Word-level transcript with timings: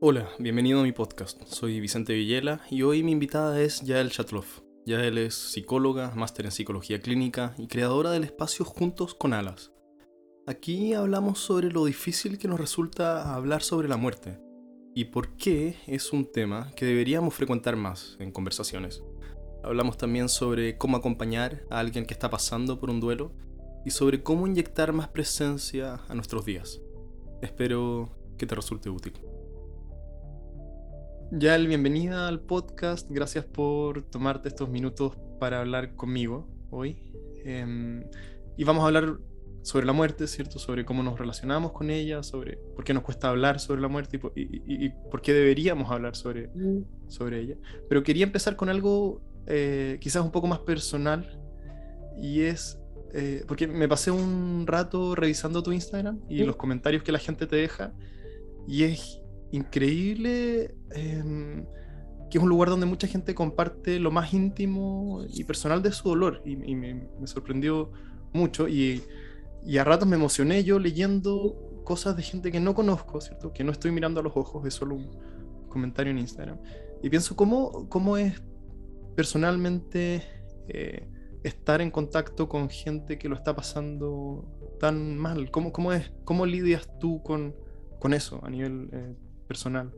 Hola, 0.00 0.28
bienvenido 0.38 0.78
a 0.78 0.84
mi 0.84 0.92
podcast. 0.92 1.42
Soy 1.46 1.80
Vicente 1.80 2.14
Villela 2.14 2.60
y 2.70 2.82
hoy 2.82 3.02
mi 3.02 3.10
invitada 3.10 3.60
es 3.60 3.80
Yael 3.80 4.12
Chatloff. 4.12 4.60
Yael 4.86 5.18
es 5.18 5.34
psicóloga, 5.34 6.12
máster 6.14 6.44
en 6.44 6.52
psicología 6.52 7.00
clínica 7.00 7.52
y 7.58 7.66
creadora 7.66 8.12
del 8.12 8.22
espacio 8.22 8.64
Juntos 8.64 9.16
con 9.16 9.32
Alas. 9.32 9.72
Aquí 10.46 10.94
hablamos 10.94 11.40
sobre 11.40 11.72
lo 11.72 11.84
difícil 11.84 12.38
que 12.38 12.46
nos 12.46 12.60
resulta 12.60 13.34
hablar 13.34 13.64
sobre 13.64 13.88
la 13.88 13.96
muerte 13.96 14.38
y 14.94 15.06
por 15.06 15.34
qué 15.36 15.74
es 15.88 16.12
un 16.12 16.30
tema 16.30 16.70
que 16.76 16.86
deberíamos 16.86 17.34
frecuentar 17.34 17.74
más 17.74 18.16
en 18.20 18.30
conversaciones. 18.30 19.02
Hablamos 19.64 19.98
también 19.98 20.28
sobre 20.28 20.78
cómo 20.78 20.96
acompañar 20.96 21.64
a 21.70 21.80
alguien 21.80 22.06
que 22.06 22.14
está 22.14 22.30
pasando 22.30 22.78
por 22.78 22.88
un 22.88 23.00
duelo 23.00 23.32
y 23.84 23.90
sobre 23.90 24.22
cómo 24.22 24.46
inyectar 24.46 24.92
más 24.92 25.08
presencia 25.08 26.02
a 26.08 26.14
nuestros 26.14 26.44
días. 26.44 26.80
Espero 27.42 28.16
que 28.38 28.46
te 28.46 28.54
resulte 28.54 28.90
útil. 28.90 29.14
Yael, 31.30 31.66
bienvenida 31.66 32.26
al 32.26 32.40
podcast. 32.40 33.06
Gracias 33.10 33.44
por 33.44 34.02
tomarte 34.02 34.48
estos 34.48 34.70
minutos 34.70 35.12
para 35.38 35.60
hablar 35.60 35.94
conmigo 35.94 36.48
hoy. 36.70 37.02
Em, 37.44 38.02
y 38.56 38.64
vamos 38.64 38.82
a 38.82 38.86
hablar 38.86 39.18
sobre 39.60 39.84
la 39.84 39.92
muerte, 39.92 40.26
¿cierto? 40.26 40.58
Sobre 40.58 40.86
cómo 40.86 41.02
nos 41.02 41.18
relacionamos 41.18 41.72
con 41.72 41.90
ella, 41.90 42.22
sobre 42.22 42.56
por 42.74 42.82
qué 42.82 42.94
nos 42.94 43.02
cuesta 43.02 43.28
hablar 43.28 43.60
sobre 43.60 43.82
la 43.82 43.88
muerte 43.88 44.18
y, 44.36 44.88
por 45.10 45.20
qué 45.20 45.34
deberíamos 45.34 45.90
hablar 45.90 46.16
sobre, 46.16 46.48
mm. 46.48 47.08
sobre 47.08 47.40
ella. 47.40 47.56
Pero 47.90 48.02
quería 48.02 48.24
empezar 48.24 48.56
con 48.56 48.70
algo 48.70 49.20
eh, 49.46 49.98
quizás 50.00 50.24
un 50.24 50.30
poco 50.30 50.46
más 50.46 50.60
personal 50.60 51.38
y 52.16 52.40
es, 52.40 52.80
eh, 53.12 53.44
porque 53.46 53.66
me 53.66 53.86
pasé 53.86 54.10
un 54.10 54.66
rato 54.66 55.14
revisando 55.14 55.62
tu 55.62 55.72
Instagram 55.72 56.20
y 56.26 56.42
los 56.44 56.56
comentarios 56.56 57.02
que 57.02 57.12
la 57.12 57.18
gente 57.18 57.46
te 57.46 57.56
deja 57.56 57.92
y 58.66 58.84
es 58.84 59.20
increíble 59.50 60.74
em, 60.90 61.64
que 62.30 62.38
es 62.38 62.44
un 62.44 62.48
lugar 62.48 62.68
donde 62.68 62.86
mucha 62.86 63.06
gente 63.06 63.34
comparte 63.34 63.98
lo 63.98 64.10
más 64.10 64.32
íntimo 64.34 65.24
y 65.28 65.44
personal 65.44 65.82
de 65.82 65.92
su 65.92 66.08
dolor 66.08 66.42
y, 66.44 66.56
me, 66.56 67.08
sorprendió 67.24 67.90
mucho 68.32 68.68
y, 68.68 69.02
a 69.78 69.84
ratos 69.84 70.08
me 70.08 70.16
emocioné 70.16 70.62
yo 70.64 70.78
leyendo 70.78 71.82
cosas 71.84 72.16
de 72.16 72.22
gente 72.22 72.52
que 72.52 72.60
no 72.60 72.74
conozco, 72.74 73.20
¿cierto? 73.20 73.52
Que 73.52 73.64
no 73.64 73.72
estoy 73.72 73.90
mirando 73.90 74.20
a 74.20 74.22
los 74.22 74.36
ojos, 74.36 74.66
es 74.66 74.74
solo 74.74 74.94
un 74.94 75.10
comentario 75.68 76.10
en 76.10 76.18
Instagram. 76.18 76.58
Y 77.02 77.08
pienso 77.08 77.34
cómo, 77.34 77.88
cómo 77.88 78.16
es 78.16 78.42
personalmente 79.16 80.22
eh, 80.68 81.08
estar 81.42 81.80
en 81.80 81.90
contacto 81.90 82.48
con 82.48 82.68
gente 82.68 83.18
que 83.18 83.28
lo 83.28 83.34
está 83.34 83.56
pasando 83.56 84.44
tan 84.78 85.16
mal. 85.16 85.50
¿Cómo, 85.50 85.72
cómo, 85.72 85.92
es, 85.92 86.12
cómo 86.24 86.46
lidias 86.46 86.88
tú 86.98 87.22
con, 87.22 87.54
con 87.98 88.12
eso 88.14 88.40
a 88.44 88.50
nivel 88.50 88.90
eh, 88.92 89.14
personal? 89.48 89.92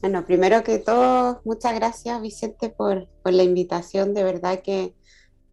Bueno, 0.00 0.26
primero 0.26 0.64
que 0.64 0.80
todo, 0.80 1.40
muchas 1.44 1.76
gracias 1.76 2.20
Vicente 2.20 2.70
por, 2.70 3.08
la 3.24 3.42
invitación, 3.44 4.14
de 4.14 4.24
verdad 4.24 4.60
que 4.60 4.96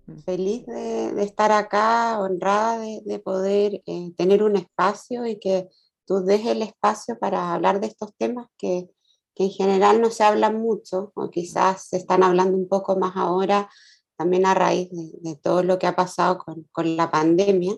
mm. 0.08 0.18
feliz 0.22 0.66
de, 0.66 1.22
estar 1.22 1.52
acá, 1.52 2.20
honrada 2.20 2.80
de, 2.80 3.20
poder 3.20 3.84
eh, 3.86 4.12
tener 4.18 4.42
un 4.42 4.56
espacio 4.56 5.28
y 5.28 5.38
que 5.38 5.70
tú 6.08 6.24
dejes 6.24 6.48
el 6.48 6.64
espacio 6.64 7.20
para 7.20 7.54
hablar 7.54 7.80
de 7.80 7.88
estos 7.88 8.16
temas 8.18 8.48
que, 8.58 8.90
en 9.36 9.52
general 9.52 10.02
no 10.02 10.10
se 10.10 10.26
hablan 10.26 10.60
mucho 10.60 11.14
o 11.16 11.30
quizás 11.30 11.88
se 11.88 11.96
están 11.96 12.24
hablando 12.24 12.58
un 12.58 12.68
poco 12.68 12.98
más 12.98 13.16
ahora, 13.16 13.70
también 14.18 14.46
a 14.46 14.54
raíz 14.54 14.90
de, 14.92 15.36
todo 15.38 15.64
lo 15.64 15.80
que 15.80 15.88
ha 15.88 15.96
pasado 15.96 16.40
con, 16.40 16.98
la 16.98 17.10
pandemia. 17.10 17.78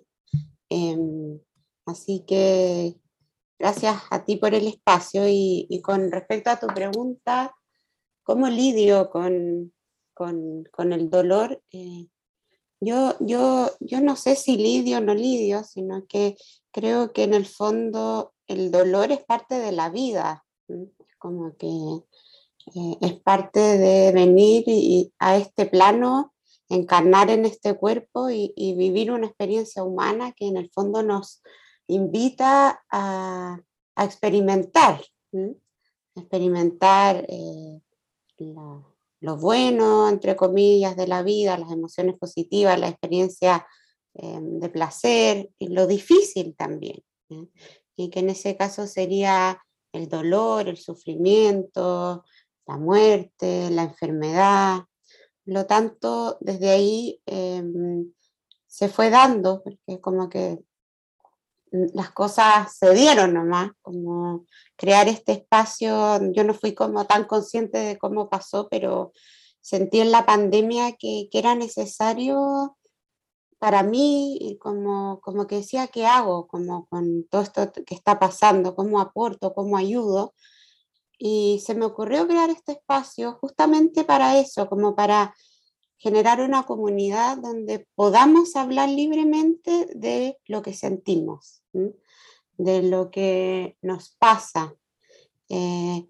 Em, 0.70 1.40
así 1.86 2.24
que 2.26 2.96
Gracias 3.62 4.02
a 4.10 4.26
ti 4.26 4.38
por 4.38 4.56
el 4.56 4.66
espacio 4.66 5.28
y, 5.28 5.82
con 5.84 6.12
respecto 6.12 6.50
a 6.50 6.60
tu 6.60 6.66
pregunta, 6.66 7.56
¿cómo 8.24 8.50
lidio 8.50 9.12
con, 9.12 9.72
con, 10.16 10.94
el 10.94 11.12
dolor? 11.12 11.62
Eh, 11.72 12.08
yo, 12.80 13.16
yo, 13.20 13.70
yo 13.80 14.02
no 14.02 14.16
sé 14.16 14.36
si 14.36 14.58
lidio 14.58 14.98
o 14.98 15.02
no 15.02 15.14
lidio, 15.14 15.64
sino 15.64 16.08
que 16.08 16.38
creo 16.72 17.14
que 17.14 17.22
en 17.22 17.36
el 17.36 17.46
fondo 17.46 18.34
el 18.48 18.72
dolor 18.72 19.12
es 19.12 19.24
parte 19.24 19.60
de 19.60 19.72
la 19.72 19.92
vida, 19.92 20.44
como 21.20 21.56
que 21.56 21.68
eh, 21.68 22.98
es 23.00 23.14
parte 23.22 23.60
de 23.60 24.12
venir 24.12 25.12
a 25.20 25.38
este 25.38 25.68
plano, 25.68 26.34
encarnar 26.68 27.30
en 27.30 27.46
este 27.46 27.76
cuerpo 27.76 28.32
y, 28.32 28.54
y, 28.56 28.74
vivir 28.74 29.12
una 29.12 29.28
experiencia 29.28 29.84
humana 29.84 30.32
que 30.32 30.48
en 30.48 30.58
el 30.58 30.72
fondo 30.72 31.04
nos, 31.04 31.44
invita 31.92 32.84
a, 32.90 33.60
experimentar, 33.98 35.02
experimentar 36.16 37.26
eh, 37.28 37.80
lo 39.20 39.38
bueno, 39.38 40.10
entre 40.10 40.36
comillas, 40.36 40.96
de 40.96 41.08
la 41.08 41.22
vida, 41.22 41.58
las 41.58 41.72
emociones 41.72 42.18
positivas, 42.18 42.80
la 42.80 42.88
experiencia 42.88 43.68
eh, 44.16 44.40
de 44.42 44.70
placer 44.70 45.52
y 45.60 45.68
lo 45.68 45.86
difícil 45.86 46.56
también. 46.56 47.04
Y 47.96 48.10
que 48.10 48.20
en 48.20 48.30
ese 48.30 48.58
caso 48.58 48.88
sería 48.88 49.62
el 49.94 50.10
dolor, 50.10 50.68
el 50.68 50.78
sufrimiento, 50.78 52.24
la 52.66 52.78
muerte, 52.78 53.70
la 53.70 53.84
enfermedad. 53.84 54.82
Lo 55.46 55.66
tanto, 55.66 56.38
desde 56.40 56.70
ahí 56.70 57.22
em, 57.26 58.12
se 58.66 58.90
fue 58.90 59.10
dando, 59.10 59.62
porque 59.64 60.02
como 60.02 60.30
que 60.30 60.60
las 61.72 62.12
cosas 62.12 62.76
se 62.78 62.94
dieron 62.94 63.34
nomás, 63.34 63.72
como 63.82 64.46
crear 64.76 65.08
este 65.08 65.32
espacio, 65.34 66.20
yo 66.34 66.44
no 66.44 66.54
fui 66.54 66.74
como 66.74 67.06
tan 67.06 67.26
consciente 67.26 67.78
de 67.78 67.98
cómo 67.98 68.30
pasó, 68.30 68.68
pero 68.70 69.14
sentí 69.62 70.02
en 70.02 70.12
la 70.12 70.26
pandemia 70.26 70.94
que, 70.94 71.30
era 71.32 71.56
necesario 71.56 72.78
para 73.58 73.84
mí, 73.84 74.58
como, 74.60 75.22
como 75.22 75.48
que 75.48 75.58
decía, 75.58 75.88
¿qué 75.88 76.06
hago? 76.06 76.48
Como 76.48 76.88
con 76.88 77.26
todo 77.30 77.42
esto 77.42 77.72
que 77.86 77.96
está 77.96 78.20
pasando, 78.20 78.76
¿cómo 78.76 79.00
aporto? 79.00 79.54
¿Cómo 79.54 79.78
ayudo? 79.78 80.34
Y 81.18 81.62
se 81.66 81.76
me 81.76 81.86
ocurrió 81.86 82.28
crear 82.28 82.50
este 82.50 82.74
espacio 82.74 83.38
justamente 83.40 84.04
para 84.04 84.40
eso, 84.40 84.68
como 84.68 84.96
para 84.96 85.36
generar 85.98 86.42
una 86.42 86.64
comunidad 86.64 87.38
donde 87.38 87.88
podamos 87.96 88.56
hablar 88.56 88.90
libremente 88.90 89.88
de 89.94 90.40
lo 90.48 90.64
que 90.64 90.74
sentimos 90.74 91.61
de 91.74 92.84
lo 92.84 93.12
que 93.12 93.78
nos 93.82 94.10
pasa 94.20 94.76
eh, 95.50 96.08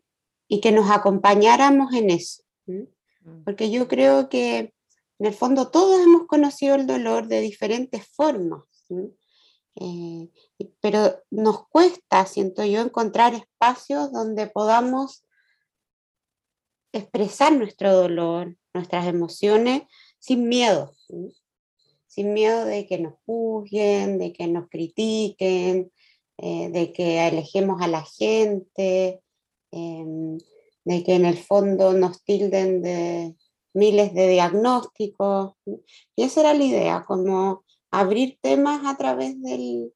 y 0.47 0.61
que 0.61 0.71
nos 0.71 0.89
acompañáramos 0.89 1.93
en 1.93 2.09
eso. 2.09 2.43
Mm. 2.65 3.43
Porque 3.45 3.71
yo 3.71 3.87
creo 3.87 4.29
que 4.29 4.73
en 5.19 5.25
el 5.25 5.33
fondo 5.33 5.69
todos 5.69 6.01
hemos 6.01 6.25
conocido 6.27 6.75
el 6.75 6.87
dolor 6.87 7.27
de 7.27 7.41
diferentes 7.41 8.07
formas, 8.07 8.63
eh, 9.75 10.29
pero 10.81 11.21
nos 11.29 11.67
cuesta, 11.69 12.25
siento 12.25 12.65
yo, 12.65 12.81
encontrar 12.81 13.33
espacios 13.33 14.11
donde 14.11 14.47
podamos 14.47 15.23
expresar 16.91 17.53
nuestro 17.53 17.93
dolor, 17.93 18.57
nuestras 18.73 19.07
emociones 19.07 19.83
sin 20.19 20.49
miedo 20.49 20.93
sin 22.11 22.33
miedo 22.33 22.65
de 22.65 22.85
que 22.87 22.99
nos 22.99 23.13
juzguen, 23.25 24.17
de 24.17 24.33
que 24.33 24.45
nos 24.47 24.67
critiquen, 24.67 25.93
eh, 26.37 26.69
de 26.69 26.91
que 26.91 27.21
alejemos 27.21 27.81
a 27.81 27.87
la 27.87 28.03
gente, 28.03 29.21
em, 29.71 30.37
de 30.83 31.03
que 31.03 31.13
en 31.15 31.25
el 31.25 31.37
fondo 31.37 31.93
nos 31.93 32.21
tilden 32.25 32.81
de 32.81 33.33
miles 33.73 34.13
de 34.13 34.27
diagnósticos. 34.27 35.53
Y 36.17 36.23
esa 36.23 36.41
era 36.41 36.53
la 36.53 36.63
idea, 36.65 37.05
como 37.07 37.63
abrir 37.91 38.37
temas 38.41 38.85
a 38.85 38.97
través 38.97 39.41
del, 39.41 39.93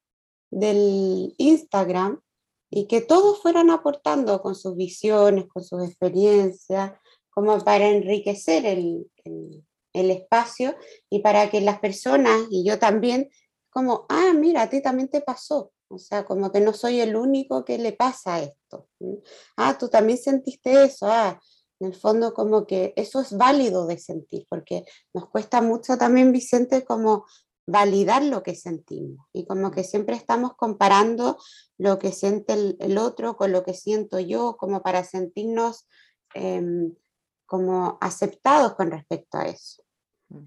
Instagram 1.37 2.21
y 2.69 2.87
que 2.87 3.01
todos 3.01 3.41
fueran 3.41 3.69
aportando 3.69 4.41
con 4.41 4.55
sus 4.55 4.77
visiones, 4.77 5.47
con 5.47 5.65
sus 5.65 5.83
experiencias, 5.83 6.93
como 7.29 7.59
para 7.59 7.89
enriquecer 7.89 8.65
el 8.65 9.05
espacio 10.11 10.75
y 11.09 11.19
para 11.19 11.49
que 11.49 11.61
las 11.61 11.79
personas 11.79 12.47
y 12.49 12.65
yo 12.65 12.79
también, 12.79 13.29
como, 13.69 14.05
ah, 14.09 14.33
mira, 14.35 14.63
a 14.63 14.69
ti 14.69 14.81
también 14.81 15.09
te 15.09 15.21
pasó. 15.21 15.71
O 15.87 15.99
sea, 15.99 16.25
como 16.25 16.51
que 16.51 16.61
no 16.61 16.73
soy 16.73 16.99
el 16.99 17.15
único 17.15 17.63
que 17.63 17.77
le 17.77 17.93
pasa 17.93 18.41
esto. 18.41 18.87
Ah, 19.55 19.77
tú 19.77 19.87
también 19.87 20.17
sentiste 20.17 20.83
eso. 20.83 21.07
Ah, 21.07 21.39
en 21.79 21.87
el 21.87 21.95
fondo 21.95 22.33
como 22.33 22.65
que 22.65 22.93
eso 22.95 23.21
es 23.21 23.35
válido 23.37 23.85
de 23.85 23.97
sentir, 23.97 24.45
porque 24.49 24.85
nos 25.13 25.29
cuesta 25.29 25.61
mucho 25.61 25.97
también, 25.97 26.31
Vicente, 26.31 26.85
como 26.85 27.25
validar 27.67 28.23
lo 28.23 28.43
que 28.43 28.55
sentimos 28.55 29.25
y 29.33 29.45
como 29.45 29.71
que 29.71 29.83
siempre 29.83 30.15
estamos 30.15 30.55
comparando 30.55 31.37
lo 31.77 31.97
que 31.97 32.11
siente 32.11 32.53
el, 32.53 32.97
otro 32.97 33.37
con 33.37 33.51
lo 33.51 33.63
que 33.63 33.73
siento 33.73 34.19
yo, 34.19 34.55
como 34.57 34.83
para 34.83 35.03
sentirnos 35.03 35.87
em, 36.35 36.93
como 37.45 37.97
aceptados 38.01 38.75
con 38.75 38.91
respecto 38.91 39.37
a 39.37 39.47
eso. 39.47 39.83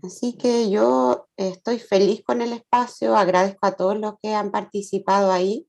Así 0.02 0.36
que 0.36 0.70
yo 0.70 1.28
estoy 1.36 1.78
feliz 1.78 2.22
con 2.22 2.42
el 2.42 2.52
espacio, 2.52 3.16
agradezco 3.16 3.66
a 3.66 3.76
todos 3.76 3.98
los 3.98 4.14
que 4.22 4.34
han 4.34 4.50
participado 4.50 5.32
ahí, 5.32 5.66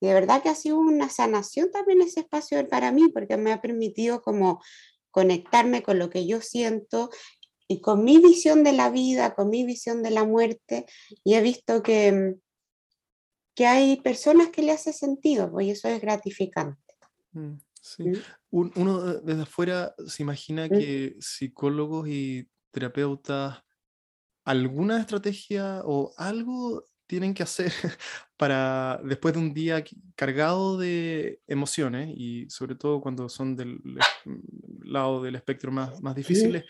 Y 0.00 0.06
de 0.06 0.14
verdad 0.14 0.42
que 0.42 0.48
ha 0.48 0.54
sido 0.54 0.78
una 0.78 1.10
sanación 1.10 1.70
también 1.70 2.00
ese 2.00 2.20
espacio 2.20 2.66
para 2.68 2.90
mí, 2.90 3.08
porque 3.08 3.36
me 3.36 3.52
ha 3.52 3.60
permitido 3.60 4.22
como 4.22 4.62
conectarme 5.10 5.82
con 5.82 5.98
lo 5.98 6.08
que 6.08 6.26
yo 6.26 6.40
siento 6.40 7.10
y 7.68 7.80
con 7.80 8.02
mi 8.02 8.18
visión 8.18 8.64
de 8.64 8.72
la 8.72 8.90
vida, 8.90 9.34
con 9.34 9.50
mi 9.50 9.64
visión 9.64 10.02
de 10.02 10.10
la 10.10 10.24
muerte, 10.24 10.86
y 11.22 11.34
he 11.34 11.42
visto 11.42 11.82
que, 11.82 12.36
que 13.54 13.66
hay 13.66 14.00
personas 14.00 14.48
que 14.48 14.62
le 14.62 14.72
hace 14.72 14.92
sentido, 14.92 15.50
pues, 15.50 15.66
y 15.66 15.70
eso 15.72 15.88
es 15.88 16.00
gratificante. 16.00 16.94
Mm, 17.32 17.58
sí. 17.80 18.04
¿Mm? 18.04 18.70
uno 18.74 19.14
desde 19.20 19.42
afuera 19.42 19.94
se 20.06 20.22
imagina 20.22 20.66
¿Mm? 20.66 20.70
que 20.70 21.16
psicólogos 21.20 22.08
y 22.08 22.48
terapeutas 22.70 23.62
alguna 24.44 24.98
estrategia 24.98 25.82
o 25.84 26.12
algo 26.16 26.84
tienen 27.06 27.34
que 27.34 27.42
hacer 27.42 27.72
para 28.36 29.00
después 29.04 29.34
de 29.34 29.40
un 29.40 29.52
día 29.52 29.84
cargado 30.14 30.78
de 30.78 31.40
emociones 31.46 32.10
y 32.16 32.48
sobre 32.48 32.74
todo 32.74 33.00
cuando 33.00 33.28
son 33.28 33.56
del 33.56 33.80
lado 34.82 35.22
del 35.22 35.34
espectro 35.34 35.72
más, 35.72 36.00
más 36.02 36.14
difíciles, 36.14 36.64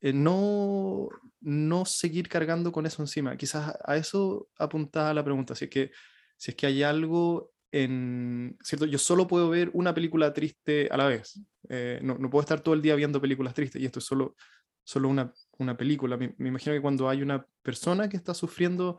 eh, 0.00 0.12
no, 0.12 1.08
no 1.40 1.84
seguir 1.84 2.28
cargando 2.28 2.72
con 2.72 2.86
eso 2.86 3.02
encima. 3.02 3.36
Quizás 3.36 3.74
a 3.84 3.96
eso 3.96 4.48
apuntaba 4.58 5.14
la 5.14 5.24
pregunta, 5.24 5.54
si 5.54 5.66
es 5.66 5.70
que, 5.70 5.90
si 6.36 6.50
es 6.50 6.56
que 6.56 6.66
hay 6.66 6.82
algo 6.82 7.52
en, 7.72 8.56
¿cierto? 8.62 8.86
Yo 8.86 8.98
solo 8.98 9.26
puedo 9.26 9.50
ver 9.50 9.70
una 9.72 9.92
película 9.94 10.32
triste 10.32 10.88
a 10.90 10.96
la 10.96 11.06
vez. 11.06 11.40
Eh, 11.68 12.00
no, 12.02 12.16
no, 12.18 12.30
puedo 12.30 12.42
estar 12.42 12.60
todo 12.60 12.74
el 12.74 12.82
día 12.82 12.94
viendo 12.94 13.20
películas 13.20 13.54
tristes 13.54 13.80
y 13.82 13.86
esto 13.86 13.98
es 13.98 14.04
solo, 14.04 14.36
solo 14.84 15.08
una, 15.08 15.32
una 15.58 15.76
película. 15.76 16.16
Me, 16.16 16.34
imagino 16.38 16.74
que 16.74 16.82
cuando 16.82 17.08
hay 17.08 17.22
una 17.22 17.46
persona 17.62 18.08
que 18.08 18.16
está 18.16 18.34
sufriendo, 18.34 18.98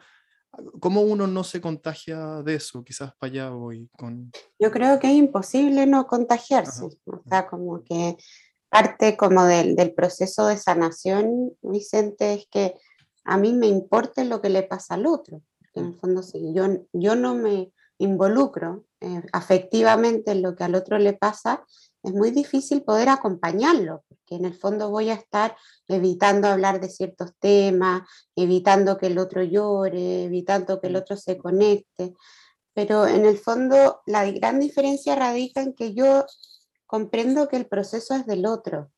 ¿cómo 0.80 1.02
uno 1.02 1.28
no 1.28 1.44
se 1.44 1.62
contagia 1.62 2.42
de 2.44 2.56
eso? 2.56 2.84
Quizás 2.84 3.14
para 3.18 3.32
allá 3.32 3.50
voy 3.50 3.90
con... 3.98 4.32
Yo 4.60 4.72
creo 4.72 5.00
que 5.00 5.08
es 5.08 5.16
imposible 5.16 5.86
no 5.86 6.08
contagiarse. 6.08 6.86
O 7.06 7.22
sea, 7.28 7.48
como 7.48 7.84
que 7.84 8.18
parte 8.70 9.16
como 9.16 9.46
del, 9.46 9.76
del 9.76 9.94
proceso 9.94 10.48
de 10.48 10.58
sanación, 10.58 11.52
Vicente, 11.62 12.34
es 12.34 12.48
que 12.50 12.76
a 13.24 13.38
mí 13.38 13.54
me 13.54 13.68
importe 13.68 14.24
lo 14.26 14.42
que 14.42 14.50
le 14.50 14.64
pasa 14.64 14.96
al 14.96 15.08
otro. 15.08 15.42
en 15.74 15.86
el 15.86 15.92
mm. 15.92 16.00
fondo, 16.00 16.24
si 16.24 16.54
yo, 16.54 16.66
yo 16.94 17.16
no 17.16 17.36
me 17.36 17.72
involucro 17.98 18.86
eh, 19.02 19.22
afectivamente 19.32 20.32
en 20.32 20.42
lo 20.42 20.56
que 20.56 20.64
al 20.64 20.76
otro 20.76 20.98
le 20.98 21.14
pasa, 21.14 21.66
es 22.06 22.13
muy 22.13 22.30
difícil 22.31 22.84
poder 22.84 23.10
acompañarlo, 23.10 24.04
porque 24.07 24.36
en 24.36 24.46
el 24.46 24.54
fondo 24.54 24.90
voy 24.90 25.10
a 25.10 25.16
estar 25.16 25.57
evitando 25.88 26.48
hablar 26.48 26.80
de 26.80 26.90
ciertos 26.90 27.31
temas, 27.40 28.07
evitando 28.36 28.98
que 28.98 29.07
el 29.07 29.18
otro 29.18 29.44
llore, 29.44 30.25
evitando 30.25 30.80
que 30.80 30.88
el 30.88 30.96
otro 30.96 31.18
se 31.18 31.38
conecte. 31.38 32.13
Pero 32.74 33.07
en 33.07 33.25
el 33.25 33.38
fondo 33.40 34.02
la 34.06 34.30
gran 34.31 34.60
diferencia 34.60 35.16
radica 35.16 35.62
en 35.62 35.74
que 35.74 35.94
yo 35.96 36.25
comprendo 36.86 37.48
que 37.48 37.57
el 37.57 37.66
proceso 37.66 38.13
es 38.13 38.28
del 38.28 38.46
otro 38.46 38.92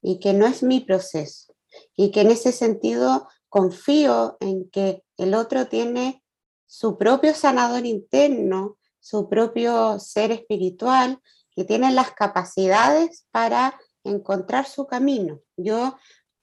y 0.00 0.18
que 0.18 0.32
no 0.32 0.46
es 0.46 0.62
mi 0.62 0.80
proceso 0.80 1.54
y 1.94 2.10
que 2.12 2.22
en 2.22 2.30
ese 2.30 2.52
sentido 2.52 3.28
confío 3.50 4.38
en 4.40 4.70
que 4.70 5.02
el 5.18 5.34
otro 5.34 5.66
tiene 5.66 6.22
su 6.66 6.96
propio 6.96 7.34
sanador 7.34 7.84
interno, 7.84 8.78
su 9.00 9.28
propio 9.28 9.98
ser 9.98 10.32
espiritual, 10.32 11.20
que 11.56 11.64
tiene 11.64 11.90
las 11.90 12.12
capacidades 12.12 13.26
para 13.32 13.80
encontrar 14.04 14.66
su 14.66 14.86
camino. 14.86 15.40
Yo 15.56 15.96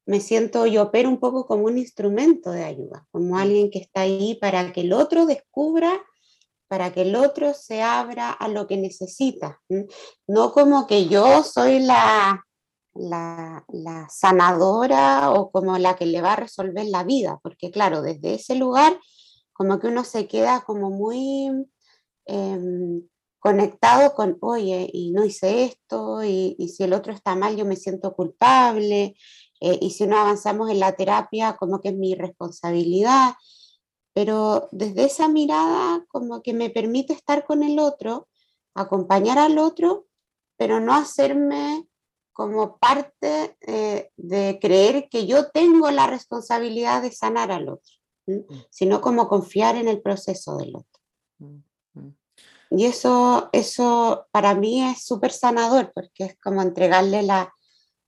me 0.06 0.20
siento 0.20 0.66
y 0.66 0.78
opero 0.78 1.08
un 1.08 1.20
poco 1.20 1.46
como 1.46 1.66
un 1.66 1.78
instrumento 1.78 2.52
de 2.52 2.64
ayuda, 2.64 3.08
como 3.12 3.38
alguien 3.38 3.72
que 3.72 3.80
está 3.80 4.02
ahí 4.02 4.38
para 4.42 4.74
que 4.74 4.82
el 4.82 4.92
otro 4.92 5.26
descubra, 5.26 6.04
para 6.68 6.92
que 6.92 7.04
el 7.04 7.16
otro 7.16 7.54
se 7.54 7.82
abra 7.82 8.32
a 8.32 8.48
lo 8.48 8.68
que 8.68 8.76
necesita. 8.76 9.62
No 10.28 10.52
como 10.52 10.88
que 10.88 11.08
yo 11.08 11.44
soy 11.44 11.80
la, 11.80 12.44
la, 12.94 13.64
la 13.70 14.08
sanadora 14.10 15.32
o 15.32 15.52
como 15.52 15.78
la 15.78 15.96
que 15.96 16.08
le 16.08 16.22
va 16.22 16.34
a 16.34 16.38
resolver 16.38 16.86
la 16.88 17.04
vida, 17.04 17.40
porque 17.44 17.72
claro, 17.72 18.02
desde 18.02 18.34
ese 18.34 18.56
lugar 18.56 19.00
como 19.54 19.80
que 19.80 19.88
uno 19.88 20.04
se 20.04 20.28
queda 20.28 20.62
como 20.62 20.90
muy 20.90 21.68
em, 22.26 23.08
conectado 23.44 24.14
con, 24.14 24.38
oye, 24.40 24.90
y 24.94 25.12
no 25.12 25.26
hice 25.26 25.66
esto, 25.66 26.24
y, 26.24 26.56
si 26.74 26.84
el 26.84 26.94
otro 26.94 27.12
está 27.12 27.36
mal, 27.36 27.58
yo 27.58 27.66
me 27.66 27.76
siento 27.76 28.16
culpable, 28.16 29.18
eh, 29.60 29.78
y 29.82 29.92
si 29.92 30.08
no 30.08 30.18
avanzamos 30.18 30.70
en 30.72 30.80
la 30.80 30.94
terapia, 30.94 31.58
como 31.58 31.82
que 31.82 31.90
es 31.90 31.96
mi 31.96 32.16
responsabilidad. 32.16 33.34
Pero 34.14 34.70
desde 34.72 35.04
esa 35.04 35.28
mirada, 35.28 36.06
como 36.08 36.42
que 36.42 36.54
me 36.54 36.70
permite 36.70 37.12
estar 37.12 37.46
con 37.46 37.64
el 37.64 37.80
otro, 37.80 38.30
acompañar 38.76 39.38
al 39.38 39.58
otro, 39.58 40.08
pero 40.58 40.80
no 40.80 40.94
hacerme 40.94 41.86
como 42.32 42.78
parte 42.78 43.58
eh, 43.60 44.10
de 44.16 44.58
creer 44.62 45.10
que 45.10 45.28
yo 45.28 45.50
tengo 45.52 45.92
la 45.92 46.08
responsabilidad 46.08 47.02
de 47.02 47.12
sanar 47.12 47.52
al 47.52 47.68
otro. 47.68 47.94
Mm. 48.26 48.40
sino 48.70 49.02
como 49.02 49.28
confiar 49.28 49.76
en 49.76 49.90
el 49.90 50.02
proceso 50.02 50.56
del 50.56 50.78
otro. 50.78 51.02
Mm, 52.74 52.76
mm. 52.76 52.80
Y 52.80 52.86
eso, 52.86 53.50
eso 53.54 54.28
para 54.32 54.56
mí 54.56 54.84
es 54.84 55.06
súper 55.06 55.32
sanador, 55.32 55.92
porque 55.94 56.26
es 56.26 56.38
como 56.40 56.62
entregarle 56.62 57.24
la, 57.24 57.54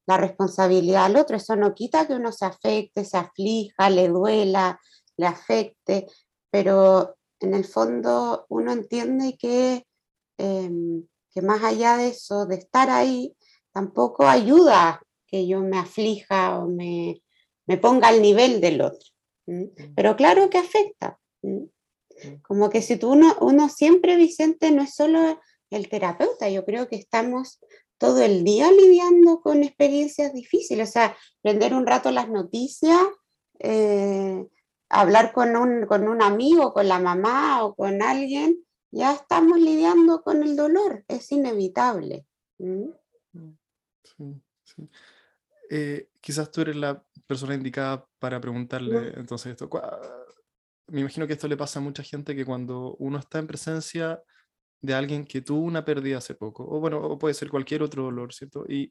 la, 0.08 0.18
responsabilidad 0.18 1.06
al 1.06 1.18
otro. 1.18 1.38
Eso 1.38 1.56
no 1.56 1.74
quita 1.74 2.08
que 2.08 2.14
uno 2.14 2.32
se 2.32 2.46
afecte, 2.46 3.06
se 3.06 3.18
aflija, 3.18 3.90
le 3.90 4.08
duela, 4.08 4.80
le 5.18 5.28
afecte, 5.28 6.08
pero 6.52 7.16
en 7.40 7.54
el 7.54 7.66
fondo 7.66 8.46
uno 8.50 8.72
entiende 8.72 9.38
que, 9.38 9.86
em, 10.38 11.06
que 11.32 11.42
más 11.42 11.64
allá 11.64 11.98
de 11.98 12.10
eso, 12.10 12.46
de 12.46 12.56
estar 12.56 12.90
ahí, 12.90 13.36
tampoco 13.74 14.26
ayuda 14.26 15.02
que 15.28 15.48
yo 15.48 15.62
me 15.62 15.78
aflija 15.78 16.60
o 16.60 16.68
me, 16.68 17.22
me 17.68 17.78
ponga 17.78 18.08
al 18.08 18.22
nivel 18.22 18.62
del 18.62 18.82
otro. 18.82 19.10
Pero 19.96 20.16
claro 20.16 20.50
que 20.50 20.58
afecta. 20.58 21.20
Como 22.42 22.70
que 22.70 22.82
si 22.82 22.98
tú 22.98 23.12
uno, 23.12 23.36
uno 23.42 23.70
siempre, 23.70 24.16
Vicente, 24.16 24.72
no 24.72 24.82
es 24.84 24.96
solo 24.96 25.40
el 25.70 25.90
terapeuta, 25.90 26.50
yo 26.50 26.66
creo 26.66 26.88
que 26.88 26.96
estamos 26.96 27.60
todo 27.98 28.22
el 28.22 28.44
día 28.44 28.72
lidiando 28.72 29.42
con 29.42 29.64
experiencias 29.64 30.34
difíciles, 30.34 30.90
o 30.90 30.92
sea, 30.92 31.18
prender 31.42 31.74
un 31.74 31.86
rato 31.86 32.12
las 32.12 32.30
noticias, 32.30 33.00
eh, 33.60 34.46
hablar 34.90 35.34
con 35.34 35.56
un, 35.56 35.86
con 35.86 36.08
un 36.08 36.22
amigo, 36.22 36.74
con 36.74 36.88
la 36.88 37.00
mamá 37.00 37.64
o 37.64 37.76
con 37.76 38.02
alguien, 38.02 38.64
ya 38.92 39.14
estamos 39.14 39.60
lidiando 39.60 40.22
con 40.22 40.44
el 40.44 40.56
dolor, 40.56 41.04
es 41.08 41.32
inevitable. 41.32 42.26
Mm, 42.58 42.90
sí, 44.04 44.42
sí. 44.64 44.90
Eh, 45.70 46.10
quizás 46.22 46.52
tú 46.52 46.62
eres 46.62 46.76
la 46.76 47.04
persona 47.28 47.56
indicada 47.56 48.08
para 48.20 48.40
preguntarle 48.40 49.14
entonces 49.16 49.52
esto. 49.52 49.70
Me 50.88 51.02
imagino 51.02 51.28
que 51.28 51.34
esto 51.34 51.48
le 51.48 51.58
pasa 51.58 51.80
a 51.80 51.82
mucha 51.82 52.04
gente 52.04 52.36
que 52.36 52.46
cuando 52.46 52.96
uno 53.00 53.18
está 53.18 53.40
en 53.40 53.48
presencia 53.48 54.22
de 54.82 54.94
alguien 54.94 55.26
que 55.26 55.42
tuvo 55.42 55.62
una 55.62 55.84
pérdida 55.86 56.20
hace 56.20 56.36
poco, 56.36 56.66
o 56.68 56.80
bueno, 56.80 57.00
o 57.00 57.18
puede 57.18 57.34
ser 57.34 57.50
cualquier 57.50 57.84
otro 57.84 58.04
dolor, 58.04 58.34
¿cierto? 58.34 58.66
Y 58.70 58.90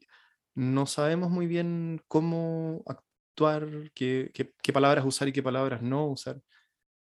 no 0.55 0.85
sabemos 0.87 1.29
muy 1.31 1.47
bien 1.47 2.01
cómo 2.07 2.83
actuar, 2.87 3.91
qué, 3.93 4.31
qué, 4.33 4.73
palabras 4.73 5.05
usar 5.05 5.27
y 5.27 5.33
qué 5.33 5.43
palabras 5.43 5.81
no 5.81 6.07
usar. 6.07 6.41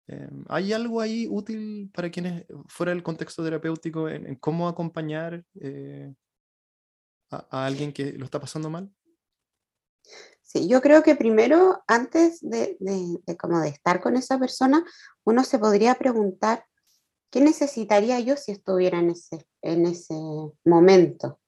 Em, 0.07 0.45
¿Hay 0.49 0.73
algo 0.73 1.01
ahí 1.01 1.27
útil 1.29 1.89
para 1.93 2.09
quienes, 2.09 2.45
fuera 2.67 2.91
del 2.93 3.03
contexto 3.03 3.43
terapéutico, 3.43 4.09
en, 4.09 4.35
cómo 4.37 4.67
acompañar 4.67 5.43
eh, 5.61 6.13
a, 7.29 7.65
alguien 7.65 7.93
que 7.93 8.13
lo 8.13 8.25
está 8.25 8.39
pasando 8.39 8.69
mal? 8.69 8.89
Sí, 10.47 10.69
yo 10.69 10.81
creo 10.81 11.03
que 11.03 11.17
primero, 11.17 11.83
antes 11.87 12.39
de, 12.39 12.77
como 13.37 13.59
de 13.59 13.67
estar 13.67 13.99
con 13.99 14.15
esa 14.15 14.39
persona, 14.39 14.85
uno 15.25 15.43
se 15.43 15.59
podría 15.59 15.95
preguntar, 15.95 16.63
¿qué 17.29 17.41
necesitaría 17.41 18.21
yo 18.21 18.37
si 18.37 18.53
estuviera 18.53 18.99
en 18.99 19.09
ese, 19.09 19.45
en 19.61 19.85
ese 19.85 20.15
momento? 20.63 21.41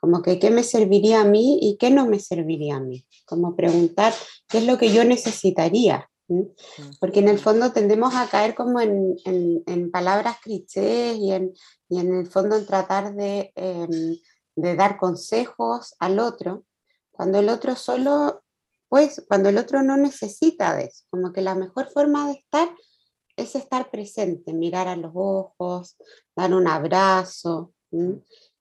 Como 0.00 0.20
que 0.22 0.40
qué 0.40 0.50
me 0.50 0.64
serviría 0.64 1.20
a 1.20 1.26
mí 1.26 1.60
y 1.62 1.76
qué 1.76 1.90
no 1.90 2.06
me 2.06 2.18
serviría 2.18 2.76
a 2.76 2.80
mí. 2.80 3.06
Como 3.24 3.54
preguntar 3.54 4.12
qué 4.48 4.58
es 4.58 4.66
lo 4.66 4.78
que 4.78 4.92
yo 4.92 5.04
necesitaría. 5.04 6.10
Porque 6.98 7.20
en 7.20 7.28
el 7.28 7.38
fondo 7.38 7.72
tendemos 7.72 8.16
a 8.16 8.28
caer 8.28 8.56
como 8.56 8.80
en, 8.80 9.14
en, 9.24 9.90
palabras 9.92 10.38
clichés 10.42 11.16
y 11.16 11.30
en, 11.30 11.52
y 11.88 12.00
en 12.00 12.12
el 12.12 12.26
fondo 12.26 12.56
en 12.56 12.66
tratar 12.66 13.14
de, 13.14 13.52
em, 13.54 14.18
de 14.56 14.74
dar 14.74 14.98
consejos 14.98 15.94
al 16.00 16.18
otro 16.18 16.64
cuando 17.18 17.40
el 17.40 17.48
otro 17.48 17.74
solo, 17.74 18.44
pues, 18.88 19.24
cuando 19.26 19.48
el 19.48 19.58
otro 19.58 19.82
no 19.82 19.96
necesita 19.96 20.76
de 20.76 20.84
eso, 20.84 21.04
como 21.10 21.32
que 21.32 21.42
la 21.42 21.56
mejor 21.56 21.90
forma 21.90 22.28
de 22.28 22.34
estar 22.34 22.68
es 23.34 23.56
estar 23.56 23.90
presente, 23.90 24.52
mirar 24.52 24.86
a 24.86 24.94
los 24.94 25.10
ojos, 25.16 25.96
dar 26.36 26.54
un 26.54 26.68
abrazo, 26.68 27.72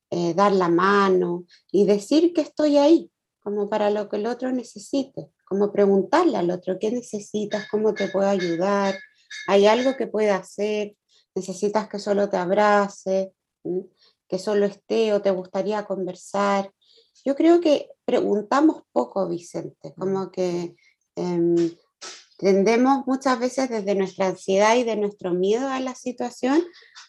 eh, 0.10 0.34
dar 0.34 0.54
la 0.54 0.70
mano 0.70 1.46
y 1.72 1.86
decir 1.86 2.34
que 2.34 2.42
estoy 2.42 2.78
ahí, 2.78 3.12
como 3.42 3.70
para 3.70 3.92
lo 3.92 4.10
que 4.10 4.16
el 4.16 4.26
otro 4.26 4.52
necesite, 4.52 5.30
como 5.46 5.72
preguntarle 5.72 6.38
al 6.38 6.50
otro 6.50 6.80
qué 6.80 6.90
necesitas, 6.90 7.68
cómo 7.70 7.94
te 7.94 8.08
puedo 8.08 8.28
ayudar, 8.28 8.98
hay 9.46 9.68
algo 9.68 9.96
que 9.96 10.08
pueda 10.08 10.36
hacer, 10.36 10.96
necesitas 11.36 11.90
que 11.90 12.00
solo 12.00 12.28
te 12.28 12.38
abrace, 12.38 13.34
que 14.28 14.40
solo 14.40 14.66
esté 14.66 15.14
o 15.14 15.22
te 15.22 15.30
gustaría 15.30 15.86
conversar. 15.86 16.72
Yo 17.24 17.36
creo 17.36 17.62
que 17.62 17.92
preguntamos 18.08 18.84
poco, 18.94 19.28
Vicente, 19.28 19.94
como 19.98 20.32
que 20.32 20.78
em, 21.18 21.76
tendemos 22.38 23.06
muchas 23.06 23.38
veces 23.38 23.70
desde 23.70 23.96
nuestra 23.96 24.28
ansiedad 24.28 24.78
y 24.78 24.86
de 24.86 24.96
nuestro 24.96 25.34
miedo 25.34 25.68
a 25.68 25.82
la 25.82 25.94
situación 25.94 26.64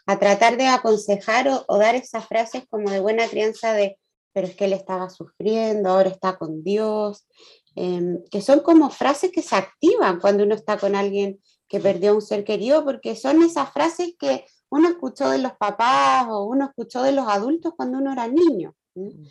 a 0.07 0.19
tratar 0.19 0.57
de 0.57 0.67
aconsejar 0.67 1.47
o, 1.69 1.79
dar 1.79 1.95
esas 1.95 2.27
frases 2.27 2.65
como 2.69 2.91
de 2.91 2.99
buena 2.99 3.29
crianza 3.29 3.75
de, 3.75 3.97
pero 4.33 4.49
es 4.49 4.57
que 4.57 4.65
él 4.65 4.73
estaba 4.73 5.09
sufriendo, 5.09 5.91
ahora 5.91 6.11
está 6.11 6.37
con 6.37 6.65
Dios, 6.65 7.29
em, 7.77 8.25
que 8.33 8.43
son 8.43 8.59
como 8.61 8.91
frases 8.91 9.31
que 9.31 9.43
se 9.43 9.55
activan 9.55 10.19
cuando 10.19 10.43
uno 10.43 10.57
está 10.57 10.79
con 10.79 10.97
alguien 10.97 11.41
que 11.69 11.79
perdió 11.79 12.11
a 12.11 12.15
un 12.15 12.23
ser 12.23 12.43
querido, 12.43 12.85
porque 12.85 13.15
son 13.15 13.45
esas 13.45 13.73
frases 13.73 14.15
que 14.19 14.47
uno 14.69 14.89
escuchó 14.89 15.31
de 15.31 15.39
los 15.39 15.53
papás 15.53 16.27
o 16.29 16.43
uno 16.43 16.65
escuchó 16.65 17.05
de 17.05 17.13
los 17.13 17.29
adultos 17.29 17.75
cuando 17.77 17.99
uno 17.99 18.13
era 18.13 18.27
niño. 18.27 18.75
Mm. 18.97 19.29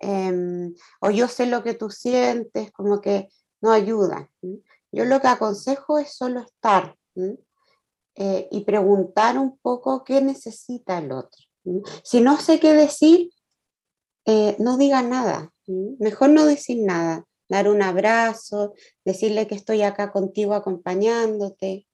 Em, 0.00 0.74
o 1.00 1.10
yo 1.10 1.28
sé 1.28 1.46
lo 1.46 1.62
que 1.62 1.74
tú 1.74 1.90
sientes, 1.90 2.72
como 2.72 3.00
que 3.00 3.28
no 3.60 3.70
ayuda. 3.70 4.30
Yo 4.90 5.04
lo 5.04 5.20
que 5.20 5.28
aconsejo 5.28 5.98
es 5.98 6.14
solo 6.14 6.40
estar 6.40 6.96
eh, 8.14 8.48
y 8.50 8.64
preguntar 8.64 9.38
un 9.38 9.58
poco 9.58 10.02
qué 10.02 10.20
necesita 10.22 10.98
el 10.98 11.12
otro. 11.12 11.44
Si 12.02 12.20
no 12.20 12.38
sé 12.38 12.58
qué 12.58 12.72
decir, 12.72 13.30
eh, 14.24 14.56
no 14.58 14.78
diga 14.78 15.02
nada. 15.02 15.52
Mejor 15.66 16.30
no 16.30 16.46
decir 16.46 16.82
nada. 16.82 17.26
Dar 17.48 17.68
un 17.68 17.82
abrazo, 17.82 18.74
decirle 19.04 19.46
que 19.46 19.54
estoy 19.54 19.82
acá 19.82 20.12
contigo 20.12 20.54
acompañándote. 20.54 21.86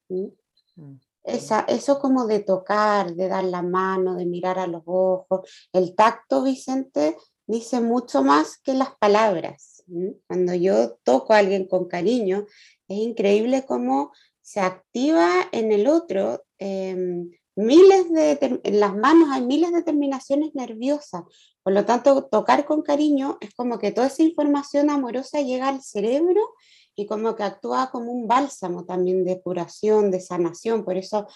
Esa, 1.25 1.61
eso 1.61 1.99
como 1.99 2.27
de 2.27 2.41
tocar, 2.41 3.15
de 3.15 3.29
dar 3.29 3.45
la 3.45 3.63
mano, 3.63 4.15
de 4.15 4.27
mirar 4.27 4.59
a 4.61 4.67
los 4.67 4.83
ojos. 4.87 5.69
El 5.73 5.95
tacto, 5.97 6.45
Vicente, 6.45 7.17
dice 7.47 7.81
mucho 7.81 8.23
más 8.23 8.59
que 8.59 8.75
las 8.75 8.95
palabras. 8.97 9.85
Cuando 10.27 10.55
yo 10.55 10.95
toco 11.05 11.33
a 11.33 11.39
alguien 11.39 11.67
con 11.67 11.87
cariño, 11.87 12.47
es 12.89 12.99
increíble 12.99 13.65
cómo 13.67 14.13
se 14.43 14.61
activa 14.61 15.29
en 15.53 15.73
el 15.73 15.87
otro 15.87 16.45
em, 16.59 17.31
miles 17.57 18.13
de, 18.13 18.61
en 18.63 18.81
las 18.81 18.95
manos 18.95 19.31
hay 19.33 19.43
miles 19.43 19.73
de 19.73 19.83
terminaciones 19.83 20.55
nerviosas. 20.55 21.23
Por 21.63 21.73
lo 21.73 21.85
tanto, 21.85 22.25
tocar 22.27 22.65
con 22.67 22.83
cariño 22.83 23.39
es 23.41 23.55
como 23.55 23.79
que 23.79 23.91
toda 23.91 24.07
esa 24.07 24.23
información 24.23 24.91
amorosa 24.91 25.41
llega 25.41 25.69
al 25.69 25.83
cerebro 25.83 26.55
y 26.95 27.07
como 27.07 27.35
que 27.35 27.43
actúa 27.43 27.91
como 27.91 28.13
un 28.13 28.29
bálsamo 28.29 28.85
también 28.85 29.25
de 29.25 29.41
curación, 29.41 30.11
de 30.11 30.21
sanación. 30.21 30.85
Por 30.85 30.97
eso 30.97 31.27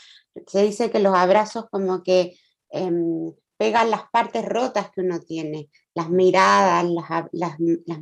se 0.46 0.62
dice 0.62 0.90
que 0.90 1.00
los 1.00 1.14
abrazos 1.14 1.66
como 1.70 2.02
que 2.02 2.36
em, 2.70 3.32
pegan 3.60 3.90
las 3.90 4.08
partes 4.08 4.42
rotas 4.46 4.90
que 4.90 5.02
uno 5.02 5.20
tiene, 5.20 5.68
las 5.92 6.08
miradas, 6.08 6.82
las, 7.30 7.56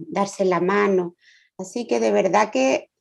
darse 0.06 0.44
la 0.44 0.60
mano. 0.60 1.16
Así 1.58 1.84
que 1.88 1.98
de 1.98 2.12
verdad 2.12 2.52
que 2.52 2.92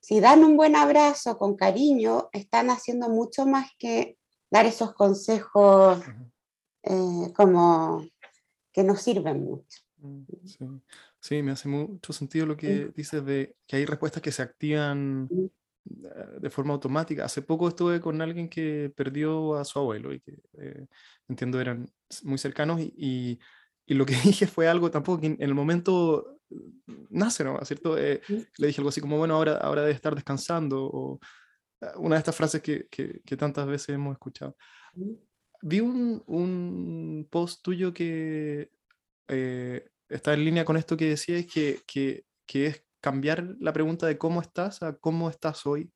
si 0.00 0.18
dan 0.18 0.42
un 0.42 0.56
buen 0.56 0.74
abrazo 0.74 1.38
con 1.38 1.54
cariño, 1.54 2.28
están 2.32 2.68
haciendo 2.68 3.08
mucho 3.10 3.46
más 3.46 3.70
que 3.78 4.18
dar 4.50 4.66
esos 4.66 4.92
consejos 4.92 6.02
eh, 6.82 7.32
como 7.36 8.04
que 8.72 8.82
nos 8.82 9.02
sirven 9.02 9.44
mucho. 9.44 9.78
Mm, 9.98 10.78
sí. 11.20 11.42
me 11.44 11.52
hace 11.52 11.68
mucho 11.68 12.12
sentido 12.12 12.44
lo 12.44 12.56
que 12.56 12.90
dices 12.96 13.24
de 13.24 13.54
que 13.68 13.76
hay 13.76 13.86
respuestas 13.86 14.20
que 14.20 14.32
se 14.32 14.42
activan 14.42 15.28
de 15.84 16.50
forma 16.50 16.74
automática. 16.74 17.24
Hace 17.24 17.42
poco 17.42 17.68
estuve 17.68 18.00
con 18.00 18.20
alguien 18.20 18.48
que 18.48 18.92
perdió 18.94 19.56
a 19.56 19.64
su 19.64 19.78
abuelo 19.78 20.12
y 20.12 20.20
que 20.20 20.38
eh, 20.58 20.86
entiendo 21.28 21.60
eran 21.60 21.90
muy 22.22 22.38
cercanos 22.38 22.80
y, 22.80 23.38
y, 23.86 23.94
lo 23.94 24.06
que 24.06 24.14
dije 24.24 24.46
fue 24.46 24.68
algo 24.68 24.90
tampoco 24.90 25.20
que 25.20 25.26
en 25.28 25.36
el 25.40 25.54
momento 25.54 26.40
nace, 27.10 27.44
¿no? 27.44 27.58
¿Cierto? 27.64 27.96
le 27.96 28.20
dije 28.56 28.80
algo 28.80 28.88
así 28.88 29.00
como, 29.00 29.18
bueno, 29.18 29.34
ahora, 29.34 29.56
ahora 29.56 29.82
debe 29.82 29.94
estar 29.94 30.14
descansando 30.14 30.84
o 30.84 31.20
una 31.96 32.16
de 32.16 32.18
estas 32.18 32.36
frases 32.36 32.60
que, 32.62 32.88
que, 32.88 33.36
tantas 33.36 33.66
veces 33.66 33.90
hemos 33.90 34.12
escuchado. 34.12 34.56
Vi 35.62 35.80
un, 35.80 36.22
un 36.26 37.28
post 37.30 37.62
tuyo 37.62 37.92
que 37.92 38.70
eh, 39.28 39.88
está 40.08 40.34
en 40.34 40.44
línea 40.44 40.64
con 40.64 40.76
esto 40.76 40.96
que 40.96 41.10
decías, 41.10 41.46
que, 41.46 41.80
que, 41.86 42.24
que, 42.46 42.66
es 42.66 42.84
cambiar 43.00 43.56
la 43.60 43.72
pregunta 43.72 44.06
de 44.06 44.18
cómo 44.18 44.40
estás 44.40 44.82
a 44.82 44.96
cómo 44.96 45.30
estás 45.30 45.66
hoy. 45.66 45.90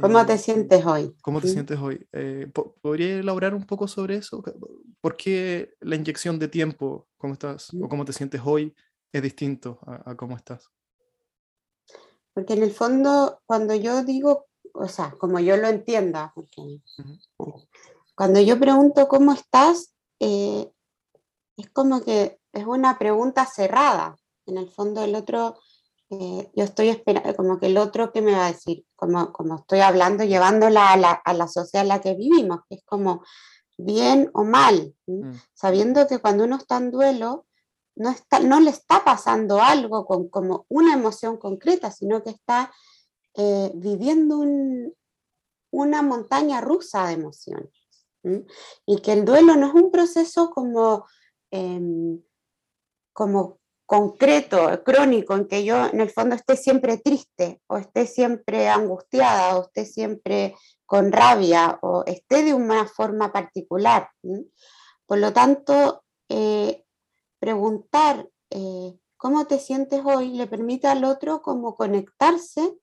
¿Cómo 0.00 0.26
te 0.26 0.34
eh, 0.34 0.38
sientes 0.38 0.84
hoy? 0.84 1.14
¿Cómo 1.22 1.40
te 1.40 1.48
sientes 1.48 1.78
hoy? 1.78 2.04
Eh, 2.12 2.50
¿Podría 2.80 3.20
elaborar 3.20 3.54
un 3.54 3.64
poco 3.64 3.86
sobre 3.86 4.16
eso? 4.16 4.42
¿Por 5.00 5.16
qué 5.16 5.74
la 5.80 5.94
inyección 5.94 6.38
de 6.38 6.48
tiempo, 6.48 7.06
cómo 7.16 7.34
estás 7.34 7.72
o 7.80 7.88
cómo 7.88 8.04
te 8.04 8.12
sientes 8.12 8.40
hoy, 8.44 8.74
es 9.12 9.22
distinto 9.22 9.78
a, 9.86 10.10
a 10.10 10.16
cómo 10.16 10.36
estás? 10.36 10.68
Porque 12.32 12.54
en 12.54 12.64
el 12.64 12.72
fondo, 12.72 13.40
cuando 13.46 13.76
yo 13.76 14.02
digo 14.02 14.48
o 14.74 14.88
sea, 14.88 15.12
como 15.18 15.38
yo 15.40 15.56
lo 15.56 15.68
entienda, 15.68 16.32
porque 16.34 16.80
cuando 18.14 18.40
yo 18.40 18.58
pregunto 18.58 19.06
cómo 19.08 19.32
estás, 19.32 19.94
eh, 20.20 20.70
es 21.56 21.70
como 21.70 22.02
que 22.02 22.40
es 22.52 22.66
una 22.66 22.98
pregunta 22.98 23.46
cerrada. 23.46 24.16
En 24.46 24.58
el 24.58 24.68
fondo 24.68 25.02
el 25.02 25.14
otro, 25.14 25.58
eh, 26.20 26.50
yo 26.54 26.64
estoy 26.64 26.88
esperando, 26.88 27.34
como 27.34 27.58
que 27.58 27.66
el 27.66 27.78
otro 27.78 28.12
que 28.12 28.22
me 28.22 28.32
va 28.32 28.46
a 28.46 28.52
decir, 28.52 28.84
como, 28.96 29.32
como 29.32 29.56
estoy 29.56 29.80
hablando, 29.80 30.24
llevándola 30.24 30.92
a 30.92 30.96
la, 30.96 31.12
a 31.12 31.34
la 31.34 31.48
sociedad 31.48 31.82
en 31.82 31.88
la 31.88 32.00
que 32.00 32.14
vivimos, 32.14 32.60
que 32.68 32.76
es 32.76 32.84
como 32.84 33.22
bien 33.76 34.30
o 34.34 34.44
mal, 34.44 34.94
mm. 35.06 35.32
sabiendo 35.54 36.06
que 36.06 36.18
cuando 36.18 36.44
uno 36.44 36.56
está 36.56 36.76
en 36.76 36.90
duelo, 36.90 37.46
no, 37.96 38.10
está, 38.10 38.40
no 38.40 38.60
le 38.60 38.70
está 38.70 39.04
pasando 39.04 39.60
algo 39.60 40.04
con 40.06 40.28
como 40.28 40.66
una 40.68 40.94
emoción 40.94 41.36
concreta, 41.36 41.90
sino 41.90 42.22
que 42.22 42.30
está 42.30 42.72
eh, 43.36 43.72
viviendo 43.74 44.42
una 45.70 46.02
montaña 46.02 46.60
rusa 46.60 47.06
de 47.06 47.14
emociones. 47.14 47.70
Y 48.86 49.02
que 49.02 49.12
el 49.12 49.24
duelo 49.24 49.54
no 49.54 49.66
es 49.66 49.74
un 49.74 49.90
proceso 49.90 50.50
como, 50.50 51.06
em, 51.50 52.22
como 53.12 53.58
concreto, 53.86 54.82
crónico, 54.82 55.34
en 55.34 55.46
que 55.46 55.64
yo 55.64 55.86
en 55.86 56.00
el 56.00 56.10
fondo 56.10 56.34
esté 56.34 56.56
siempre 56.56 56.98
triste 56.98 57.60
o 57.66 57.76
esté 57.76 58.06
siempre 58.06 58.68
angustiada 58.68 59.58
o 59.58 59.64
esté 59.64 59.84
siempre 59.84 60.54
con 60.86 61.12
rabia 61.12 61.78
o 61.82 62.02
esté 62.06 62.42
de 62.42 62.54
una 62.54 62.86
forma 62.86 63.32
particular. 63.32 64.08
Por 65.06 65.18
lo 65.18 65.32
tanto, 65.32 66.04
eh, 66.28 66.84
preguntar 67.38 68.28
eh, 68.50 68.98
cómo 69.16 69.46
te 69.46 69.58
sientes 69.58 70.02
hoy 70.04 70.30
le 70.30 70.46
permite 70.46 70.86
al 70.86 71.04
otro 71.04 71.42
como 71.42 71.76
conectarse 71.76 72.78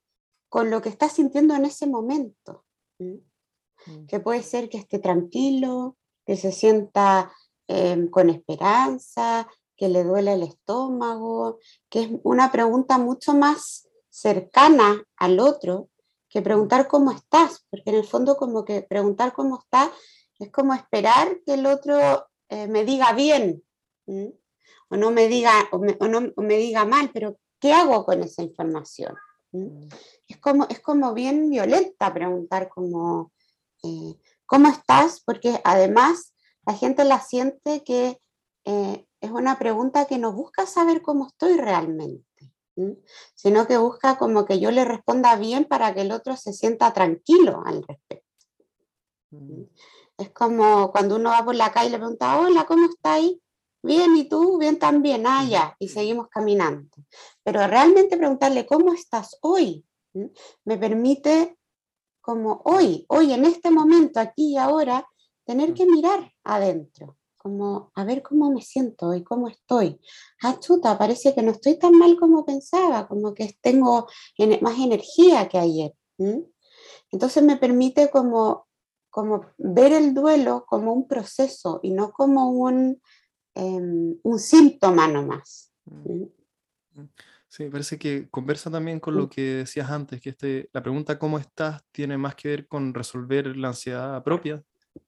con 0.50 0.70
lo 0.70 0.82
que 0.82 0.90
está 0.90 1.10
sintiendo 1.10 1.56
en 1.56 1.66
ese 1.66 1.88
momento. 1.88 2.66
Mm. 3.00 4.06
Que 4.08 4.20
puede 4.20 4.44
ser 4.44 4.70
que 4.70 4.78
esté 4.78 5.00
tranquilo, 5.00 5.98
que 6.26 6.38
se 6.38 6.52
sienta 6.52 7.32
em, 7.68 8.10
con 8.10 8.30
esperanza, 8.30 9.48
que 9.82 9.90
le 9.90 10.04
duele 10.04 10.34
el 10.34 10.44
estómago, 10.44 11.58
que 11.90 12.04
es 12.04 12.10
una 12.22 12.52
pregunta 12.52 13.00
mucho 13.00 13.34
más 13.34 13.88
cercana 14.12 15.04
al 15.18 15.40
otro 15.40 15.90
que 16.30 16.44
preguntar 16.44 16.88
cómo 16.88 17.10
estás, 17.12 17.66
porque 17.68 17.90
en 17.90 17.96
el 17.96 18.06
fondo 18.06 18.38
como 18.38 18.64
que 18.64 18.84
preguntar 18.84 19.34
cómo 19.34 19.58
estás 19.58 19.90
es 20.38 20.52
como 20.52 20.76
esperar 20.76 21.40
que 21.44 21.56
el 21.56 21.66
otro 21.66 21.98
eh, 22.50 22.68
me 22.68 22.86
diga 22.86 23.14
bien, 23.14 23.64
o 24.06 24.98
no 24.98 25.10
me 25.10 25.28
diga, 25.28 25.52
o 25.72 26.08
no 26.08 26.32
me 26.38 26.58
diga 26.58 26.86
mal, 26.86 27.10
pero 27.12 27.40
¿qué 27.60 27.74
hago 27.74 28.06
con 28.06 28.22
esa 28.22 28.44
información? 28.44 29.16
Es 30.28 30.38
como, 30.38 30.68
es 30.70 30.80
como 30.80 31.16
bien 31.16 31.50
violenta 31.50 32.14
preguntar 32.14 32.70
como, 32.70 33.32
eh, 33.82 34.14
¿cómo 34.46 34.68
estás? 34.68 35.24
Porque 35.26 35.60
además 35.64 36.36
la 36.68 36.76
gente 36.76 37.04
la 37.04 37.20
siente 37.20 37.84
que 37.84 38.20
eh, 38.66 39.08
es 39.22 39.30
una 39.32 39.58
pregunta 39.58 40.06
que 40.06 40.18
no 40.18 40.34
busca 40.34 40.66
saber 40.66 41.02
cómo 41.02 41.28
estoy 41.28 41.56
realmente, 41.56 42.52
sino 43.36 43.68
que 43.68 43.78
busca 43.78 44.18
como 44.18 44.46
que 44.46 44.60
yo 44.60 44.72
le 44.72 44.84
responda 44.84 45.36
bien 45.36 45.66
para 45.66 45.94
que 45.94 46.02
el 46.02 46.12
otro 46.12 46.36
se 46.36 46.54
sienta 46.54 46.92
tranquilo 46.92 47.62
al 47.66 47.84
respecto. 47.84 48.26
Mm. 49.30 49.64
Es 50.18 50.32
como 50.32 50.92
cuando 50.92 51.16
uno 51.16 51.30
va 51.30 51.46
por 51.46 51.56
la 51.56 51.72
calle 51.72 51.90
y 51.90 51.92
le 51.92 51.98
pregunta, 52.00 52.40
hola, 52.40 52.66
¿cómo 52.66 52.86
está 52.88 53.14
ahí? 53.14 53.42
Bien, 53.84 54.16
¿y 54.16 54.28
tú? 54.28 54.58
Bien 54.60 54.78
también, 54.78 55.26
ah, 55.26 55.44
ya, 55.44 55.76
y 55.80 55.90
seguimos 55.90 56.28
caminando. 56.28 56.90
Pero 57.44 57.66
realmente 57.66 58.18
preguntarle, 58.18 58.66
¿cómo 58.66 58.94
estás 58.94 59.38
hoy? 59.42 59.86
Me 60.66 60.78
permite, 60.78 61.58
como 62.22 62.62
hoy, 62.66 63.06
hoy, 63.08 63.34
en 63.34 63.46
este 63.46 63.72
momento, 63.72 64.20
aquí 64.20 64.54
y 64.54 64.58
ahora, 64.58 65.08
tener 65.44 65.74
que 65.74 65.88
mirar 65.88 66.32
adentro, 66.44 67.18
como 67.42 67.92
a 67.96 68.04
ver 68.04 68.22
cómo 68.22 68.52
me 68.52 68.62
siento 68.62 69.08
hoy, 69.08 69.24
cómo 69.24 69.48
estoy. 69.48 70.00
Ah, 70.44 70.60
chuta, 70.60 70.98
parece 70.98 71.34
que 71.34 71.42
no 71.42 71.52
estoy 71.52 71.80
tan 71.80 71.98
mal 71.98 72.18
como 72.20 72.46
pensaba, 72.46 73.08
como 73.08 73.34
que 73.34 73.58
tengo 73.62 74.08
más 74.62 74.80
energía 74.80 75.48
que 75.50 75.58
ayer. 75.58 75.94
Entonces 77.12 77.44
me 77.44 77.58
permite 77.58 78.10
como 78.10 78.68
como 79.12 79.54
ver 79.58 79.92
el 79.92 80.14
duelo 80.14 80.66
como 80.66 80.94
un 80.94 81.08
proceso 81.08 81.80
y 81.84 81.92
no 81.92 82.12
como 82.12 82.50
un, 82.50 83.00
em, 83.54 84.18
un 84.24 84.40
síntoma 84.40 85.08
nomás. 85.08 85.72
Mm. 85.86 86.24
Mm. 86.96 87.10
Sí, 87.50 87.66
parece 87.70 88.00
que 88.00 88.30
conversa 88.30 88.72
también 88.72 89.02
con 89.02 89.16
lo 89.16 89.30
que 89.30 89.42
decías 89.42 89.92
antes, 89.92 90.22
que 90.22 90.30
este, 90.30 90.70
la 90.72 90.82
pregunta 90.82 91.20
¿cómo 91.20 91.38
estás? 91.38 91.84
tiene 91.92 92.18
más 92.18 92.34
que 92.36 92.48
ver 92.48 92.68
con 92.68 92.94
resolver 92.94 93.58
la 93.58 93.68
ansiedad 93.68 94.24
propia, 94.24 94.64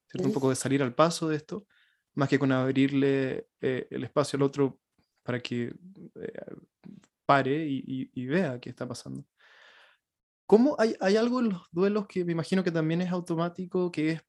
¿cierto? 0.09 0.27
Un 0.27 0.33
poco 0.33 0.49
de 0.49 0.57
salir 0.57 0.83
al 0.83 0.93
paso 0.93 1.29
de 1.29 1.37
esto, 1.37 1.65
más 2.15 2.29
que 2.29 2.39
con 2.39 2.51
abrirle 2.51 3.47
eh, 3.61 3.87
el 3.89 4.03
espacio 4.03 4.37
al 4.37 4.43
otro 4.43 4.79
para 5.23 5.39
que 5.39 5.73
eh, 6.15 6.55
pare 7.25 7.65
y, 7.67 8.25
vea 8.27 8.59
qué 8.59 8.69
está 8.69 8.87
pasando. 8.87 9.25
¿Cómo 10.45 10.75
hay, 10.77 10.95
hay 10.99 11.15
algo 11.17 11.39
en 11.39 11.49
los 11.49 11.67
duelos 11.71 12.05
que 12.07 12.25
me 12.25 12.33
imagino 12.33 12.63
que 12.63 12.71
también 12.71 13.01
es 13.01 13.11
automático, 13.11 13.91
que 13.91 14.11
es 14.11 14.21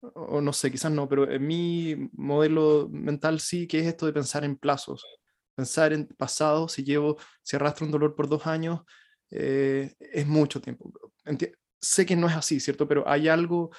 o 0.00 0.40
no 0.40 0.52
sé, 0.52 0.70
quizás 0.70 0.92
no, 0.92 1.08
pero 1.08 1.28
en 1.28 1.44
mi 1.44 2.10
modelo 2.12 2.88
mental 2.90 3.40
sí, 3.40 3.66
que 3.66 3.80
es 3.80 3.86
esto 3.86 4.06
de 4.06 4.12
pensar 4.12 4.44
en 4.44 4.56
plazos 4.56 5.04
pensar 5.56 5.92
en 5.92 6.06
pasado, 6.06 6.68
si 6.68 6.84
llevo, 6.84 7.16
si 7.42 7.56
arrastro 7.56 7.86
un 7.86 7.92
dolor 7.92 8.14
por 8.14 8.28
dos 8.28 8.46
años, 8.46 8.82
eh, 9.30 9.94
es 9.98 10.26
mucho 10.26 10.60
tiempo. 10.60 10.92
sé 11.80 12.06
que 12.06 12.16
no 12.16 12.28
es 12.28 12.36
así, 12.36 12.60
¿cierto? 12.60 12.86
Pero 12.86 13.08
hay 13.08 13.28
algo 13.28 13.70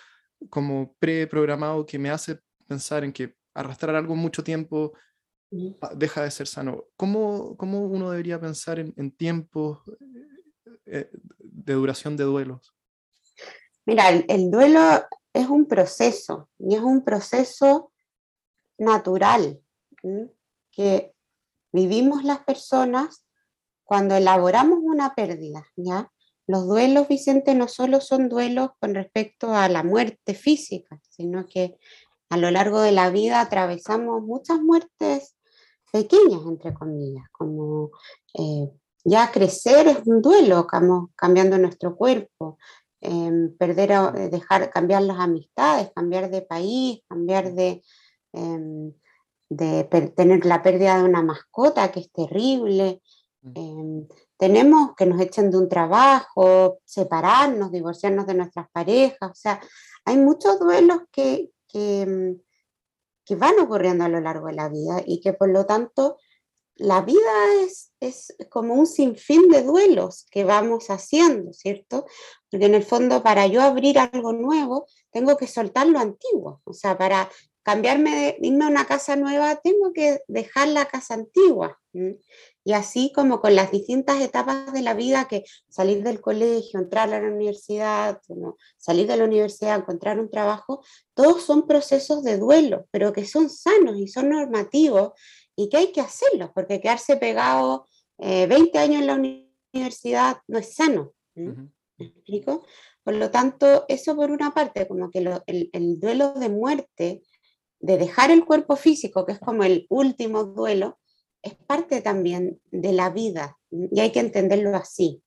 como 0.50 0.96
preprogramado 1.00 1.86
que 1.86 2.00
me 2.00 2.10
hace 2.10 2.40
pensar 2.68 3.04
en 3.04 3.14
que 3.14 3.36
arrastrar 3.54 3.96
algo 3.96 4.16
mucho 4.16 4.44
tiempo 4.44 4.94
deja 5.96 6.24
de 6.24 6.32
ser 6.32 6.48
sano. 6.48 6.86
¿Cómo, 6.96 7.56
cómo 7.58 7.86
uno 7.86 8.12
debería 8.12 8.40
pensar 8.40 8.80
en, 8.80 8.94
en 8.98 9.12
tiempos 9.12 9.80
eh, 10.86 11.10
de 11.40 11.74
duración 11.74 12.16
de 12.16 12.24
duelos? 12.24 12.74
Mira, 13.86 14.10
el, 14.10 14.52
duelo 14.52 14.80
es 15.34 15.48
un 15.48 15.66
proceso 15.66 16.50
y 16.60 16.76
es 16.76 16.82
un 16.82 17.04
proceso 17.04 17.92
natural 18.78 19.62
que 20.72 21.14
vivimos 21.72 22.24
las 22.24 22.40
personas 22.40 23.26
cuando 23.84 24.16
elaboramos 24.16 24.80
una 24.82 25.16
pérdida, 25.16 25.66
¿ya? 25.76 26.12
Los 26.48 26.68
duelos, 26.68 27.08
Vicente, 27.08 27.56
no 27.56 27.68
solo 27.68 28.00
son 28.00 28.30
duelos 28.30 28.72
con 28.80 28.94
respecto 28.94 29.54
a 29.54 29.68
la 29.68 29.84
muerte 29.84 30.34
física, 30.34 31.02
sino 31.10 31.46
que 31.46 31.78
a 32.30 32.38
lo 32.38 32.52
largo 32.52 32.82
de 32.82 32.92
la 32.92 33.10
vida 33.10 33.42
atravesamos 33.42 34.22
muchas 34.22 34.60
muertes 34.60 35.36
pequeñas, 35.92 36.42
entre 36.46 36.74
comillas, 36.74 37.26
como 37.32 37.92
eh, 38.34 38.70
ya 39.04 39.32
crecer 39.32 39.88
es 39.88 40.00
un 40.06 40.22
duelo, 40.22 40.62
estamos 40.62 41.10
cambiando 41.16 41.58
nuestro 41.58 41.96
cuerpo, 41.96 42.58
em, 43.00 43.56
perder, 43.58 43.92
eh, 43.92 44.30
dejar, 44.30 44.70
cambiar 44.70 45.04
las 45.04 45.20
amistades, 45.20 45.92
cambiar 45.96 46.30
de 46.30 46.42
país, 46.42 47.02
cambiar 47.08 47.54
de, 47.54 47.82
em, 48.34 48.94
de 49.50 49.86
tener 50.16 50.46
la 50.46 50.62
pérdida 50.62 50.98
de 50.98 51.06
una 51.06 51.22
mascota, 51.24 51.92
que 51.92 52.02
es 52.02 52.12
terrible. 52.12 53.02
Mm. 53.42 53.52
Em, 53.56 54.08
tenemos 54.38 54.94
que 54.96 55.06
nos 55.06 55.22
echen 55.22 55.50
de 55.52 55.58
un 55.58 55.70
trabajo, 55.70 56.80
separarnos, 56.86 57.72
divorciarnos 57.72 58.28
de 58.28 58.34
nuestras 58.36 58.70
parejas. 58.72 59.32
O 59.32 59.36
sea, 59.36 59.62
hay 60.06 60.18
muchos 60.18 60.60
duelos 60.60 61.00
que, 61.12 61.50
que, 61.68 62.02
em, 62.02 62.42
que 63.26 63.36
van 63.36 63.60
ocurriendo 63.60 64.06
a 64.06 64.10
lo 64.10 64.22
largo 64.22 64.48
de 64.48 64.54
la 64.54 64.70
vida 64.70 65.02
y 65.06 65.20
que 65.20 65.34
por 65.34 65.50
lo 65.50 65.66
tanto 65.66 66.18
la 66.76 67.02
vida 67.02 67.64
es, 67.64 67.92
es, 68.00 68.36
como 68.50 68.76
un 68.76 68.86
sinfín 68.86 69.50
de 69.50 69.64
duelos 69.64 70.26
que 70.32 70.44
vamos 70.44 70.90
haciendo, 70.90 71.52
¿cierto? 71.54 72.06
Porque 72.50 72.68
en 72.68 72.76
el 72.76 72.84
fondo 72.84 73.24
para 73.24 73.48
yo 73.48 73.62
abrir 73.62 73.98
algo 74.00 74.32
nuevo 74.32 74.86
tengo 75.12 75.38
que 75.38 75.48
soltar 75.48 75.88
lo 75.88 76.00
antiguo, 76.00 76.62
o 76.64 76.74
sea, 76.74 76.98
para 76.98 77.30
cambiarme, 77.68 78.16
de, 78.16 78.38
irme 78.48 78.64
a 78.64 78.70
una 78.70 78.86
casa 78.86 79.18
nueva, 79.18 79.58
tengo 79.58 79.92
que 79.92 80.22
dejar 80.30 80.70
la 80.70 80.86
casa 80.86 81.16
antigua. 81.16 81.78
Y 82.64 82.72
así 82.72 83.12
como 83.14 83.42
con 83.42 83.56
las 83.56 83.72
distintas 83.72 84.22
etapas 84.22 84.72
de 84.72 84.82
la 84.82 84.94
vida, 84.94 85.28
que 85.28 85.44
salir 85.68 86.02
del 86.02 86.22
colegio, 86.22 86.80
entrar 86.80 87.14
a 87.14 87.20
la 87.20 87.28
universidad, 87.28 88.22
salir 88.78 89.06
de 89.08 89.18
la 89.18 89.26
universidad, 89.26 89.80
encontrar 89.80 90.18
un 90.18 90.32
trabajo, 90.32 90.82
todos 91.14 91.44
son 91.44 91.68
procesos 91.68 92.24
de 92.24 92.38
duelo, 92.38 92.88
pero 92.90 93.12
que 93.12 93.26
son 93.26 93.50
sanos 93.50 93.98
y 93.98 94.08
son 94.08 94.30
normativos 94.30 95.12
y 95.54 95.68
que 95.68 95.76
hay 95.76 95.92
que 95.92 96.00
hacerlos, 96.00 96.52
porque 96.56 96.80
quedarse 96.80 97.18
pegado 97.18 97.86
20 98.18 98.56
eh, 98.56 98.80
años 98.80 99.02
en 99.02 99.08
la 99.08 99.16
universidad 99.74 100.38
no 100.48 100.58
es 100.58 100.74
sano. 100.74 101.12
¿Me 101.36 102.06
explico? 102.06 102.64
Por 103.04 103.16
lo 103.16 103.30
tanto, 103.30 103.84
eso 103.90 104.16
por 104.16 104.32
una 104.32 104.54
parte, 104.54 104.88
como 104.88 105.12
que 105.12 105.20
el, 105.20 105.70
el, 105.74 106.00
duelo 106.00 106.34
de 106.34 106.50
muerte 106.50 107.24
de 107.80 107.98
dejar 107.98 108.32
el 108.32 108.46
cuerpo 108.46 108.76
físico, 108.76 109.26
que 109.26 109.34
es 109.34 109.40
como 109.40 109.64
el 109.64 109.86
último 109.90 110.44
duelo, 110.44 110.98
es 111.42 111.56
parte 111.56 112.02
también 112.02 112.60
de 112.72 112.92
la 112.94 113.10
vida 113.10 113.58
y 113.70 114.00
hay 114.00 114.12
que 114.12 114.20
entenderlo 114.20 114.76
así. 114.76 115.24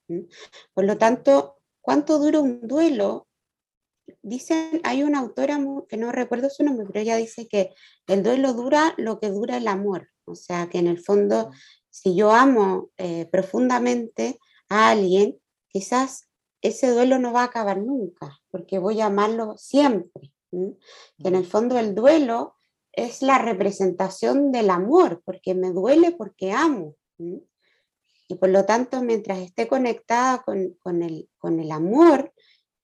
Por 0.74 0.84
lo 0.84 0.98
tanto, 0.98 1.56
¿cuánto 1.80 2.18
dura 2.18 2.40
un 2.40 2.66
duelo? 2.66 3.28
Dicen, 4.22 4.80
hay 4.82 5.02
una 5.02 5.20
autora 5.20 5.58
que 5.88 5.96
no 5.96 6.10
recuerdo 6.10 6.50
su 6.50 6.64
nombre, 6.64 6.86
pero 6.86 7.00
ella 7.00 7.16
dice 7.16 7.46
que 7.46 7.72
el 8.06 8.22
duelo 8.22 8.52
dura 8.52 8.94
lo 8.96 9.20
que 9.20 9.28
dura 9.28 9.56
el 9.56 9.68
amor. 9.68 10.08
O 10.24 10.34
sea, 10.34 10.68
que 10.68 10.78
en 10.78 10.88
el 10.88 10.98
fondo, 10.98 11.50
si 11.88 12.16
yo 12.16 12.32
amo 12.32 12.90
eh, 12.98 13.26
profundamente 13.30 14.38
a 14.68 14.90
alguien, 14.90 15.38
quizás 15.68 16.28
ese 16.60 16.90
duelo 16.90 17.18
no 17.18 17.32
va 17.32 17.42
a 17.42 17.46
acabar 17.46 17.78
nunca, 17.78 18.38
porque 18.50 18.78
voy 18.78 19.00
a 19.00 19.06
amarlo 19.06 19.56
siempre 19.56 20.32
en 20.52 21.34
el 21.34 21.46
fondo 21.46 21.78
el 21.78 21.94
duelo 21.94 22.54
es 22.92 23.22
la 23.22 23.38
representación 23.38 24.52
del 24.52 24.70
amor, 24.70 25.22
porque 25.24 25.54
me 25.54 25.70
duele 25.70 26.12
porque 26.12 26.52
amo. 26.52 26.96
Y 27.18 28.34
por 28.36 28.48
lo 28.48 28.64
tanto, 28.64 29.02
mientras 29.02 29.38
esté 29.38 29.68
conectada 29.68 30.42
con, 30.42 30.76
con, 30.80 31.02
el, 31.02 31.28
con 31.38 31.60
el, 31.60 31.70
amor, 31.72 32.32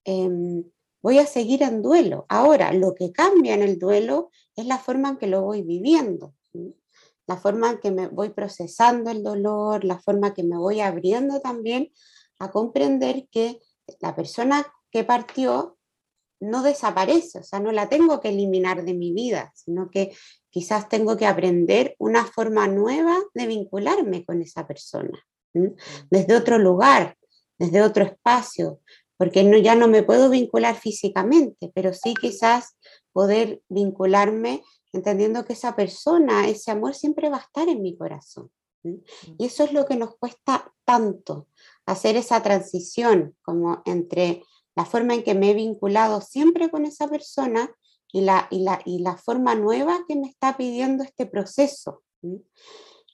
em, 0.04 0.64
voy 1.02 1.18
a 1.18 1.26
seguir 1.26 1.62
en 1.62 1.82
duelo. 1.82 2.26
Ahora, 2.28 2.72
lo 2.72 2.94
que 2.94 3.12
cambia 3.12 3.54
en 3.54 3.62
el 3.62 3.78
duelo 3.78 4.30
es 4.56 4.66
la 4.66 4.78
forma 4.78 5.10
en 5.10 5.16
que 5.18 5.26
lo 5.26 5.42
voy 5.42 5.62
viviendo, 5.62 6.34
la 7.26 7.36
forma 7.36 7.70
en 7.70 7.78
que 7.78 7.90
me 7.90 8.08
voy 8.08 8.30
procesando 8.30 9.10
el 9.10 9.22
dolor, 9.22 9.84
la 9.84 9.98
forma 9.98 10.28
en 10.28 10.34
que 10.34 10.42
me 10.42 10.56
voy 10.56 10.80
abriendo 10.80 11.40
también 11.40 11.92
a 12.38 12.50
comprender 12.50 13.28
que 13.30 13.60
la 14.00 14.14
persona 14.14 14.66
que 14.90 15.04
partió 15.04 15.75
no 16.40 16.62
desaparece, 16.62 17.40
o 17.40 17.42
sea, 17.42 17.60
no 17.60 17.72
la 17.72 17.88
tengo 17.88 18.20
que 18.20 18.28
eliminar 18.28 18.84
de 18.84 18.94
mi 18.94 19.12
vida, 19.12 19.52
sino 19.54 19.90
que 19.90 20.14
quizás 20.50 20.88
tengo 20.88 21.16
que 21.16 21.26
aprender 21.26 21.96
una 21.98 22.24
forma 22.24 22.68
nueva 22.68 23.16
de 23.34 23.46
vincularme 23.46 24.24
con 24.24 24.42
esa 24.42 24.66
persona, 24.66 25.18
mm. 25.54 25.68
desde 26.10 26.36
otro 26.36 26.58
lugar, 26.58 27.16
desde 27.58 27.82
otro 27.82 28.04
espacio, 28.04 28.80
porque 29.16 29.42
no, 29.44 29.56
ya 29.56 29.74
no 29.74 29.88
me 29.88 30.02
puedo 30.02 30.28
vincular 30.28 30.76
físicamente, 30.76 31.70
pero 31.74 31.92
sí 31.94 32.14
quizás 32.14 32.76
poder 33.12 33.62
vincularme 33.68 34.62
entendiendo 34.92 35.44
que 35.44 35.54
esa 35.54 35.74
persona, 35.74 36.48
ese 36.48 36.70
amor 36.70 36.94
siempre 36.94 37.28
va 37.28 37.38
a 37.38 37.40
estar 37.40 37.68
en 37.68 37.82
mi 37.82 37.96
corazón. 37.96 38.50
Mm. 38.82 38.96
Y 39.38 39.46
eso 39.46 39.64
es 39.64 39.72
lo 39.72 39.86
que 39.86 39.96
nos 39.96 40.16
cuesta 40.16 40.72
tanto, 40.84 41.48
hacer 41.86 42.16
esa 42.16 42.42
transición 42.42 43.36
como 43.42 43.82
entre 43.84 44.42
la 44.76 44.84
forma 44.84 45.14
en 45.14 45.24
que 45.24 45.34
me 45.34 45.50
he 45.50 45.54
vinculado 45.54 46.20
siempre 46.20 46.70
con 46.70 46.84
esa 46.84 47.08
persona 47.08 47.74
y 48.12 48.20
la, 48.20 48.46
y 48.50 48.60
la, 48.62 48.80
y 48.84 49.00
la 49.00 49.16
forma 49.16 49.54
nueva 49.54 50.04
que 50.06 50.16
me 50.16 50.28
está 50.28 50.56
pidiendo 50.56 51.02
este 51.02 51.26
proceso. 51.26 52.02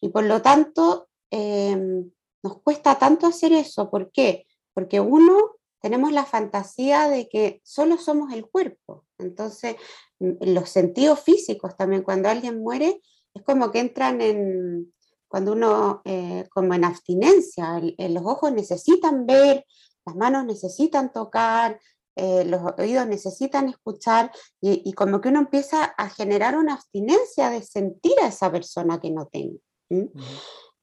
Y 0.01 0.09
por 0.09 0.25
lo 0.25 0.42
tanto, 0.42 1.09
em, 1.31 2.11
nos 2.42 2.61
cuesta 2.62 2.98
tanto 2.98 3.27
hacer 3.27 3.53
eso. 3.53 3.90
¿Por 3.90 4.11
qué? 4.11 4.46
Porque 4.75 5.01
uno, 5.01 5.57
tenemos 5.81 6.12
la 6.12 6.25
fantasía 6.25 7.09
de 7.09 7.29
que 7.29 7.61
solo 7.64 7.96
somos 7.96 8.33
el 8.33 8.46
cuerpo. 8.46 9.05
Entonces, 9.18 9.77
los 10.18 10.68
sentidos 10.68 11.20
físicos 11.20 11.77
también, 11.77 12.03
cuando 12.03 12.29
alguien 12.29 12.61
muere, 12.61 13.01
es 13.35 13.42
como 13.42 13.70
que 13.70 13.81
entran 13.81 14.20
en, 14.20 14.92
cuando 15.29 15.53
uno, 15.53 16.03
eh, 16.05 16.46
como 16.51 16.75
en 16.75 16.85
abstinencia, 16.85 17.81
los 17.81 18.22
ojos 18.25 18.53
necesitan 18.53 19.27
ver, 19.27 19.64
las 20.05 20.17
manos 20.17 20.45
necesitan 20.45 21.12
tocar, 21.12 21.81
eh, 22.15 22.45
los 22.45 22.61
oídos 22.79 23.07
necesitan 23.07 23.69
escuchar 23.69 24.31
y, 24.61 24.93
como 24.93 25.21
que 25.21 25.31
uno 25.31 25.41
empieza 25.41 25.85
a 25.85 26.11
generar 26.11 26.59
una 26.59 26.75
abstinencia 26.75 27.49
de 27.49 27.62
sentir 27.62 28.12
a 28.23 28.29
esa 28.29 28.51
persona 28.53 29.01
que 29.01 29.11
no 29.11 29.27
tengo. 29.27 29.59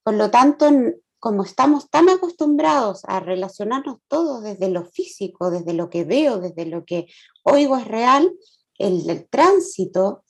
Por 0.03 0.13
lo 0.15 0.31
tanto, 0.31 0.69
como 1.19 1.43
estamos 1.43 1.89
tan 1.89 2.09
acostumbrados 2.09 3.01
a 3.05 3.19
relacionarnos 3.19 3.97
todos 4.07 4.43
desde 4.43 4.69
lo 4.69 4.85
físico, 4.85 5.51
desde 5.51 5.73
lo 5.73 5.89
que 5.89 6.03
veo, 6.03 6.39
desde 6.39 6.65
lo 6.65 6.83
que 6.85 7.07
oigo 7.43 7.77
es 7.77 7.87
real, 7.87 8.31
el, 8.77 9.07
el 9.09 9.27
tránsito 9.29 10.23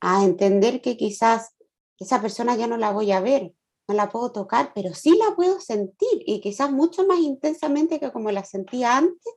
a 0.00 0.22
entender 0.22 0.82
que 0.82 0.96
quizás 0.96 1.54
esa 1.98 2.20
persona 2.20 2.54
ya 2.56 2.66
no 2.66 2.76
la 2.76 2.92
voy 2.92 3.10
a 3.12 3.20
ver, 3.20 3.54
no 3.88 3.94
la 3.94 4.08
puedo 4.08 4.32
tocar, 4.32 4.72
pero 4.74 4.94
sí 4.94 5.16
la 5.16 5.34
puedo 5.34 5.60
sentir 5.60 6.22
y 6.26 6.40
quizás 6.40 6.70
mucho 6.70 7.06
más 7.06 7.18
intensamente 7.18 8.00
que 8.00 8.12
como 8.12 8.30
la 8.30 8.44
sentía 8.44 8.96
antes, 8.96 9.34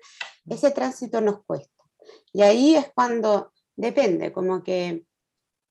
ese 0.50 0.72
tránsito 0.72 1.22
nos 1.22 1.44
cuesta. 1.46 1.84
Y 2.34 2.42
ahí 2.42 2.76
es 2.76 2.92
cuando 2.94 3.52
depende, 3.76 4.32
como 4.32 4.64
que 4.64 5.04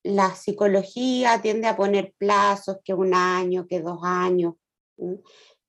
la 0.03 0.35
psicología 0.35 1.41
tiende 1.43 1.67
a 1.67 1.77
poner 1.77 2.15
plazos, 2.19 2.79
que 2.85 2.95
un 2.95 3.15
año, 3.15 3.67
que 3.67 3.81
dos 3.81 3.99
años, 4.03 4.55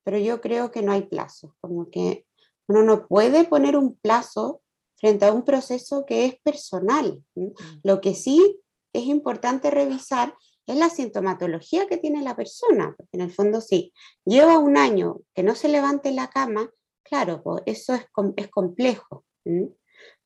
pero 0.04 0.18
yo 0.18 0.40
creo 0.40 0.70
que 0.70 0.82
no 0.82 0.92
hay 0.92 1.02
plazos, 1.02 1.52
como 1.60 1.90
que 1.90 2.26
uno 2.68 2.82
no 2.82 3.06
puede 3.06 3.44
poner 3.44 3.76
un 3.76 3.96
plazo 3.96 4.62
frente 4.96 5.26
a 5.26 5.32
un 5.32 5.44
proceso 5.44 6.04
que 6.04 6.26
es 6.26 6.40
personal. 6.40 7.22
Mm. 7.34 7.48
Lo 7.82 8.00
que 8.00 8.14
sí 8.14 8.60
es 8.92 9.04
importante 9.04 9.70
revisar 9.70 10.34
es 10.72 10.78
la 10.78 10.90
sintomatología 10.90 11.86
que 11.86 11.96
tiene 11.96 12.22
la 12.22 12.36
persona, 12.36 12.94
porque 12.96 13.16
en 13.16 13.22
el 13.22 13.32
fondo 13.32 13.60
sí, 13.60 13.92
lleva 14.24 14.58
un 14.58 14.76
año 14.76 15.20
que 15.34 15.42
no 15.42 15.54
se 15.54 15.68
levante 15.68 16.12
la 16.12 16.28
cama, 16.28 16.70
claro, 17.02 17.42
pues 17.42 17.62
eso 17.66 17.94
es, 17.94 18.06
es 18.36 18.48
complejo. 18.48 19.24
En 19.44 19.76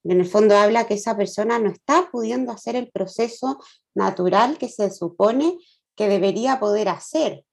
el 0.04 0.26
fondo 0.26 0.56
habla 0.56 0.86
que 0.86 0.94
esa 0.94 1.16
persona 1.16 1.58
no 1.58 1.70
está 1.70 2.08
pudiendo 2.10 2.50
hacer 2.50 2.74
el 2.74 2.90
proceso 2.90 3.58
natural 3.94 4.58
que 4.58 4.68
se 4.68 4.90
supone 4.90 5.56
que 5.94 6.08
debería 6.08 6.58
poder 6.58 6.88
hacer. 6.88 7.44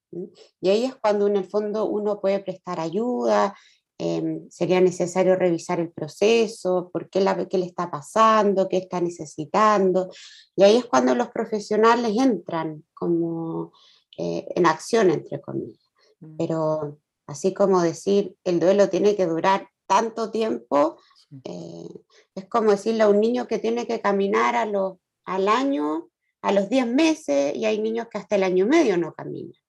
Y 0.60 0.70
ahí 0.70 0.86
es 0.86 0.96
cuando 0.96 1.28
en 1.28 1.36
el 1.36 1.48
fondo 1.48 1.86
uno 1.86 2.20
puede 2.20 2.40
prestar 2.40 2.80
ayuda, 2.80 3.56
Em, 4.02 4.50
sería 4.50 4.80
necesario 4.80 5.36
revisar 5.36 5.82
el 5.82 5.92
proceso, 5.92 6.90
por 6.94 7.10
qué, 7.10 7.20
la, 7.20 7.50
qué 7.50 7.58
le 7.58 7.66
está 7.66 7.92
pasando, 7.92 8.70
qué 8.70 8.78
está 8.78 9.02
necesitando. 9.02 10.10
Y 10.56 10.64
ahí 10.64 10.78
es 10.78 10.86
cuando 10.86 11.14
los 11.16 11.28
profesionales 11.32 12.16
entran 12.18 12.86
como 12.94 13.74
eh, 14.18 14.48
en 14.56 14.66
acción, 14.66 15.10
entre 15.10 15.42
comillas. 15.42 15.92
Mm. 16.22 16.38
Pero 16.38 17.00
así 17.28 17.54
como 17.54 17.82
decir, 17.82 18.38
el 18.46 18.62
duelo 18.62 18.88
tiene 18.88 19.18
que 19.18 19.26
durar 19.26 19.68
tanto 19.86 20.32
tiempo, 20.32 20.98
eh, 21.44 21.90
es 22.36 22.46
como 22.48 22.72
decirle 22.72 23.04
a 23.04 23.10
un 23.10 23.20
niño 23.20 23.48
que 23.48 23.60
tiene 23.60 23.86
que 23.86 24.00
caminar 24.00 24.56
a 24.56 24.66
los, 24.66 24.94
al 25.26 25.50
año, 25.50 26.10
a 26.42 26.54
los 26.54 26.70
10 26.70 26.88
meses, 26.88 27.54
y 27.54 27.66
hay 27.66 27.82
niños 27.82 28.08
que 28.10 28.18
hasta 28.18 28.38
el 28.38 28.44
año 28.44 28.66
medio 28.66 28.98
no 28.98 29.14
caminan. 29.14 29.60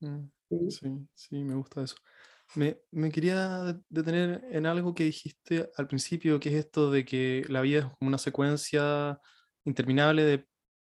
Mm, 0.00 0.28
¿Mm? 0.50 0.68
Sí, 0.68 1.08
sí, 1.14 1.42
me 1.42 1.54
gusta 1.54 1.84
eso. 1.84 1.96
Me, 2.54 3.10
quería 3.10 3.80
detener 3.88 4.44
en 4.50 4.66
algo 4.66 4.94
que 4.94 5.04
dijiste 5.04 5.70
al 5.76 5.88
principio, 5.88 6.38
que 6.38 6.50
es 6.50 6.66
esto 6.66 6.90
de 6.90 7.04
que 7.04 7.44
la 7.48 7.62
vida 7.62 7.78
es 7.80 7.84
como 7.84 8.08
una 8.08 8.18
secuencia 8.18 9.18
interminable 9.64 10.24
de 10.24 10.46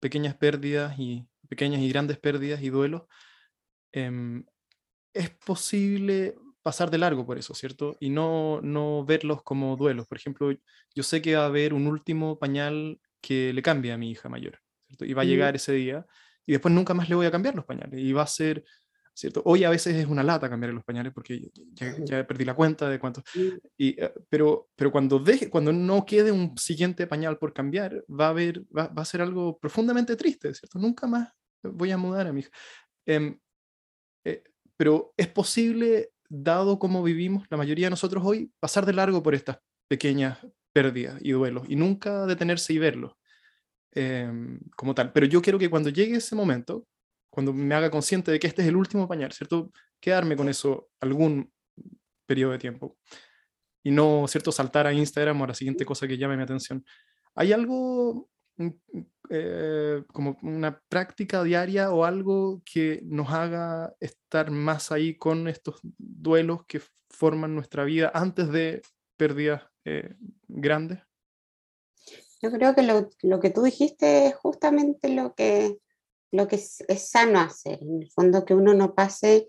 pequeñas 0.01 0.35
pérdidas 0.35 0.99
y 0.99 1.29
pequeñas 1.49 1.81
y 1.81 1.89
grandes 1.89 2.19
pérdidas 2.19 2.61
y 2.63 2.71
duelos. 2.71 3.03
Em, 3.93 4.45
es 5.13 5.31
posible 5.31 6.35
pasar 6.63 6.91
de 6.91 6.99
largo 6.99 7.27
por 7.27 7.39
eso, 7.39 7.55
¿cierto? 7.55 7.97
Y 8.01 8.11
no, 8.11 8.61
no 8.63 9.05
verlos 9.05 9.43
como 9.43 9.77
duelos. 9.77 10.09
Por 10.09 10.19
ejemplo, 10.19 10.51
yo 10.95 11.03
sé 11.03 11.23
que 11.23 11.37
va 11.37 11.45
a 11.45 11.47
haber 11.47 11.75
un 11.75 11.87
último 11.87 12.39
pañal 12.39 13.01
que 13.21 13.53
le 13.53 13.63
cambie 13.63 13.93
a 13.93 13.99
mi 13.99 14.11
hija 14.11 14.29
mayor, 14.29 14.59
¿cierto? 14.87 15.05
Y 15.05 15.13
va 15.13 15.23
a 15.23 15.27
llegar 15.27 15.55
ese 15.55 15.73
día 15.73 16.07
y 16.47 16.53
después 16.53 16.75
nunca 16.75 16.95
más 16.95 17.09
le 17.09 17.15
voy 17.15 17.27
a 17.27 17.31
cambiar 17.31 17.55
los 17.55 17.65
pañales. 17.65 18.01
Y 18.01 18.13
va 18.13 18.23
a 18.23 18.27
ser 18.27 18.65
¿cierto? 19.15 19.43
Hoy 19.45 19.65
a 19.65 19.71
veces 19.71 19.95
es 19.97 20.07
una 20.07 20.23
lata 20.23 20.51
cambiar 20.51 20.75
los 20.75 20.85
pañales 20.85 21.13
porque 21.13 21.51
ya, 21.73 22.27
perdí 22.27 22.45
la 22.45 22.55
cuenta 22.55 22.89
de 22.89 22.99
cuánto. 22.99 23.23
Y, 23.79 24.01
eh, 24.01 24.13
pero, 24.29 24.69
pero 24.75 24.91
cuando, 24.91 25.19
deje, 25.19 25.49
cuando 25.49 25.73
no 25.73 26.05
quede 26.05 26.33
un 26.33 26.59
siguiente 26.59 27.07
pañal 27.07 27.39
por 27.39 27.53
cambiar, 27.53 28.05
va 28.09 28.27
a, 28.27 28.31
haber, 28.31 28.63
va, 28.77 28.91
a 28.95 29.05
ser 29.05 29.23
algo 29.23 29.59
profundamente 29.59 30.17
triste, 30.17 30.53
¿cierto? 30.53 30.79
Nunca 30.79 31.07
más 31.07 31.33
voy 31.63 31.93
a 31.93 31.97
mudar 31.97 32.27
a 32.27 32.33
mi 32.33 32.41
hija. 32.41 32.51
Em, 33.07 33.39
eh, 34.25 34.43
pero 34.77 35.15
es 35.17 35.29
posible, 35.29 36.11
dado 36.29 36.79
cómo 36.79 37.03
vivimos 37.03 37.47
la 37.51 37.57
mayoría 37.57 37.87
de 37.87 37.91
nosotros 37.91 38.23
hoy, 38.27 38.51
pasar 38.59 38.85
de 38.85 38.93
largo 38.93 39.23
por 39.23 39.35
estas 39.35 39.59
pequeñas 39.89 40.39
pérdidas 40.73 41.21
y 41.23 41.31
duelos 41.31 41.65
y 41.69 41.77
nunca 41.77 42.27
detenerse 42.27 42.73
y 42.73 42.79
verlos. 42.79 43.13
Em, 43.97 44.59
como 44.77 44.93
tal. 44.93 45.13
Pero 45.13 45.27
yo 45.27 45.41
quiero 45.41 45.57
que 45.57 45.71
cuando 45.71 45.89
llegue 45.89 46.17
ese 46.17 46.35
momento, 46.35 46.85
cuando 47.35 47.53
me 47.53 47.75
haga 47.75 47.91
consciente 47.91 48.31
de 48.31 48.39
que 48.39 48.47
este 48.47 48.63
es 48.63 48.69
el 48.69 48.77
último 48.77 49.09
pañal, 49.09 49.33
¿cierto? 49.33 49.73
Quedarme 50.01 50.37
con 50.37 50.49
eso 50.49 50.89
algún 51.01 51.53
periodo 52.27 52.53
de 52.53 52.59
tiempo 52.59 52.97
y 53.83 53.91
no, 53.91 54.27
¿cierto? 54.29 54.53
Saltar 54.53 54.87
a 54.87 54.93
Instagram 54.93 55.41
o 55.41 55.45
a 55.45 55.49
la 55.49 55.55
siguiente 55.55 55.85
cosa 55.85 56.07
que 56.07 56.17
llame 56.17 56.37
mi 56.37 56.45
atención. 56.45 56.85
¿Hay 57.35 57.53
algo 57.53 58.29
mm, 58.57 58.69
eh, 59.31 60.05
como 60.13 60.39
una 60.43 60.81
práctica 60.89 61.43
diaria 61.43 61.93
o 61.93 62.05
algo 62.05 62.63
que 62.65 63.03
nos 63.05 63.31
haga 63.31 63.93
estar 63.99 64.53
más 64.53 64.93
ahí 64.93 65.17
con 65.17 65.49
estos 65.49 65.81
duelos 65.99 66.65
que 66.67 66.81
forman 67.11 67.55
nuestra 67.55 67.83
vida 67.83 68.13
antes 68.15 68.51
de 68.53 68.81
pérdidas 69.17 69.65
eh, 69.85 70.15
grandes? 70.47 71.01
Yo 72.41 72.53
creo 72.53 72.75
que 72.75 72.83
lo, 72.83 73.11
lo, 73.23 73.41
que 73.41 73.51
tú 73.51 73.63
dijiste 73.63 74.27
es 74.27 74.35
justamente 74.37 75.09
lo 75.09 75.35
que 75.35 75.79
lo 76.35 76.49
que 76.49 76.57
es, 76.57 76.85
sano 77.09 77.41
hacer, 77.41 77.79
en 77.81 78.03
el 78.03 78.11
fondo 78.11 78.45
que 78.45 78.55
uno 78.55 78.75
no 78.75 78.95
pase 78.95 79.49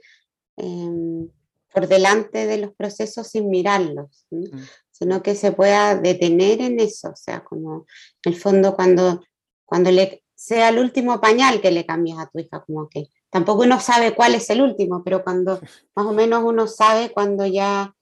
em, 0.55 1.27
por 1.73 1.87
delante 1.87 2.45
de 2.45 2.59
los 2.59 2.73
procesos 2.73 3.27
sin 3.27 3.49
mirarlos, 3.49 4.27
mm. 4.29 4.59
sino 4.91 5.23
que 5.23 5.33
se 5.35 5.51
pueda 5.51 5.95
detener 5.95 6.61
en 6.61 6.79
eso, 6.79 7.09
o 7.09 7.15
sea, 7.15 7.43
como 7.43 7.85
en 8.23 8.33
el 8.33 8.39
fondo 8.39 8.75
cuando, 8.75 9.23
cuando 9.65 9.89
le 9.91 10.23
sea 10.35 10.69
el 10.69 10.77
último 10.77 11.19
pañal 11.19 11.59
que 11.59 11.71
le 11.71 11.85
cambias 11.85 12.19
a 12.19 12.27
tu 12.27 12.39
hija, 12.39 12.63
como 12.63 12.87
que 12.87 13.07
tampoco 13.31 13.63
uno 13.63 13.79
sabe 13.79 14.13
cuál 14.13 14.35
es 14.35 14.49
el 14.51 14.61
último, 14.61 15.03
pero 15.03 15.23
cuando 15.23 15.59
más 15.95 16.05
o 16.05 16.13
menos 16.13 16.43
uno 16.43 16.67
sabe 16.67 17.11
cuando 17.11 17.47
ya 17.47 17.95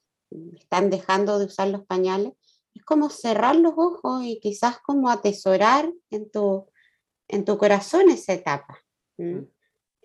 están 0.57 0.89
dejando 0.89 1.39
de 1.39 1.45
usar 1.45 1.69
los 1.69 1.85
pañales, 1.85 2.33
es 2.73 2.83
como 2.83 3.09
cerrar 3.09 3.55
los 3.55 3.73
ojos 3.77 4.23
y 4.25 4.39
quizás 4.41 4.79
como 4.79 5.09
atesorar 5.09 5.89
en 6.09 6.29
tu, 6.31 6.67
en 7.27 7.45
tu 7.45 7.57
corazón 7.57 8.09
esa 8.09 8.33
etapa. 8.33 8.79
Mm. 9.17 9.39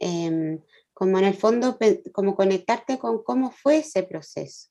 Em, 0.01 0.61
como 0.95 1.19
en 1.19 1.25
el 1.25 1.35
fondo, 1.35 1.79
como 2.13 2.35
conectarte 2.35 2.99
con 2.99 3.23
cómo 3.23 3.53
fue 3.53 3.79
ese 3.79 4.03
proceso, 4.03 4.69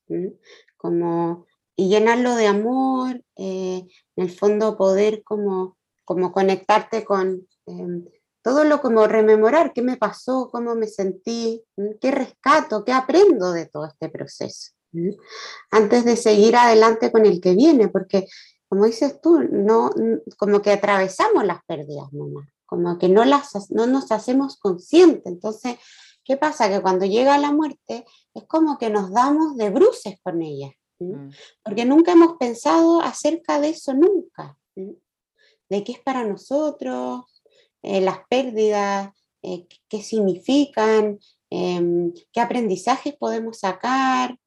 como, 0.75 1.45
y 1.75 1.88
llenarlo 1.88 2.36
de 2.36 2.47
amor, 2.47 3.23
eh, 3.38 3.88
en 4.17 4.23
el 4.23 4.29
fondo 4.29 4.77
poder 4.77 5.23
como, 5.23 5.77
como 6.03 6.33
conectarte 6.33 7.05
con 7.05 7.47
em, 7.65 8.05
todo 8.41 8.63
lo 8.63 8.81
como 8.81 9.07
rememorar, 9.07 9.73
qué 9.73 9.81
me 9.81 9.97
pasó, 9.97 10.49
cómo 10.51 10.75
me 10.75 10.88
sentí, 10.88 11.63
qué 12.01 12.12
rescato, 12.12 12.83
qué 12.83 12.93
aprendo 12.93 13.51
de 13.51 13.65
todo 13.65 13.86
este 13.86 14.10
proceso, 14.10 14.71
antes 15.71 16.05
de 16.05 16.15
seguir 16.15 16.55
adelante 16.55 17.12
con 17.12 17.25
el 17.25 17.41
que 17.41 17.55
viene, 17.55 17.89
porque 17.89 18.27
como 18.69 18.86
dices 18.86 19.21
tú, 19.21 19.39
no, 19.39 19.91
como 20.38 20.62
que 20.62 20.71
atravesamos 20.71 21.45
las 21.45 21.63
pérdidas 21.65 22.12
nomás, 22.12 22.47
como 22.65 22.97
que 22.97 23.08
no, 23.08 23.23
las, 23.23 23.71
no 23.71 23.88
nos 23.88 24.12
hacemos 24.12 24.58
conscientes. 24.58 25.25
Entonces, 25.25 25.77
¿qué 26.23 26.38
pasa? 26.38 26.69
Que 26.69 26.82
cuando 26.82 27.06
llega 27.06 27.38
la 27.38 27.51
muerte 27.51 28.06
es 28.34 28.43
como 28.45 28.77
que 28.77 28.89
nos 28.89 29.12
damos 29.12 29.56
de 29.56 29.69
bruces 29.69 30.19
con 30.21 30.41
ella, 30.41 30.71
mm. 30.99 31.30
porque 31.63 31.86
nunca 31.86 32.12
hemos 32.12 32.38
pensado 32.38 33.01
acerca 33.01 33.62
de 33.62 33.69
eso, 33.69 33.93
nunca, 33.93 34.58
de 34.75 35.84
qué 35.84 35.93
es 35.93 35.99
para 35.99 36.25
nosotros, 36.25 37.21
eh, 37.82 38.01
las 38.01 38.19
pérdidas, 38.30 39.12
eh, 39.43 39.65
qué 39.88 40.03
significan, 40.03 41.19
em, 41.49 42.13
qué 42.34 42.41
aprendizajes 42.41 43.15
podemos 43.15 43.60
sacar, 43.60 44.38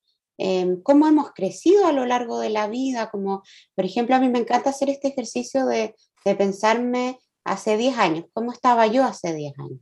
Em, 0.42 0.80
cómo 0.82 1.06
hemos 1.06 1.32
crecido 1.32 1.86
a 1.86 1.92
lo 1.92 2.06
largo 2.06 2.40
de 2.40 2.48
la 2.48 2.66
vida, 2.66 3.10
como 3.10 3.42
por 3.76 3.84
ejemplo 3.84 4.16
a 4.16 4.20
mí 4.20 4.30
me 4.30 4.38
encanta 4.38 4.70
hacer 4.70 4.88
este 4.88 5.08
ejercicio 5.08 5.66
de, 5.66 5.94
pensarme 6.38 7.18
hace 7.44 7.76
10 7.76 7.98
años, 7.98 8.24
cómo 8.32 8.50
estaba 8.50 8.86
yo 8.86 9.04
hace 9.04 9.34
10 9.34 9.52
años, 9.58 9.80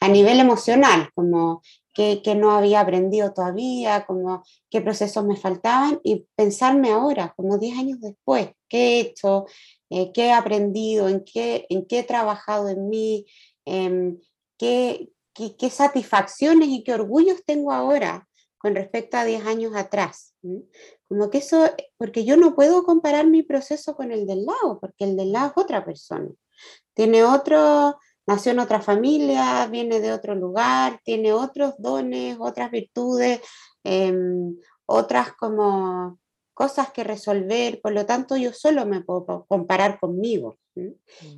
a 0.00 0.08
nivel 0.08 0.40
emocional, 0.40 1.08
como 1.14 1.62
qué, 1.94 2.20
no 2.36 2.50
había 2.50 2.80
aprendido 2.80 3.32
todavía, 3.32 4.04
como 4.04 4.42
qué 4.68 4.82
procesos 4.82 5.24
me 5.24 5.36
faltaban 5.36 6.00
y 6.04 6.26
pensarme 6.36 6.90
ahora, 6.90 7.32
como 7.34 7.56
10 7.56 7.78
años 7.78 7.98
después, 8.02 8.50
qué 8.68 8.78
he 8.78 9.00
hecho, 9.00 9.46
eh, 9.88 10.12
qué 10.12 10.26
he 10.26 10.32
aprendido, 10.32 11.08
en 11.08 11.24
qué, 11.24 11.64
en 11.70 11.86
qué 11.86 12.00
he 12.00 12.04
trabajado 12.04 12.68
en 12.68 12.90
mí, 12.90 13.24
em, 13.64 14.18
qué, 14.58 15.08
qué 15.34 15.70
satisfacciones 15.70 16.68
y 16.68 16.84
qué 16.84 16.92
orgullos 16.92 17.42
tengo 17.46 17.72
ahora 17.72 18.27
con 18.58 18.74
respecto 18.74 19.16
a 19.16 19.24
10 19.24 19.46
años 19.46 19.74
atrás. 19.74 20.34
Como 21.08 21.30
que 21.30 21.38
eso, 21.38 21.70
porque 21.96 22.24
yo 22.24 22.36
no 22.36 22.54
puedo 22.54 22.82
comparar 22.82 23.26
mi 23.26 23.42
proceso 23.42 23.94
con 23.96 24.12
el 24.12 24.26
del 24.26 24.44
lado, 24.44 24.78
porque 24.80 25.04
el 25.04 25.16
del 25.16 25.32
lado 25.32 25.52
es 25.56 25.62
otra 25.62 25.84
persona. 25.84 26.28
Tiene 26.94 27.24
otro, 27.24 27.98
nació 28.26 28.52
en 28.52 28.58
otra 28.58 28.80
familia, 28.80 29.66
viene 29.66 30.00
de 30.00 30.12
otro 30.12 30.34
lugar, 30.34 31.00
tiene 31.04 31.32
otros 31.32 31.74
dones, 31.78 32.36
otras 32.40 32.70
virtudes, 32.70 33.40
em, 33.84 34.56
otras 34.86 35.32
como 35.34 36.18
cosas 36.52 36.90
que 36.90 37.04
resolver, 37.04 37.80
por 37.80 37.92
lo 37.92 38.04
tanto 38.04 38.36
yo 38.36 38.52
solo 38.52 38.84
me 38.84 39.00
puedo 39.00 39.46
comparar 39.46 40.00
conmigo. 40.00 40.58
Mm. 40.74 40.88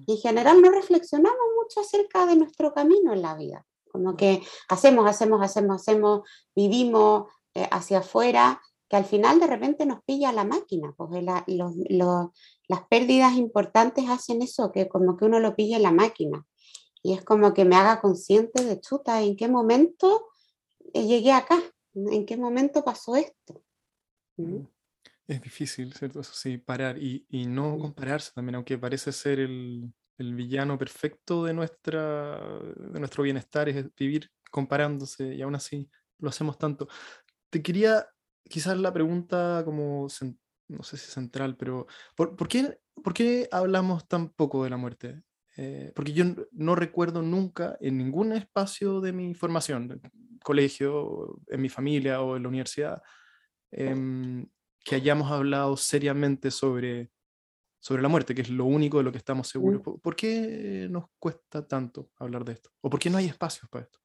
Y 0.06 0.12
en 0.12 0.18
general 0.18 0.62
no 0.62 0.70
reflexionamos 0.70 1.38
mucho 1.56 1.80
acerca 1.80 2.24
de 2.24 2.36
nuestro 2.36 2.72
camino 2.72 3.12
en 3.12 3.20
la 3.20 3.34
vida. 3.34 3.66
Como 3.90 4.16
que 4.16 4.42
hacemos, 4.68 5.08
hacemos, 5.08 5.42
hacemos, 5.42 5.80
hacemos, 5.80 6.28
vivimos 6.54 7.26
eh, 7.54 7.68
hacia 7.70 7.98
afuera 7.98 8.60
que 8.88 8.96
al 8.96 9.04
final 9.04 9.38
de 9.38 9.46
repente 9.46 9.86
nos 9.86 10.02
pilla 10.02 10.32
la 10.32 10.44
máquina, 10.44 10.92
porque 10.96 11.22
las 11.22 12.82
pérdidas 12.88 13.34
importantes 13.34 14.08
hacen 14.08 14.42
eso, 14.42 14.72
que 14.72 14.88
como 14.88 15.16
que 15.16 15.26
uno 15.26 15.38
lo 15.38 15.54
pilla 15.54 15.76
en 15.76 15.84
la 15.84 15.92
máquina. 15.92 16.44
Y 17.00 17.14
es 17.14 17.24
como 17.24 17.54
que 17.54 17.64
me 17.64 17.76
haga 17.76 18.00
consciente 18.00 18.64
de 18.64 18.80
chuta, 18.80 19.22
¿en 19.22 19.36
qué 19.36 19.46
momento 19.46 20.28
llegué 20.92 21.30
acá? 21.30 21.62
¿En 21.94 22.26
qué 22.26 22.36
momento 22.36 22.82
pasó 22.82 23.14
esto? 23.14 23.62
¿Mm? 24.36 24.54
Mm. 24.54 24.68
Es 25.28 25.40
difícil, 25.40 25.92
¿cierto? 25.92 26.18
Eso 26.18 26.32
sí, 26.34 26.58
parar 26.58 26.98
y, 26.98 27.24
y 27.28 27.46
no 27.46 27.78
compararse 27.78 28.32
también, 28.34 28.56
aunque 28.56 28.76
parece 28.76 29.12
ser 29.12 29.38
el, 29.38 29.92
el, 30.20 30.34
villano 30.34 30.78
perfecto 30.78 31.44
de, 31.44 31.54
nuestra, 31.54 32.38
de 32.76 32.98
nuestro 32.98 33.22
bienestar, 33.22 33.68
es 33.68 33.86
vivir 33.94 34.30
comparándose 34.50 35.34
y 35.34 35.42
aún 35.42 35.54
así 35.54 35.88
lo 36.18 36.28
hacemos 36.28 36.58
tanto. 36.58 36.88
Te 37.50 37.62
quería 37.62 38.06
quizás 38.48 38.78
la 38.78 38.92
pregunta 38.92 39.62
como, 39.64 40.08
no 40.68 40.82
sé 40.82 40.96
si 40.96 41.10
central, 41.10 41.56
pero 41.56 41.86
¿por, 42.16 42.36
¿por, 42.36 42.48
qué, 42.48 42.78
¿por 43.02 43.14
qué 43.14 43.48
hablamos 43.50 44.06
tan 44.06 44.30
poco 44.30 44.64
de 44.64 44.70
la 44.70 44.76
muerte? 44.76 45.22
Eh, 45.56 45.92
porque 45.94 46.12
yo 46.12 46.24
no 46.52 46.74
recuerdo 46.74 47.22
nunca 47.22 47.76
en 47.80 47.98
ningún 47.98 48.32
espacio 48.32 49.00
de 49.00 49.12
mi 49.12 49.34
formación, 49.34 50.00
colegio, 50.42 51.38
en 51.48 51.60
mi 51.60 51.68
familia 51.68 52.22
o 52.22 52.36
en 52.36 52.44
la 52.44 52.48
universidad, 52.48 53.02
em, 53.70 54.48
que 54.84 54.94
hayamos 54.94 55.30
hablado 55.30 55.76
seriamente 55.76 56.50
sobre, 56.50 57.10
sobre 57.80 58.02
la 58.02 58.08
muerte, 58.08 58.34
que 58.34 58.42
es 58.42 58.50
lo 58.50 58.66
único 58.66 58.98
de 58.98 59.04
lo 59.04 59.10
que 59.10 59.18
estamos 59.18 59.48
seguros. 59.48 59.80
Mm. 59.84 59.98
¿Por, 60.00 60.14
qué 60.14 60.86
nos 60.90 61.06
cuesta 61.18 61.66
tanto 61.66 62.10
hablar 62.18 62.44
de 62.44 62.52
esto? 62.52 62.70
¿O 62.82 62.90
por 62.90 63.00
qué 63.00 63.08
no 63.08 63.18
hay 63.18 63.26
espacios 63.26 63.68
para 63.70 63.84
esto? 63.84 63.98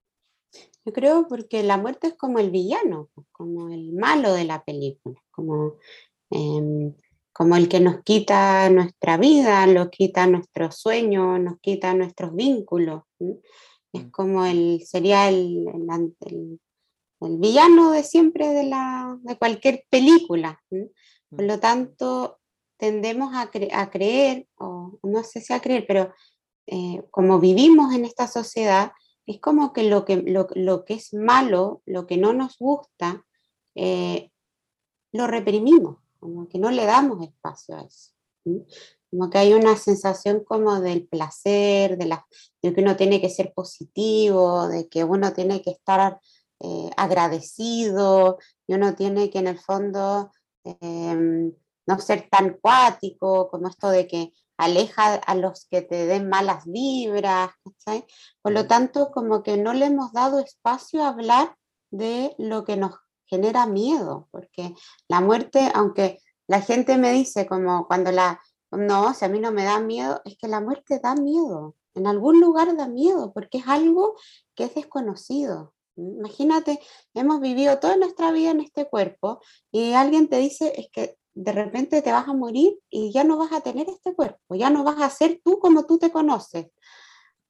Yo 0.86 0.94
creo 0.94 1.28
porque 1.28 1.62
la 1.64 1.78
muerte 1.78 2.08
es 2.08 2.14
como 2.16 2.40
el 2.40 2.50
villano, 2.50 3.10
como 3.34 3.70
el 3.70 3.92
malo 3.92 4.34
de 4.34 4.46
la 4.46 4.64
película, 4.64 5.22
como, 5.30 5.76
em, 6.30 6.94
como 7.34 7.58
el 7.58 7.68
que 7.68 7.82
nos 7.82 8.02
quita 8.04 8.70
nuestra 8.70 9.18
vida, 9.18 9.68
nos 9.68 9.90
quita 9.90 10.26
nuestros 10.28 10.78
sueños, 10.78 11.40
nos 11.42 11.60
quita 11.60 11.94
nuestros 11.94 12.34
vínculos. 12.34 13.04
Es 13.92 14.06
mm. 14.06 14.10
como 14.12 14.46
el, 14.46 14.84
sería 14.86 15.28
el, 15.28 15.68
el, 15.68 16.60
el, 17.20 17.38
villano 17.38 17.92
de 17.92 18.04
siempre 18.04 18.48
de, 18.48 18.64
la, 18.64 19.18
de 19.22 19.38
cualquier 19.38 19.84
película. 19.90 20.64
Por 20.70 21.44
mm. 21.44 21.48
lo 21.48 21.60
tanto, 21.60 22.40
tendemos 22.78 23.34
a, 23.36 23.50
creer, 23.50 24.48
o 24.58 25.00
no 25.04 25.24
sé 25.24 25.42
si 25.42 25.54
a 25.54 25.62
creer, 25.62 25.86
pero 25.88 26.14
eh, 26.68 27.04
como 27.12 27.40
vivimos 27.40 27.94
en 27.94 28.06
esta 28.06 28.28
sociedad, 28.28 28.92
es 29.26 29.40
como 29.40 29.74
que 29.74 29.84
lo 29.84 30.06
que, 30.06 30.18
lo, 30.18 30.86
que 30.86 30.94
es 30.94 31.14
malo, 31.14 31.82
lo 31.86 32.06
que 32.06 32.18
no 32.18 32.34
nos 32.34 32.58
gusta, 32.58 33.26
eh, 33.76 34.32
lo 35.12 35.28
reprimimos, 35.28 35.98
como 36.20 36.48
que 36.48 36.60
no 36.60 36.72
le 36.72 36.86
damos 36.86 37.22
espacio 37.24 37.78
a 37.78 37.82
eso. 37.82 38.12
Como 39.10 39.30
que 39.30 39.38
hay 39.38 39.54
una 39.54 39.76
sensación 39.78 40.44
como 40.44 40.82
del 40.82 41.08
placer, 41.08 41.98
de, 41.98 42.06
la, 42.06 42.28
de, 42.62 42.74
que 42.74 42.82
uno 42.82 42.96
tiene 42.96 43.22
que 43.22 43.30
ser 43.30 43.54
positivo, 43.54 44.68
de 44.68 44.88
que 44.90 45.04
uno 45.04 45.34
tiene 45.34 45.62
que 45.62 45.72
estar 45.72 46.20
eh, 46.60 46.90
agradecido, 46.98 48.38
y 48.68 48.74
uno 48.74 48.96
tiene 48.96 49.30
que 49.30 49.40
en 49.40 49.48
el 49.48 49.60
fondo 49.60 50.32
em, 50.64 51.54
no 51.88 52.00
ser 52.00 52.28
tan 52.30 52.58
cuático, 52.62 53.50
como 53.50 53.68
esto 53.68 53.90
de 53.90 54.08
que 54.08 54.34
aleja 54.58 55.16
a 55.16 55.36
los 55.36 55.68
que 55.70 55.82
te 55.82 56.06
den 56.06 56.30
malas 56.30 56.66
vibras, 56.66 57.52
Por 58.42 58.54
lo 58.54 58.68
tanto, 58.68 59.12
como 59.12 59.44
que 59.44 59.58
no 59.58 59.74
le 59.74 59.86
hemos 59.88 60.14
dado 60.14 60.40
espacio 60.40 61.04
a 61.04 61.10
hablar 61.10 61.56
de 61.92 62.36
lo 62.38 62.64
que 62.64 62.78
nos 62.78 62.94
genera 63.26 63.66
miedo, 63.66 64.28
porque 64.32 64.74
la 65.08 65.22
muerte, 65.22 65.72
aunque 65.74 66.20
la 66.48 66.62
gente 66.62 66.98
me 66.98 67.12
dice 67.12 67.48
como 67.48 67.88
cuando 67.88 68.12
la, 68.12 68.40
no, 68.72 69.14
si 69.14 69.26
a 69.26 69.30
mí 69.30 69.40
no 69.40 69.52
me 69.52 69.64
da 69.64 69.80
miedo, 69.80 70.22
es 70.26 70.38
que 70.38 70.48
la 70.48 70.62
muerte 70.62 71.00
da 71.00 71.16
miedo, 71.16 71.76
en 71.96 72.08
algún 72.08 72.40
lugar 72.40 72.76
da 72.76 72.88
miedo, 72.88 73.34
porque 73.34 73.60
es 73.60 73.68
algo 73.68 74.16
que 74.54 74.66
es 74.66 74.76
desconocido. 74.76 75.74
Imagínate, 75.98 76.80
hemos 77.14 77.40
vivido 77.40 77.80
toda 77.80 77.96
nuestra 77.96 78.32
vida 78.32 78.52
en 78.52 78.60
este 78.60 78.86
cuerpo 78.86 79.40
y 79.72 79.94
alguien 79.94 80.28
te 80.28 80.38
dice, 80.38 80.74
es 80.76 80.90
que 80.92 81.18
de 81.36 81.52
repente 81.52 82.02
te 82.02 82.12
vas 82.12 82.28
a 82.28 82.34
morir 82.34 82.80
y 82.90 83.12
ya 83.12 83.24
no 83.26 83.38
vas 83.38 83.52
a 83.52 83.62
tener 83.62 83.88
este 83.90 84.16
cuerpo, 84.16 84.56
ya 84.56 84.70
no 84.70 84.84
vas 84.84 85.02
a 85.02 85.10
ser 85.10 85.42
tú 85.44 85.60
como 85.60 85.86
tú 85.86 86.00
te 86.00 86.12
conoces. 86.12 86.68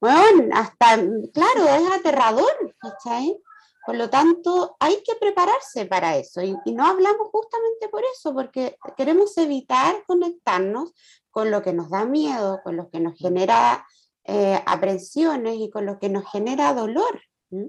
Bueno, 0.01 0.53
hasta, 0.53 0.97
claro, 1.33 1.67
es 1.67 1.91
aterrador, 1.91 2.75
¿cachai? 2.79 3.39
Por 3.85 3.95
lo 3.95 4.09
tanto, 4.09 4.75
hay 4.79 5.03
que 5.03 5.15
prepararse 5.19 5.85
para 5.85 6.17
eso 6.17 6.41
y, 6.41 6.57
no 6.73 6.85
hablamos 6.85 7.29
justamente 7.31 7.87
por 7.89 8.01
eso, 8.15 8.33
porque 8.33 8.77
queremos 8.97 9.37
evitar 9.37 10.03
conectarnos 10.07 10.93
con 11.29 11.51
lo 11.51 11.61
que 11.61 11.71
nos 11.71 11.91
da 11.91 12.05
miedo, 12.05 12.61
con 12.63 12.77
lo 12.77 12.89
que 12.89 12.99
nos 12.99 13.15
genera 13.15 13.85
eh, 14.23 14.59
aprensiones 14.65 15.57
y 15.59 15.69
con 15.69 15.85
lo 15.85 15.99
que 15.99 16.09
nos 16.09 16.29
genera 16.31 16.73
dolor. 16.73 17.21
Mm. 17.51 17.67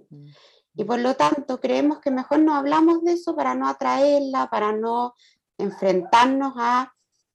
Y 0.79 0.85
por 0.85 0.99
lo 1.01 1.15
tanto, 1.17 1.61
creemos 1.61 2.01
que 2.01 2.11
mejor 2.11 2.39
no 2.41 2.55
hablamos 2.55 3.03
de 3.03 3.13
eso 3.13 3.35
para 3.35 3.55
no 3.55 3.69
atraerla, 3.69 4.49
para 4.51 4.73
no 4.73 5.15
enfrentarnos 5.59 6.55
a 6.57 6.92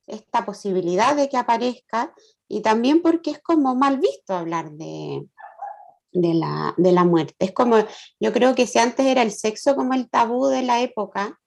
esta 0.07 0.45
posibilidad 0.45 1.15
de 1.15 1.29
que 1.29 1.37
aparezca 1.37 2.13
y 2.47 2.61
también 2.61 3.01
porque 3.01 3.31
es 3.31 3.39
como 3.39 3.75
mal 3.75 3.97
visto 3.99 4.33
hablar 4.33 4.71
de, 4.71 5.25
la, 6.11 6.73
de 6.77 6.91
la 6.91 7.03
muerte. 7.03 7.35
Es 7.39 7.53
como, 7.53 7.77
yo 8.19 8.33
creo 8.33 8.55
que 8.55 8.67
si 8.67 8.79
antes 8.79 9.05
era 9.05 9.21
el 9.21 9.31
sexo 9.31 9.75
como 9.75 9.93
el 9.93 10.09
tabú 10.09 10.47
de 10.47 10.63
la 10.63 10.81
época, 10.81 11.39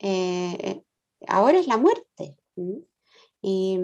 eh, 0.00 0.82
ahora 1.26 1.58
es 1.58 1.68
la 1.68 1.76
muerte. 1.76 2.36
Y, 3.40 3.78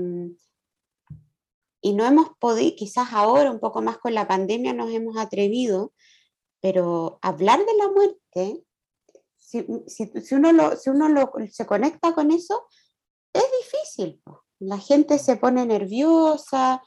y 1.81 1.93
no 1.93 2.05
hemos 2.07 2.31
podido, 2.41 2.75
quizás 2.77 3.13
ahora 3.13 3.51
un 3.51 3.61
poco 3.61 3.83
más 3.83 3.99
con 3.99 4.15
la 4.15 4.27
pandemia 4.27 4.73
nos 4.73 4.91
hemos 4.91 5.17
atrevido, 5.17 5.93
pero 6.61 7.19
hablar 7.23 7.61
de 7.61 7.77
la 7.77 7.89
muerte 7.89 8.65
si, 9.87 10.35
uno, 10.35 10.53
lo, 10.53 10.77
si 10.77 10.91
uno 10.91 11.09
lo, 11.09 11.33
se 11.51 11.67
conecta 11.67 12.15
con 12.15 12.31
eso, 12.31 12.67
es 13.33 13.45
difícil. 13.63 14.23
La 14.59 14.79
gente 14.79 15.19
se 15.19 15.37
pone 15.37 15.67
nerviosa, 15.67 16.83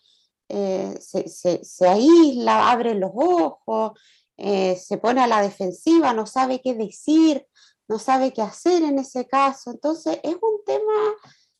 eh, 0.49 0.97
se, 0.99 1.27
se, 1.27 1.87
aísla, 1.87 2.71
abre 2.71 2.95
los 2.95 3.11
ojos, 3.13 3.99
eh, 4.37 4.75
se 4.75 4.97
pone 4.97 5.21
a 5.21 5.27
la 5.27 5.41
defensiva, 5.41 6.13
no 6.13 6.25
sabe 6.25 6.61
qué 6.61 6.73
decir, 6.73 7.45
no 7.87 7.99
sabe 7.99 8.33
qué 8.33 8.41
hacer 8.41 8.83
en 8.83 8.99
ese 8.99 9.27
caso. 9.27 9.71
Entonces, 9.71 10.19
es 10.23 10.35
un 10.35 10.63
tema 10.65 11.15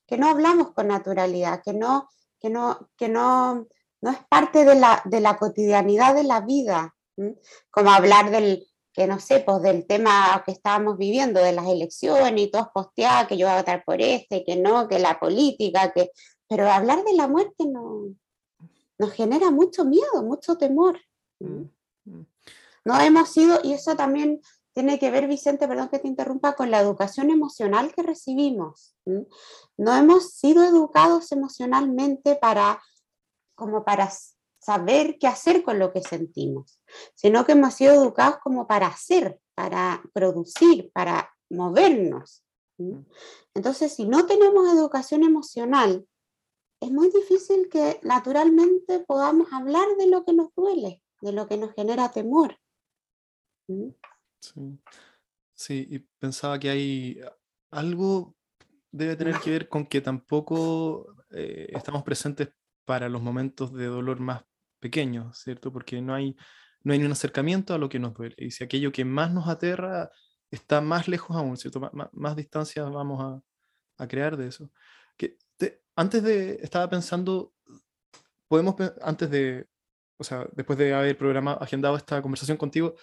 que 0.06 0.18
no 0.18 0.30
hablamos 0.30 0.74
con 0.74 0.88
naturalidad, 0.88 1.62
que 1.64 1.74
no, 1.74 2.10
que 2.40 2.50
no, 2.50 2.90
que 2.98 3.10
no, 3.10 3.68
no 4.02 4.12
es 4.12 4.20
parte 4.30 4.66
de 4.66 4.76
la, 4.76 5.02
de 5.06 5.22
la 5.22 5.38
cotidianidad 5.38 6.16
de 6.16 6.24
la 6.24 6.42
vida, 6.42 6.96
como 7.72 7.92
hablar 7.92 8.30
del, 8.32 8.67
que 8.98 9.06
no 9.06 9.20
sé, 9.20 9.42
pues 9.42 9.62
del 9.62 9.86
tema 9.86 10.42
que 10.44 10.52
estábamos 10.52 10.98
viviendo, 10.98 11.40
de 11.40 11.52
las 11.52 11.68
elecciones 11.68 12.42
y 12.42 12.50
todos 12.50 12.70
posteaban 12.74 13.28
que 13.28 13.38
yo 13.38 13.46
voy 13.46 13.54
a 13.54 13.60
votar 13.60 13.84
por 13.86 14.02
este, 14.02 14.44
que 14.44 14.56
no, 14.56 14.88
que 14.88 14.98
la 14.98 15.20
política, 15.20 15.94
que... 15.94 16.10
Pero 16.50 16.68
hablar 16.68 17.04
de 17.04 17.14
la 17.14 17.28
muerte 17.28 17.68
no, 17.68 18.16
nos 18.98 19.12
genera 19.12 19.52
mucho 19.52 19.86
miedo, 19.86 20.24
mucho 20.24 20.58
temor. 20.58 21.00
Mm, 21.40 21.66
mm. 22.06 22.26
No 22.86 23.00
hemos 23.00 23.30
sido, 23.30 23.60
y 23.64 23.74
eso 23.74 23.96
también 23.96 24.42
tiene 24.74 24.98
que 24.98 25.12
ver, 25.12 25.28
Vicente, 25.28 25.68
perdón 25.68 25.90
que 25.90 26.00
te 26.00 26.08
interrumpa, 26.08 26.56
con 26.56 26.72
la 26.72 26.82
educación 26.82 27.30
emocional 27.30 27.94
que 27.94 28.02
recibimos. 28.02 28.96
No 29.06 29.96
hemos 29.96 30.32
sido 30.32 30.64
educados 30.64 31.32
emocionalmente 31.32 32.36
para, 32.36 32.82
como 33.54 33.86
para 33.86 34.10
saber 34.60 35.18
qué 35.20 35.28
hacer 35.28 35.64
con 35.64 35.80
lo 35.80 35.92
que 35.92 36.02
sentimos, 36.02 36.82
sino 37.16 37.46
que 37.46 37.54
hemos 37.54 37.74
sido 37.74 37.94
educados 37.94 38.40
como 38.44 38.68
para 38.68 38.88
hacer, 38.88 39.40
para 39.56 40.02
producir, 40.14 40.92
para 40.94 41.34
movernos. 41.50 42.44
Mm. 42.78 43.00
Entonces, 43.54 43.94
si 43.94 44.06
no 44.06 44.26
tenemos 44.26 44.72
educación 44.74 45.24
emocional, 45.24 46.06
es 46.82 46.92
muy 46.92 47.10
difícil 47.10 47.70
que 47.70 48.00
naturalmente 48.04 49.00
podamos 49.00 49.52
hablar 49.52 49.88
de 49.98 50.08
lo 50.08 50.24
que 50.26 50.34
nos 50.34 50.54
duele, 50.56 51.02
de 51.22 51.32
lo 51.32 51.48
que 51.48 51.58
nos 51.58 51.74
genera 51.74 52.12
temor. 52.12 52.58
¿Mm? 53.68 53.90
Sí. 55.56 55.88
y 55.90 56.00
pensaba 56.20 56.60
que 56.60 56.70
hay 56.70 57.20
algo 57.72 58.38
debe 58.92 59.16
tener 59.16 59.40
que 59.40 59.52
ver 59.52 59.70
con 59.70 59.86
que 59.86 60.02
tampoco 60.02 61.16
eh, 61.32 61.68
estamos 61.72 62.04
presentes 62.04 62.50
para 62.88 63.10
los 63.10 63.22
momentos 63.22 63.74
de 63.74 63.88
dolor 63.88 64.22
más 64.22 64.46
pequeños, 64.80 65.38
¿cierto? 65.40 65.74
Porque 65.74 66.02
no 66.02 66.16
hay, 66.16 66.38
no 66.84 66.94
hay 66.94 67.04
un 67.04 67.12
acercamiento 67.12 67.74
a 67.74 67.78
lo 67.78 67.90
que 67.90 68.00
nos 68.00 68.14
duele. 68.14 68.36
Y 68.38 68.52
si 68.52 68.64
aquello 68.64 68.94
que 68.94 69.04
más 69.04 69.30
nos 69.34 69.50
aterra 69.50 70.10
está 70.50 70.80
más 70.80 71.10
lejos 71.10 71.36
aún, 71.36 71.58
¿cierto? 71.58 71.82
más 72.14 72.36
distancia 72.38 72.84
vamos 72.86 73.44
a, 74.00 74.04
a, 74.04 74.08
crear 74.08 74.38
de 74.38 74.48
eso. 74.48 74.72
Que 75.18 75.38
antes 75.98 76.24
de, 76.24 76.60
estaba 76.62 76.90
pensando, 76.90 77.54
podemos, 78.48 78.76
antes 79.02 79.30
de, 79.30 79.68
o 80.18 80.24
sea, 80.24 80.48
después 80.54 80.80
de 80.80 80.94
haber 80.94 81.18
programado, 81.18 81.62
agendado 81.62 81.98
esta 81.98 82.22
conversación 82.22 82.56
contigo, 82.56 82.96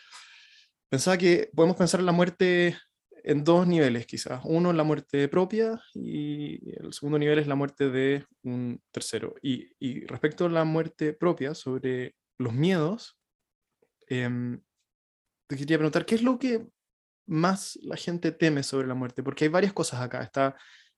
pensaba 0.88 1.18
que 1.18 1.50
podemos 1.54 1.76
pensar 1.76 2.00
en 2.00 2.06
la 2.06 2.12
muerte 2.12 2.78
en 3.24 3.42
dos 3.42 3.66
niveles 3.66 4.06
quizás. 4.06 4.42
Uno 4.44 4.72
la 4.72 4.84
muerte 4.84 5.28
propia 5.28 5.80
y 5.94 6.60
el 6.78 6.92
segundo 6.92 7.18
nivel 7.18 7.38
es 7.38 7.46
la 7.46 7.54
muerte 7.54 7.90
de 7.90 8.26
un 8.42 8.80
tercero. 8.92 9.34
Y, 9.42 10.04
respecto 10.06 10.44
a 10.44 10.50
la 10.50 10.64
muerte 10.64 11.14
propia, 11.14 11.54
sobre 11.54 12.14
los 12.38 12.52
miedos, 12.52 13.18
em, 14.08 14.60
te 15.48 15.56
quería 15.56 15.78
preguntar, 15.78 16.04
¿qué 16.04 16.16
es 16.16 16.22
lo 16.22 16.38
que 16.38 16.66
más 17.26 17.78
la 17.82 17.96
gente 17.96 18.30
teme 18.30 18.62
sobre 18.62 18.86
la 18.86 18.94
muerte? 18.94 19.22
Porque 19.22 19.44
hay 19.44 19.50
varias 19.50 19.72
cosas 19.72 20.02
acá. 20.02 20.22
Está 20.22 20.56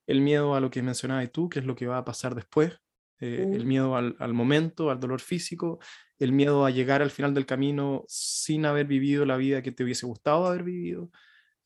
el 0.08 0.20
miedo 0.20 0.54
a 0.56 0.60
lo 0.60 0.68
que 0.70 0.82
mencionabas 0.82 1.30
tú, 1.30 1.48
que 1.48 1.60
es 1.60 1.64
lo 1.64 1.76
que 1.76 1.86
va 1.86 1.98
a 1.98 2.04
pasar 2.04 2.34
después, 2.34 2.72
eh, 3.20 3.48
el 3.52 3.66
miedo 3.66 3.96
al, 3.96 4.16
al, 4.18 4.34
momento, 4.34 4.90
al 4.90 5.00
dolor 5.00 5.20
físico, 5.20 5.78
el 6.18 6.32
miedo 6.32 6.64
a 6.66 6.70
llegar 6.70 7.02
al 7.02 7.10
final 7.10 7.34
del 7.34 7.46
camino 7.46 8.04
sin 8.08 8.66
haber 8.66 8.86
vivido 8.86 9.24
la 9.24 9.36
vida 9.36 9.62
que 9.62 9.72
te 9.72 9.84
hubiese 9.84 10.06
gustado 10.06 10.46
haber 10.46 10.64
vivido, 10.64 11.10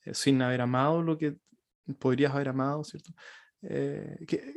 eh, 0.05 0.15
sin 0.15 0.41
haber 0.43 0.61
amado 0.61 1.03
lo 1.03 1.19
que 1.19 1.37
podrías 1.99 2.35
haber 2.35 2.49
amado, 2.49 2.85
¿cierto? 2.85 3.13
Eh, 3.63 4.25
que, 4.27 4.55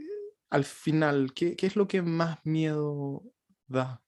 al 0.49 0.63
final, 0.63 1.33
¿qué, 1.33 1.55
¿qué, 1.55 1.67
es 1.67 1.75
lo 1.75 1.87
que 1.87 2.01
más 2.01 2.37
miedo 2.45 3.23
da? 3.67 4.01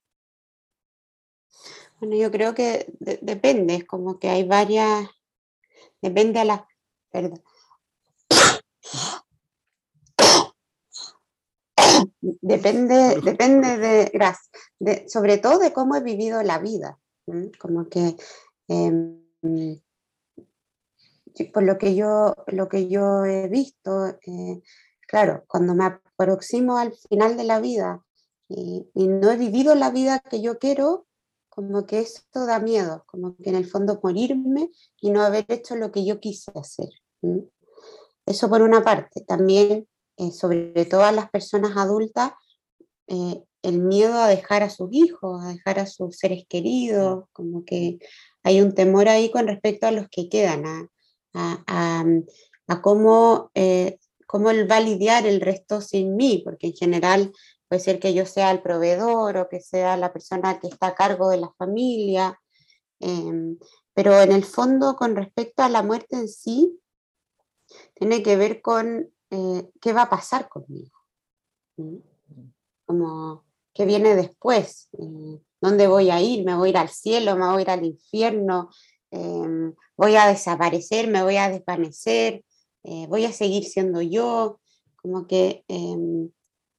Bueno, 1.99 2.15
yo 2.15 2.29
creo 2.29 2.53
que 2.53 2.93
depende, 2.99 3.75
es 3.75 3.85
como 3.85 4.19
que 4.19 4.29
hay 4.29 4.43
varias, 4.43 5.09
depende 6.01 6.39
a 6.39 6.45
la, 6.45 6.67
perdón. 7.09 7.41
Depende, 12.21 13.21
depende 13.21 13.77
de, 13.77 14.11
gracias, 14.13 14.49
de, 14.79 15.07
sobre 15.07 15.37
todo 15.37 15.59
de 15.59 15.73
cómo 15.73 15.95
he 15.95 16.03
vivido 16.03 16.43
la 16.43 16.59
vida, 16.59 16.99
como 17.59 17.87
que 17.87 18.15
em, 18.67 19.21
por 21.43 21.63
lo 21.63 21.77
que 21.77 21.95
yo, 21.95 22.35
lo 22.47 22.69
que 22.69 22.87
yo 22.87 23.25
he 23.25 23.47
visto, 23.47 24.07
eh, 24.07 24.61
claro, 25.07 25.43
cuando 25.47 25.75
me 25.75 25.85
aproximo 25.85 26.77
al 26.77 26.93
final 27.09 27.37
de 27.37 27.43
la 27.43 27.59
vida 27.59 28.03
y, 28.47 28.87
no 28.93 29.31
he 29.31 29.37
vivido 29.37 29.75
la 29.75 29.91
vida 29.91 30.19
que 30.19 30.41
yo 30.41 30.57
quiero, 30.59 31.07
como 31.49 31.85
que 31.85 31.99
esto 31.99 32.45
da 32.45 32.59
miedo, 32.59 33.03
como 33.07 33.35
que 33.37 33.49
en 33.49 33.55
el 33.55 33.65
fondo 33.65 33.99
morirme 34.01 34.71
y 35.01 35.11
no 35.11 35.21
haber 35.21 35.45
hecho 35.49 35.75
lo 35.75 35.91
que 35.91 36.05
yo 36.05 36.19
quise 36.19 36.51
hacer. 36.55 36.89
Eso 38.25 38.49
por 38.49 38.61
una 38.61 38.83
parte. 38.83 39.21
También, 39.21 39.87
eh, 40.17 40.31
sobre 40.31 40.85
todo 40.85 41.03
a 41.03 41.11
las 41.11 41.29
personas 41.29 41.77
adultas, 41.77 42.31
eh, 43.07 43.43
el 43.61 43.79
miedo 43.79 44.15
a 44.15 44.27
dejar 44.27 44.63
a 44.63 44.69
sus 44.69 44.89
hijos, 44.91 45.43
a 45.43 45.49
dejar 45.49 45.79
a 45.79 45.87
sus 45.87 46.17
seres 46.17 46.45
queridos, 46.47 47.25
como 47.33 47.65
que 47.65 47.99
hay 48.43 48.61
un 48.61 48.73
temor 48.73 49.07
ahí 49.09 49.31
con 49.31 49.47
respecto 49.47 49.87
a 49.87 49.91
los 49.91 50.07
que 50.09 50.29
quedan, 50.29 50.65
a, 50.65 50.89
a, 51.35 52.81
cómo, 52.81 53.51
eh, 53.53 53.99
cómo 54.25 54.49
él 54.49 54.69
va 54.69 54.77
a 54.77 54.81
lidiar 54.81 55.25
el 55.27 55.41
resto 55.41 55.81
sin 55.81 56.15
mí, 56.15 56.41
porque 56.43 56.67
en 56.67 56.73
general 56.73 57.33
puede 57.67 57.81
ser 57.81 57.99
que 57.99 58.13
yo 58.13 58.25
sea 58.25 58.51
el 58.51 58.61
proveedor 58.61 59.37
o 59.37 59.49
que 59.49 59.59
sea 59.59 59.97
la 59.97 60.13
persona 60.13 60.59
que 60.59 60.67
está 60.67 60.87
a 60.87 60.95
cargo 60.95 61.29
de 61.29 61.37
la 61.37 61.51
familia, 61.57 62.39
em, 62.99 63.57
pero 63.93 64.19
en 64.21 64.31
el 64.31 64.45
fondo 64.45 64.95
con 64.95 65.15
respecto 65.15 65.63
a 65.63 65.69
la 65.69 65.83
muerte 65.83 66.15
en 66.17 66.27
sí, 66.27 66.79
tiene 67.93 68.21
que 68.23 68.35
ver 68.37 68.61
con 68.61 69.09
eh, 69.31 69.69
qué 69.81 69.93
va 69.93 70.03
a 70.03 70.09
pasar 70.09 70.47
conmigo, 70.47 70.97
como 72.85 73.43
qué 73.73 73.85
viene 73.85 74.15
después, 74.15 74.89
eh, 74.93 75.41
dónde 75.59 75.87
voy 75.87 76.09
a 76.11 76.21
ir, 76.21 76.45
me 76.45 76.55
voy 76.55 76.69
a 76.69 76.71
ir 76.71 76.77
al 76.77 76.89
cielo, 76.89 77.35
me 77.35 77.47
voy 77.47 77.59
a 77.59 77.61
ir 77.61 77.69
al 77.69 77.85
infierno, 77.85 78.69
Em, 79.15 79.73
voy 79.95 80.15
a 80.17 80.27
desaparecer, 80.27 81.07
me 81.07 81.23
voy 81.23 81.37
a 81.37 81.49
desvanecer, 81.49 82.43
eh, 82.83 83.07
voy 83.07 83.23
a 83.25 83.31
seguir 83.31 83.63
siendo 83.63 84.01
yo, 84.01 84.59
como 84.97 85.25
que 85.25 85.63
em, 85.69 86.31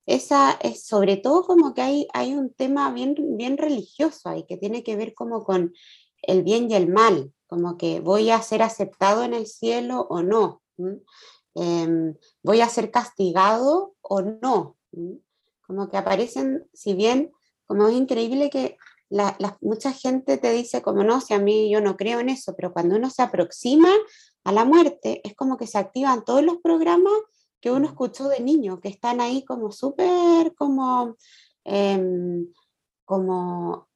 esa 0.05 0.53
es 0.63 0.85
sobre 0.85 1.17
todo 1.17 1.45
como 1.47 1.73
que 1.73 1.81
hay, 1.81 2.09
hay 2.13 2.35
un 2.35 2.53
tema 2.53 2.93
bien, 2.93 3.15
bien 3.39 3.57
religioso 3.57 4.29
ahí 4.29 4.45
que 4.45 4.59
tiene 4.59 4.83
que 4.85 4.97
ver 4.97 5.15
como 5.15 5.45
con 5.45 5.73
el 6.23 6.43
bien 6.43 6.71
y 6.71 6.75
el 6.75 6.89
mal, 6.89 7.33
como 7.47 7.79
que 7.79 8.01
voy 8.01 8.31
a 8.31 8.43
ser 8.43 8.63
aceptado 8.63 9.25
en 9.25 9.33
el 9.33 9.47
cielo 9.47 10.07
o 10.11 10.23
no, 10.23 10.63
em, 11.55 12.15
voy 12.43 12.61
a 12.61 12.69
ser 12.69 12.91
castigado 12.91 13.95
o 14.03 14.21
no, 14.21 14.77
como 15.67 15.89
que 15.89 15.97
aparecen, 15.97 16.69
si 16.75 16.93
bien 16.93 17.33
como 17.67 17.89
es 17.89 17.95
increíble 17.95 18.51
que 18.51 18.77
la, 19.09 19.37
mucha 19.61 19.93
gente 19.93 20.39
te 20.39 20.51
dice 20.53 20.83
como 20.83 21.05
no, 21.05 21.21
si 21.21 21.35
a 21.35 21.39
mí 21.39 21.71
yo 21.71 21.81
no 21.81 21.97
creo 21.97 22.21
en 22.21 22.29
eso, 22.29 22.55
pero 22.57 22.73
cuando 22.73 22.97
uno 22.97 23.11
se 23.11 23.23
aproxima 23.23 23.89
a 24.45 24.53
la 24.53 24.65
muerte 24.65 25.21
es 25.25 25.35
como 25.35 25.57
que 25.57 25.67
se 25.67 25.79
activan 25.79 26.25
todos 26.25 26.43
los 26.43 26.59
programas 26.59 27.13
que 27.61 27.71
uno 27.71 27.87
escuchó 27.87 28.29
de 28.29 28.41
niño, 28.41 28.81
que 28.81 28.89
están 28.89 29.21
ahí 29.21 29.45
como 29.45 29.73
súper 29.73 30.55
como, 30.55 31.17
em, 31.65 32.53
como, 33.05 33.89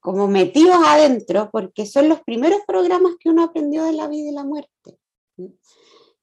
como 0.00 0.28
metidos 0.28 0.76
adentro, 0.86 1.50
porque 1.50 1.86
son 1.86 2.08
los 2.08 2.20
primeros 2.20 2.60
programas 2.66 3.14
que 3.18 3.30
uno 3.30 3.44
aprendió 3.44 3.84
de 3.84 3.92
la 3.92 4.08
vida 4.08 4.30
y 4.30 4.32
la 4.32 4.44
muerte. 4.44 4.98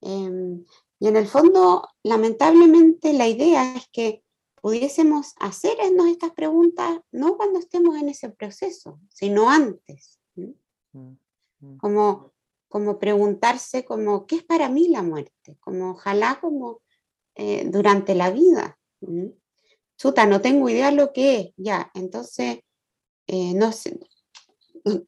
Em, 0.01 0.65
y 0.99 1.07
en 1.07 1.17
el 1.17 1.27
fondo, 1.27 1.87
lamentablemente, 2.03 3.13
la 3.13 3.27
idea 3.27 3.75
es 3.75 3.87
que 3.91 4.22
pudiésemos 4.63 5.33
hacernos 5.41 6.07
estas 6.07 6.31
preguntas 6.31 7.01
no 7.11 7.35
cuando 7.35 7.59
estemos 7.59 7.97
en 7.97 8.07
ese 8.07 8.29
proceso, 8.29 8.97
sino 9.09 9.49
antes. 9.49 10.21
Mm, 10.35 10.51
mm. 11.59 11.77
Como, 11.79 12.31
como 12.69 12.97
preguntarse 12.97 13.83
como, 13.83 14.25
¿qué 14.25 14.37
es 14.37 14.43
para 14.43 14.69
mí 14.69 14.87
la 14.87 15.03
muerte? 15.03 15.57
Como 15.59 15.91
ojalá 15.91 16.39
como 16.39 16.81
eh, 17.35 17.67
durante 17.69 18.15
la 18.15 18.31
vida. 18.31 18.79
Chuta, 19.97 20.25
no 20.25 20.39
tengo 20.39 20.69
idea 20.69 20.91
lo 20.91 21.11
que 21.11 21.41
es, 21.41 21.53
ya, 21.57 21.91
entonces 21.93 22.59
eh, 23.27 23.53
no, 23.53 23.73
sé, 23.73 23.99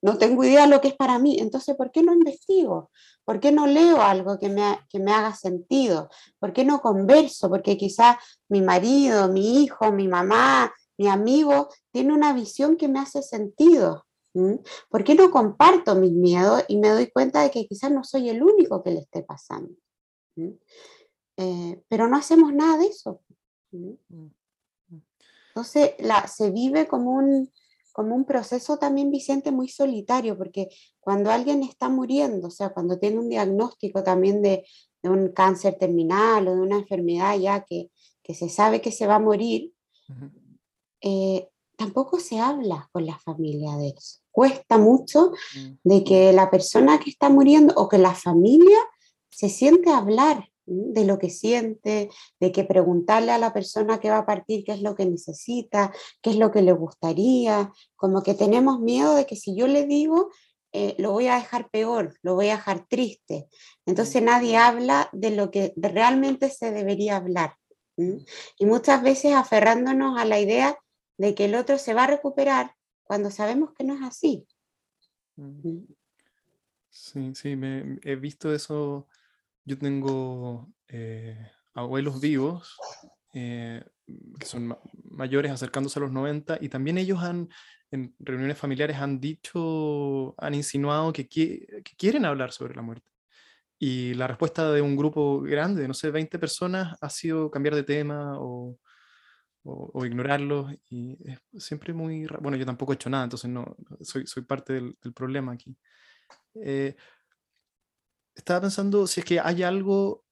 no 0.02 0.18
tengo 0.18 0.44
idea 0.44 0.68
lo 0.68 0.82
que 0.82 0.90
es 0.90 0.96
para 0.96 1.20
mí, 1.20 1.38
entonces 1.40 1.76
¿por 1.76 1.92
qué 1.92 2.02
no 2.02 2.14
investigo? 2.14 2.92
¿Por 3.26 3.40
qué 3.40 3.52
no 3.52 3.68
leo 3.68 4.02
algo 4.02 4.38
que 4.40 4.50
me, 4.50 4.80
que 4.90 5.00
me 5.00 5.12
haga 5.12 5.34
sentido? 5.36 6.10
¿Por 6.40 6.54
qué 6.54 6.64
no 6.64 6.80
converso? 6.80 7.50
Porque 7.50 7.78
quizás 7.78 8.18
mi 8.50 8.62
marido, 8.62 9.28
mi 9.30 9.64
hijo, 9.64 9.92
mi 9.92 10.08
mamá, 10.08 10.72
mi 10.98 11.08
amigo 11.08 11.70
tiene 11.92 12.14
una 12.14 12.34
visión 12.34 12.78
que 12.78 12.88
me 12.88 13.00
hace 13.00 13.22
sentido. 13.22 14.06
¿Por 14.90 15.04
qué 15.04 15.16
no 15.16 15.32
comparto 15.32 15.96
mis 15.96 16.12
miedos 16.12 16.64
y 16.68 16.78
me 16.78 16.90
doy 16.90 17.10
cuenta 17.10 17.42
de 17.42 17.52
que 17.52 17.66
quizás 17.68 17.92
no 17.92 18.04
soy 18.04 18.30
el 18.30 18.44
único 18.44 18.84
que 18.84 18.92
le 18.92 19.00
esté 19.00 19.24
pasando? 19.24 19.74
Eh, 21.38 21.84
pero 21.88 22.08
no 22.08 22.18
hacemos 22.18 22.54
nada 22.54 22.78
de 22.78 22.88
eso. 22.88 23.22
Mm. 23.72 24.28
Entonces 25.50 25.94
la, 26.00 26.28
se 26.28 26.52
vive 26.52 26.86
como 26.86 27.14
un, 27.14 27.50
como 27.96 28.14
un 28.14 28.26
proceso 28.26 28.78
también, 28.78 29.10
Vicente, 29.10 29.54
muy 29.54 29.70
solitario, 29.70 30.38
porque 30.38 30.68
cuando 31.00 31.32
alguien 31.32 31.64
está 31.64 31.88
muriendo, 31.88 32.50
o 32.50 32.52
sea, 32.52 32.74
cuando 32.74 33.00
tiene 33.00 33.20
un 33.20 33.30
diagnóstico 33.30 34.04
también 34.04 34.42
de, 34.42 34.66
un 35.04 35.30
cáncer 35.30 35.78
terminal 35.80 36.46
o 36.48 36.56
de 36.56 36.62
una 36.62 36.78
enfermedad 36.80 37.38
ya 37.38 37.64
que, 37.64 37.92
se 38.34 38.50
sabe 38.50 38.82
que 38.82 38.92
se 38.92 39.08
va 39.08 39.16
a 39.16 39.20
morir, 39.20 39.72
eh, 41.00 41.48
tampoco 41.78 42.20
se 42.20 42.40
habla 42.40 42.90
con 42.92 43.06
la 43.06 43.18
familia 43.20 43.78
de 43.78 43.90
eso. 43.90 44.20
Cuesta 44.30 44.78
mucho 44.78 45.32
mm. 45.56 45.72
de 45.84 46.04
que 46.04 46.34
la 46.34 46.52
persona 46.52 47.00
que 47.00 47.12
está 47.12 47.30
muriendo 47.30 47.74
o 47.78 47.88
que 47.88 48.00
la 48.00 48.14
familia 48.14 48.80
se 49.30 49.48
siente 49.48 49.90
a 49.92 50.00
hablar 50.00 50.50
de 50.65 51.06
lo 51.06 51.19
que 51.19 51.30
siente, 51.30 52.10
de 52.39 52.51
que 52.51 52.63
preguntarle 52.63 53.32
a 53.32 53.38
la 53.38 53.54
persona 53.54 53.99
que 53.99 54.10
va 54.10 54.19
a 54.19 54.25
partir 54.25 54.63
qué 54.63 54.73
es 54.73 54.82
lo 54.82 54.95
que 54.95 55.06
necesita, 55.06 55.93
qué 56.21 56.32
es 56.32 56.38
lo 56.38 56.51
que 56.51 56.62
le 56.62 56.73
gustaría, 56.73 57.71
como 57.95 58.23
que 58.23 58.34
tenemos 58.34 58.80
miedo 58.80 59.15
de 59.15 59.25
que 59.25 59.36
si 59.36 59.56
yo 59.56 59.67
le 59.67 59.86
digo, 59.86 60.30
eh, 60.73 60.95
lo 60.97 61.12
voy 61.12 61.28
a 61.28 61.36
dejar 61.36 61.69
peor, 61.69 62.17
lo 62.21 62.36
voy 62.36 62.49
a 62.49 62.58
dejar 62.58 62.86
triste. 62.88 63.47
Entonces 63.86 64.21
nadie 64.21 64.58
habla 64.58 65.10
de 65.13 65.32
lo 65.32 65.49
que 65.49 65.74
realmente 65.78 66.49
se 66.49 66.72
debería 66.72 67.16
hablar. 67.16 67.55
Y 67.95 68.66
muchas 68.66 69.01
veces 69.01 69.34
aferrándonos 69.34 70.20
a 70.20 70.26
la 70.26 70.39
idea 70.39 70.78
de 71.18 71.34
que 71.34 71.45
el 71.45 71.55
otro 71.55 71.78
se 71.78 71.93
va 71.93 72.03
a 72.03 72.07
recuperar 72.07 72.76
cuando 73.03 73.32
sabemos 73.32 73.72
que 73.74 73.86
no 73.86 73.95
es 73.95 74.01
así. 74.01 74.45
Sí, 76.89 77.36
sí, 77.36 77.55
me, 77.55 77.99
he 78.03 78.16
visto 78.16 78.53
eso 78.53 79.07
yo 79.66 79.78
tengo 79.78 80.72
eh, 80.88 81.51
abuelos 81.74 82.22
vivos 82.22 82.78
eh, 83.34 83.84
que 84.39 84.45
son 84.45 84.78
mayores 85.09 85.51
acercándose 85.51 85.99
a 85.99 86.03
los 86.03 86.11
90 86.11 86.59
y 86.61 86.70
también 86.70 86.97
ellos 86.97 87.20
han, 87.22 87.49
en 87.91 88.16
reuniones 88.20 88.57
familiares 88.57 88.97
han 88.97 89.20
dicho, 89.20 90.36
han 90.38 90.53
insinuado 90.53 91.11
que, 91.11 91.28
quieren 91.97 92.26
hablar 92.26 92.51
sobre 92.51 92.76
la 92.76 92.82
muerte. 92.82 93.09
Y 93.78 94.13
la 94.13 94.28
respuesta 94.28 94.72
de 94.72 94.82
un 94.82 94.95
grupo 94.95 95.41
grande, 95.41 95.82
de 95.82 95.88
no 95.88 95.93
sé, 95.93 96.11
20 96.11 96.39
personas, 96.39 96.97
ha 97.01 97.09
sido 97.09 97.51
cambiar 97.51 97.76
de 97.76 97.84
tema 97.84 98.39
o, 98.39 98.80
o, 99.63 100.05
ignorarlos. 100.05 100.74
Y 100.89 101.18
es 101.30 101.39
siempre 101.66 101.93
muy... 101.93 102.26
Bueno, 102.39 102.57
yo 102.57 102.66
tampoco 102.66 102.93
he 102.93 102.95
hecho 102.95 103.09
nada, 103.09 103.26
entonces 103.26 103.49
no, 103.49 103.76
soy, 104.01 104.26
soy 104.28 104.43
parte 104.43 104.74
del, 104.74 104.97
del 105.01 105.13
problema 105.13 105.51
aquí. 105.51 105.76
Eh, 106.63 106.95
estaba 108.36 108.62
pensando 108.62 109.08
si 109.08 109.22
es 109.22 109.26
que 109.26 109.40
hay 109.40 109.64
algo, 109.64 110.24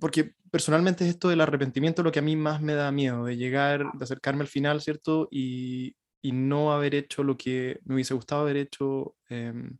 porque 0.00 0.34
personalmente 0.50 1.04
es 1.04 1.10
esto 1.10 1.28
del 1.28 1.40
arrepentimiento 1.40 2.02
lo 2.02 2.12
que 2.12 2.20
a 2.20 2.22
mí 2.22 2.36
más 2.36 2.62
me 2.62 2.74
da 2.74 2.90
miedo, 2.92 3.24
de 3.24 3.36
llegar, 3.36 3.84
de 3.94 4.04
acercarme 4.04 4.42
al 4.42 4.48
final, 4.48 4.80
¿cierto? 4.80 5.28
Y, 5.30 5.96
y 6.22 6.32
no 6.32 6.72
haber 6.72 6.94
hecho 6.94 7.22
lo 7.22 7.36
que 7.36 7.80
me 7.84 7.94
hubiese 7.94 8.14
gustado 8.14 8.42
haber 8.42 8.56
hecho 8.56 9.14
em, 9.28 9.78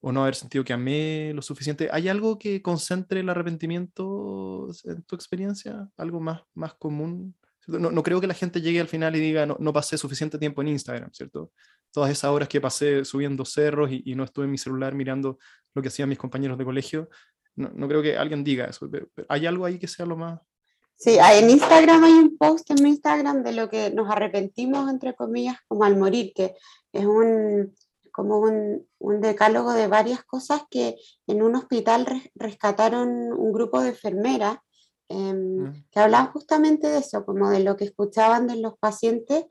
o 0.00 0.12
no 0.12 0.22
haber 0.22 0.34
sentido 0.34 0.64
que 0.64 0.72
amé 0.72 1.32
lo 1.34 1.42
suficiente. 1.42 1.88
¿Hay 1.92 2.08
algo 2.08 2.38
que 2.38 2.62
concentre 2.62 3.20
el 3.20 3.28
arrepentimiento 3.28 4.68
en 4.84 5.02
tu 5.02 5.14
experiencia? 5.14 5.88
¿Algo 5.96 6.20
más, 6.20 6.42
más 6.54 6.74
común? 6.74 7.36
No, 7.66 7.90
no, 7.90 8.02
creo 8.02 8.20
que 8.20 8.26
la 8.26 8.34
gente 8.34 8.60
llegue 8.62 8.80
al 8.80 8.88
final 8.88 9.14
y 9.14 9.20
diga, 9.20 9.46
no, 9.46 9.56
no, 9.60 9.72
pasé 9.72 9.96
suficiente 9.98 10.38
tiempo 10.38 10.62
en 10.62 10.68
Instagram, 10.68 11.10
¿cierto? 11.12 11.52
Todas 11.92 12.10
esas 12.10 12.30
horas 12.30 12.48
que 12.48 12.60
pasé 12.60 13.04
subiendo 13.04 13.44
cerros 13.44 13.90
y, 13.90 14.02
y 14.04 14.14
no 14.14 14.24
estuve 14.24 14.44
en 14.44 14.52
mi 14.52 14.58
celular 14.58 14.94
mirando 14.94 15.38
lo 15.74 15.82
que 15.82 15.88
hacían 15.88 16.08
mis 16.08 16.18
compañeros 16.18 16.58
de 16.58 16.64
colegio, 16.64 17.08
no, 17.56 17.70
no 17.74 17.88
creo 17.88 18.02
que 18.02 18.16
alguien 18.16 18.44
diga 18.44 18.66
eso. 18.66 18.88
¿Hay 19.28 19.46
algo 19.46 19.64
ahí 19.64 19.78
que 19.78 19.88
sea 19.88 20.06
lo 20.06 20.16
más, 20.16 20.40
Sí, 21.02 21.16
en 21.18 21.48
Instagram 21.48 22.04
hay 22.04 22.12
un 22.12 22.36
post 22.36 22.70
en 22.72 22.82
mi 22.82 22.90
Instagram 22.90 23.42
de 23.42 23.52
lo 23.52 23.70
que 23.70 23.88
nos 23.88 24.10
arrepentimos, 24.10 24.90
entre 24.90 25.14
comillas, 25.14 25.56
como 25.66 25.84
al 25.84 25.96
morir, 25.96 26.34
que 26.34 26.54
es 26.92 27.06
un, 27.06 27.74
como 28.12 28.38
un, 28.40 28.86
un 28.98 29.20
decálogo 29.22 29.72
de 29.72 29.86
varias 29.86 30.22
cosas 30.24 30.64
que 30.68 30.96
en 31.26 31.42
un 31.42 31.56
hospital 31.56 32.06
rescataron 32.34 33.32
un 33.32 33.50
grupo 33.50 33.80
de 33.80 33.88
enfermeras 33.88 34.58
eh, 35.08 35.72
que 35.90 36.00
hablaban 36.00 36.32
justamente 36.32 36.88
de 36.88 36.98
eso, 36.98 37.24
como 37.24 37.48
de 37.48 37.60
lo 37.60 37.78
que 37.78 37.84
escuchaban 37.84 38.46
de 38.46 38.56
los 38.56 38.76
pacientes 38.78 39.46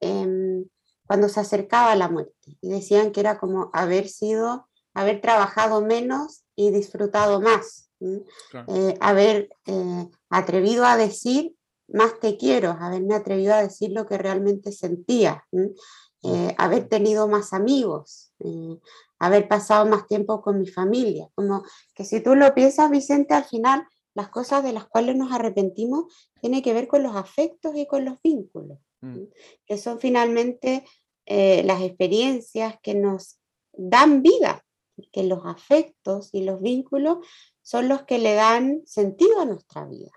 eh, 0.00 0.64
cuando 1.08 1.28
se 1.28 1.40
acercaba 1.40 1.96
la 1.96 2.08
muerte. 2.08 2.58
Y 2.60 2.68
decían 2.68 3.10
que 3.10 3.20
era 3.20 3.40
como 3.40 3.70
haber 3.72 4.08
sido, 4.08 4.68
haber 4.94 5.20
trabajado 5.20 5.80
menos 5.80 6.44
y 6.54 6.70
disfrutado 6.70 7.40
más. 7.40 7.90
Eh, 8.00 8.94
haber 9.00 9.48
eh, 9.66 10.08
atrevido 10.30 10.84
a 10.84 10.96
decir 10.96 11.56
más 11.88 12.20
te 12.20 12.36
quiero, 12.36 12.76
haberme 12.78 13.14
atrevido 13.14 13.54
a 13.54 13.62
decir 13.62 13.90
lo 13.92 14.06
que 14.06 14.18
realmente 14.18 14.70
sentía, 14.70 15.44
eh, 16.22 16.54
haber 16.58 16.86
tenido 16.86 17.26
más 17.28 17.54
amigos, 17.54 18.30
haber 19.18 19.48
pasado 19.48 19.86
más 19.86 20.06
tiempo 20.06 20.42
con 20.42 20.60
mi 20.60 20.68
familia. 20.68 21.30
Como 21.34 21.64
que 21.94 22.04
si 22.04 22.20
tú 22.20 22.34
lo 22.34 22.54
piensas, 22.54 22.90
Vicente, 22.90 23.32
al 23.32 23.44
final 23.44 23.86
las 24.14 24.28
cosas 24.28 24.62
de 24.62 24.74
las 24.74 24.86
cuales 24.86 25.16
nos 25.16 25.32
arrepentimos 25.32 26.12
tienen 26.42 26.60
que 26.60 26.74
ver 26.74 26.88
con 26.88 27.02
los 27.02 27.16
afectos 27.16 27.74
y 27.74 27.86
con 27.86 28.04
los 28.04 28.20
vínculos, 28.22 28.78
mm. 29.00 29.24
que 29.66 29.78
son 29.78 30.00
finalmente 30.00 30.84
las 31.26 31.82
experiencias 31.82 32.76
que 32.82 32.94
nos 32.94 33.38
dan 33.74 34.22
vida, 34.22 34.64
que 35.12 35.24
los 35.24 35.44
afectos 35.44 36.30
y 36.32 36.42
los 36.42 36.60
vínculos 36.62 37.18
son 37.60 37.88
los 37.88 38.04
que 38.04 38.18
le 38.18 38.32
dan 38.32 38.80
sentido 38.86 39.40
a 39.40 39.44
nuestra 39.44 39.84
vida. 39.84 40.10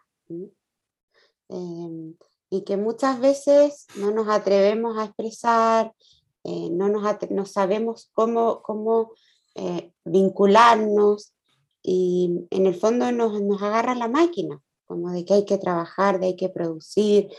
Em, 1.49 2.15
y 2.49 2.63
que 2.63 2.77
muchas 2.77 3.19
veces 3.19 3.87
no 3.97 4.11
nos 4.11 4.29
atrevemos 4.29 4.97
a 4.97 5.05
expresar, 5.05 5.93
eh, 6.43 6.69
no, 6.71 6.87
nos 6.89 7.51
sabemos 7.51 8.09
cómo, 8.13 8.61
cómo 8.61 9.11
eh, 9.55 9.91
vincularnos 10.05 11.33
y 11.83 12.47
en 12.51 12.67
el 12.67 12.75
fondo 12.75 13.11
nos, 13.11 13.41
nos, 13.41 13.61
agarra 13.61 13.95
la 13.95 14.07
máquina, 14.07 14.61
como 14.85 15.11
de 15.11 15.25
que 15.25 15.33
hay 15.33 15.45
que 15.45 15.57
trabajar, 15.57 16.19
de 16.19 16.27
hay 16.27 16.35
que 16.35 16.49
producir, 16.49 17.29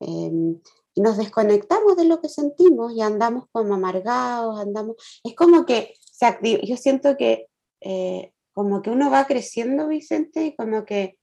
em, 0.00 0.60
y 0.94 1.00
nos 1.00 1.16
desconectamos 1.16 1.96
de 1.96 2.04
lo 2.04 2.20
que 2.20 2.28
sentimos 2.28 2.92
y 2.94 3.02
andamos 3.02 3.46
como 3.50 3.74
amargados, 3.74 4.60
andamos, 4.60 4.96
es 5.24 5.34
como 5.34 5.66
que 5.66 5.94
se 6.00 6.38
yo 6.64 6.76
siento 6.76 7.16
que 7.16 7.48
eh, 7.80 8.32
como 8.52 8.80
que 8.80 8.90
uno 8.90 9.10
va 9.10 9.26
creciendo, 9.26 9.88
Vicente, 9.88 10.46
y 10.46 10.56
como 10.56 10.84
que 10.84 11.18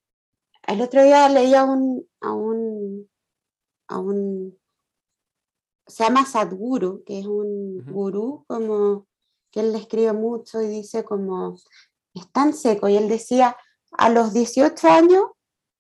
el 0.67 0.81
otro 0.81 1.01
día 1.03 1.27
leía 1.29 1.63
un, 1.63 2.05
a 2.19 2.33
un, 2.33 3.09
a 3.87 3.99
un, 3.99 4.59
se 5.87 6.03
llama 6.03 6.25
Sadhguru, 6.25 7.03
que 7.05 7.19
es 7.19 7.25
un 7.25 7.83
gurú 7.85 8.45
como 8.47 9.07
que 9.49 9.61
él 9.61 9.71
le 9.71 9.79
escribe 9.79 10.13
mucho 10.13 10.61
y 10.61 10.67
dice 10.67 11.03
como, 11.03 11.55
es 12.13 12.31
tan 12.31 12.53
seco, 12.53 12.89
y 12.89 12.97
él 12.97 13.07
decía, 13.07 13.55
a 13.91 14.09
los 14.09 14.33
18 14.33 14.87
años, 14.87 15.23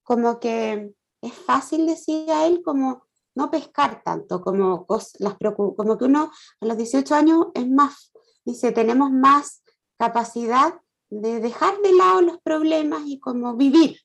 como 0.03 0.39
que 0.39 0.93
es 1.21 1.33
fácil, 1.33 1.85
decía 1.85 2.47
él, 2.47 2.61
como 2.63 3.03
no 3.35 3.49
pescar 3.49 4.01
tanto, 4.03 4.41
como, 4.41 4.85
las, 5.19 5.37
como 5.55 5.97
que 5.97 6.05
uno 6.05 6.31
a 6.59 6.65
los 6.65 6.77
18 6.77 7.15
años 7.15 7.47
es 7.53 7.69
más, 7.69 8.11
dice, 8.45 8.71
tenemos 8.71 9.11
más 9.11 9.63
capacidad 9.97 10.81
de 11.09 11.39
dejar 11.39 11.79
de 11.81 11.93
lado 11.93 12.21
los 12.21 12.39
problemas 12.41 13.03
y 13.05 13.19
como 13.19 13.55
vivir. 13.55 13.99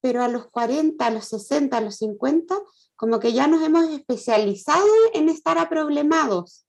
Pero 0.00 0.22
a 0.22 0.28
los 0.28 0.48
40, 0.48 1.06
a 1.06 1.10
los 1.10 1.24
60, 1.26 1.76
a 1.76 1.80
los 1.80 1.96
50, 1.96 2.56
como 2.96 3.20
que 3.20 3.32
ya 3.32 3.46
nos 3.46 3.62
hemos 3.62 3.88
especializado 3.90 4.86
en 5.14 5.28
estar 5.28 5.58
aproblemados. 5.58 6.66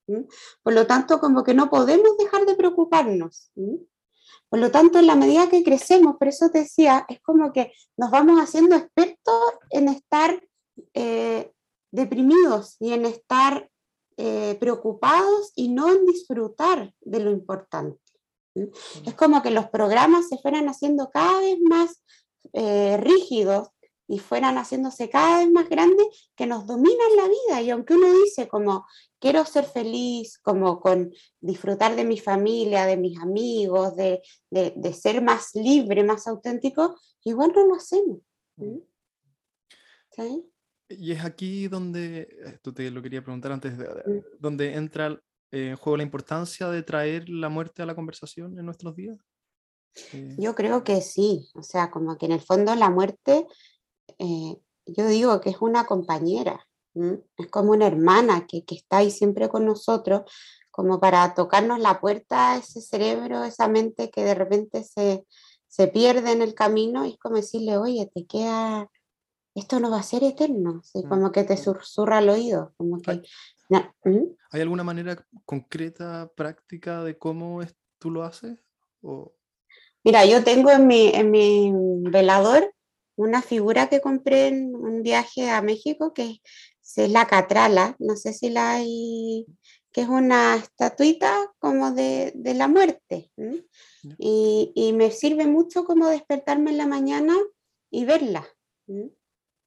Por 0.63 0.73
lo 0.73 0.85
tanto, 0.87 1.19
como 1.19 1.43
que 1.43 1.53
no 1.53 1.69
podemos 1.69 2.17
dejar 2.17 2.45
de 2.45 2.55
preocuparnos. 2.55 3.51
Por 4.49 4.59
lo 4.59 4.71
tanto, 4.71 4.99
en 4.99 5.07
la 5.07 5.15
medida 5.15 5.49
que 5.49 5.63
crecemos, 5.63 6.17
por 6.17 6.27
eso 6.27 6.49
te 6.49 6.59
decía, 6.59 7.05
es 7.09 7.19
como 7.21 7.51
que 7.51 7.71
nos 7.97 8.11
vamos 8.11 8.39
haciendo 8.39 8.75
expertos 8.75 9.41
en 9.69 9.89
estar 9.89 10.39
eh, 10.93 11.51
deprimidos 11.91 12.75
y 12.79 12.93
en 12.93 13.05
estar 13.05 13.69
eh, 14.17 14.57
preocupados 14.59 15.51
y 15.55 15.69
no 15.69 15.89
en 15.89 16.05
disfrutar 16.05 16.93
de 17.01 17.19
lo 17.19 17.31
importante. 17.31 17.99
Es 19.05 19.13
como 19.15 19.41
que 19.41 19.51
los 19.51 19.69
programas 19.69 20.27
se 20.27 20.37
fueran 20.37 20.67
haciendo 20.67 21.09
cada 21.09 21.39
vez 21.39 21.57
más 21.61 22.03
eh, 22.53 22.97
rígidos 22.97 23.69
y 24.09 24.19
fueran 24.19 24.57
haciéndose 24.57 25.09
cada 25.09 25.39
vez 25.39 25.51
más 25.51 25.69
grandes 25.69 26.31
que 26.35 26.47
nos 26.47 26.65
dominan 26.65 27.15
la 27.15 27.27
vida. 27.27 27.61
Y 27.61 27.69
aunque 27.69 27.93
uno 27.93 28.11
dice 28.11 28.47
como 28.47 28.85
quiero 29.19 29.45
ser 29.45 29.65
feliz, 29.65 30.39
como 30.39 30.79
con 30.79 31.13
disfrutar 31.39 31.95
de 31.95 32.03
mi 32.03 32.17
familia, 32.17 32.85
de 32.85 32.97
mis 32.97 33.19
amigos, 33.19 33.95
de, 33.95 34.21
de, 34.49 34.93
ser 34.93 35.21
más 35.21 35.53
libre, 35.53 36.03
más 36.03 36.27
auténtico, 36.27 36.95
igual 37.23 37.53
no 37.55 37.67
lo 37.67 37.75
hacemos. 37.75 38.19
¿Sí? 40.11 40.48
Y 40.89 41.11
es 41.11 41.23
aquí 41.23 41.67
donde, 41.67 42.27
esto 42.45 42.73
te 42.73 42.89
lo 42.89 43.01
quería 43.01 43.23
preguntar 43.23 43.51
antes, 43.51 43.73
donde 44.39 44.73
entra 44.73 45.21
en 45.51 45.75
juego 45.75 45.97
la 45.97 46.03
importancia 46.03 46.67
de 46.69 46.83
traer 46.83 47.29
la 47.29 47.49
muerte 47.49 47.81
a 47.81 47.85
la 47.85 47.95
conversación 47.95 48.57
en 48.57 48.65
nuestros 48.65 48.95
días? 48.95 49.17
Eh, 50.13 50.35
yo 50.37 50.55
creo 50.55 50.83
que 50.83 51.01
sí, 51.01 51.49
o 51.55 51.63
sea, 51.63 51.91
como 51.91 52.17
que 52.17 52.25
en 52.25 52.33
el 52.33 52.41
fondo 52.41 52.73
la 52.75 52.89
muerte, 52.89 53.45
eh, 54.17 54.55
yo 54.85 55.07
digo 55.07 55.41
que 55.41 55.49
es 55.51 55.57
una 55.61 55.85
compañera, 55.85 56.65
es 57.37 57.47
como 57.49 57.71
una 57.71 57.87
hermana 57.87 58.45
que, 58.47 58.65
que, 58.65 58.75
está 58.75 58.97
ahí 58.97 59.11
siempre 59.11 59.47
con 59.47 59.65
nosotros, 59.65 60.23
como 60.71 60.99
para 60.99 61.33
tocarnos 61.33 61.79
la 61.79 61.99
puerta, 61.99 62.57
ese 62.57 62.81
cerebro, 62.81 63.43
esa 63.43 63.67
mente 63.67 64.09
que 64.09 64.23
de 64.23 64.35
repente 64.35 64.83
se, 64.83 65.25
se 65.67 65.87
pierde 65.87 66.31
en 66.31 66.41
el 66.41 66.53
camino 66.53 67.05
y 67.05 67.11
es 67.11 67.17
como 67.19 67.35
decirle, 67.35 67.77
oye, 67.77 68.09
te 68.13 68.25
queda, 68.25 68.89
esto 69.55 69.79
no 69.79 69.91
va 69.91 69.99
a 69.99 70.03
ser 70.03 70.23
eterno, 70.23 70.81
¿sí? 70.83 70.99
Mm, 70.99 71.09
como 71.09 71.31
que 71.31 71.43
te 71.43 71.57
susurra 71.57 72.19
al 72.19 72.29
oído, 72.29 72.73
como 72.77 73.01
que 73.01 73.21
¿Hay 74.51 74.61
alguna 74.61 74.83
manera 74.83 75.25
concreta, 75.45 76.31
práctica 76.35 77.03
de 77.03 77.17
cómo 77.17 77.61
tú 77.99 78.09
lo 78.09 78.23
haces? 78.23 78.57
Mira, 80.03 80.25
yo 80.25 80.43
tengo 80.43 80.71
en 80.71 80.87
mi, 80.87 81.09
en 81.09 81.29
mi 81.29 81.71
velador 82.09 82.73
una 83.15 83.41
figura 83.41 83.87
que 83.89 84.01
compré 84.01 84.47
en 84.47 84.75
un 84.75 85.03
viaje 85.03 85.49
a 85.49 85.61
México 85.61 86.13
que 86.13 86.41
es, 86.95 87.11
la 87.11 87.27
catrala, 87.27 87.95
no 87.99 88.15
sé 88.15 88.33
si 88.33 88.49
la 88.49 88.73
hay, 88.73 89.45
que 89.91 90.01
es 90.01 90.09
una 90.09 90.55
estatuita 90.55 91.53
como 91.59 91.91
de, 91.91 92.31
de 92.33 92.55
la 92.55 92.67
muerte. 92.67 93.31
Y, 94.17 94.71
y, 94.73 94.93
me 94.93 95.11
sirve 95.11 95.45
mucho 95.45 95.85
como 95.85 96.07
despertarme 96.07 96.71
en 96.71 96.77
la 96.77 96.87
mañana 96.87 97.35
y 97.91 98.05
verla. 98.05 98.47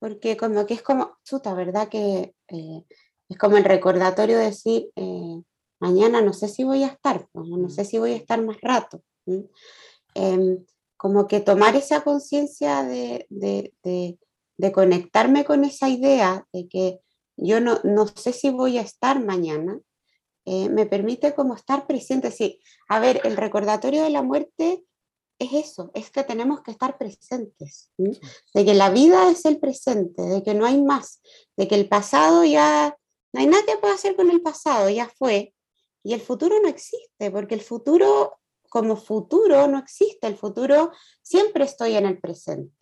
Porque 0.02 0.36
como 0.36 0.66
que 0.66 0.74
es 0.74 0.82
como, 0.82 1.16
chuta, 1.22 1.54
¿verdad? 1.54 1.88
Que 1.88 2.34
eh, 2.48 2.84
es 3.28 3.38
como 3.38 3.56
el 3.56 3.62
recordatorio 3.62 4.36
de 4.36 4.46
decir, 4.46 4.90
eh, 4.96 5.40
mañana 5.78 6.20
no 6.20 6.32
sé 6.32 6.48
si 6.48 6.64
voy 6.64 6.82
a 6.82 6.88
estar, 6.88 7.28
no, 7.32 7.44
mm. 7.44 7.70
sé 7.70 7.84
si 7.84 7.98
voy 7.98 8.14
a 8.14 8.16
estar 8.16 8.42
más 8.42 8.60
rato. 8.60 9.04
Em, 10.16 10.66
como 10.96 11.28
que 11.28 11.38
tomar 11.38 11.76
esa 11.76 12.00
conciencia 12.02 12.82
de, 12.82 13.28
de, 13.30 14.72
conectarme 14.72 15.44
con 15.44 15.64
esa 15.64 15.88
idea 15.88 16.48
de 16.52 16.66
que 16.66 17.00
yo 17.36 17.60
no, 17.60 17.78
no 17.84 18.08
sé 18.08 18.32
si 18.32 18.50
voy 18.50 18.78
a 18.78 18.82
estar 18.82 19.24
mañana, 19.24 19.78
eh, 20.46 20.68
me 20.68 20.84
permite 20.86 21.32
como 21.32 21.54
estar 21.54 21.86
presente. 21.86 22.32
Sí, 22.32 22.60
a 22.88 22.98
ver, 22.98 23.20
el 23.22 23.36
recordatorio 23.36 24.02
de 24.02 24.10
la 24.10 24.22
muerte 24.22 24.82
es 25.42 25.52
eso, 25.52 25.90
es 25.94 26.10
que 26.10 26.24
tenemos 26.24 26.62
que 26.62 26.70
estar 26.70 26.98
presentes, 26.98 27.90
de 27.96 28.64
que 28.64 28.74
la 28.74 28.90
vida 28.90 29.30
es 29.30 29.44
el 29.44 29.58
presente, 29.58 30.22
de 30.22 30.42
que 30.42 30.54
no 30.54 30.66
hay 30.66 30.82
más, 30.82 31.20
de 31.56 31.68
que 31.68 31.74
el 31.74 31.88
pasado 31.88 32.44
ya 32.44 32.96
no 33.32 33.40
hay 33.40 33.46
nada 33.46 33.64
que 33.66 33.76
pueda 33.78 33.94
hacer 33.94 34.14
con 34.16 34.30
el 34.30 34.42
pasado, 34.42 34.90
ya 34.90 35.08
fue. 35.08 35.54
Y 36.04 36.14
el 36.14 36.20
futuro 36.20 36.60
no 36.60 36.68
existe, 36.68 37.30
porque 37.30 37.54
el 37.54 37.60
futuro 37.60 38.38
como 38.68 38.96
futuro 38.96 39.68
no 39.68 39.78
existe, 39.78 40.26
el 40.26 40.36
futuro 40.36 40.92
siempre 41.20 41.64
estoy 41.64 41.94
en 41.94 42.06
el 42.06 42.18
presente. 42.18 42.74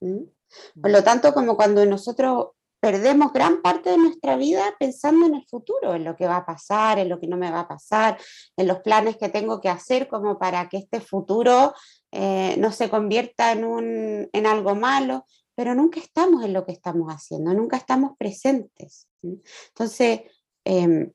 Por 0.00 0.90
lo 0.90 1.02
tanto, 1.02 1.34
como 1.34 1.56
cuando 1.56 1.84
nosotros 1.86 2.50
perdemos 2.80 3.32
gran 3.32 3.60
parte 3.60 3.90
de 3.90 3.98
nuestra 3.98 4.36
vida 4.36 4.62
pensando 4.78 5.26
en 5.26 5.34
el 5.34 5.46
futuro, 5.46 5.94
en 5.94 6.04
lo 6.04 6.16
que 6.16 6.26
va 6.26 6.36
a 6.36 6.46
pasar, 6.46 6.98
en 6.98 7.08
lo 7.08 7.18
que 7.18 7.26
no 7.26 7.36
me 7.36 7.50
va 7.50 7.60
a 7.60 7.68
pasar, 7.68 8.18
en 8.56 8.66
los 8.66 8.78
planes 8.80 9.16
que 9.16 9.28
tengo 9.28 9.60
que 9.60 9.68
hacer 9.68 10.08
como 10.08 10.38
para 10.38 10.68
que 10.68 10.78
este 10.78 11.00
futuro 11.00 11.74
eh, 12.12 12.54
no 12.58 12.72
se 12.72 12.88
convierta 12.88 13.52
en, 13.52 13.64
un, 13.64 14.28
en 14.32 14.46
algo 14.46 14.74
malo, 14.74 15.26
pero 15.54 15.74
nunca 15.74 15.98
estamos 15.98 16.44
en 16.44 16.52
lo 16.52 16.64
que 16.64 16.72
estamos 16.72 17.12
haciendo, 17.12 17.52
nunca 17.52 17.76
estamos 17.76 18.12
presentes. 18.16 19.08
Entonces, 19.22 20.20
em, 20.64 21.12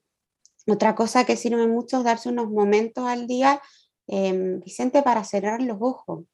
otra 0.68 0.95
cosa 0.95 1.26
que 1.26 1.38
sirve 1.38 1.66
mucho 1.68 1.99
es 1.99 2.03
darse 2.03 2.30
unos 2.30 2.49
momentos 2.49 3.07
al 3.07 3.26
día, 3.26 3.61
em, 4.07 4.59
Vicente, 4.59 5.01
para 5.01 5.24
cerrar 5.24 5.61
los 5.61 5.78
ojos, 5.80 6.26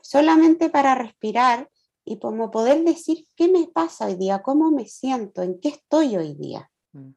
solamente 0.00 0.70
para 0.70 0.94
respirar 0.94 1.68
y 2.04 2.18
como 2.18 2.50
poder 2.50 2.84
decir 2.84 3.26
qué 3.34 3.48
me 3.48 3.66
pasa 3.66 4.06
hoy 4.06 4.16
día, 4.16 4.42
cómo 4.42 4.70
me 4.70 4.86
siento, 4.86 5.42
en 5.42 5.58
qué 5.60 5.70
estoy 5.70 6.16
hoy 6.16 6.34
día. 6.34 6.70
Mm. 6.92 7.10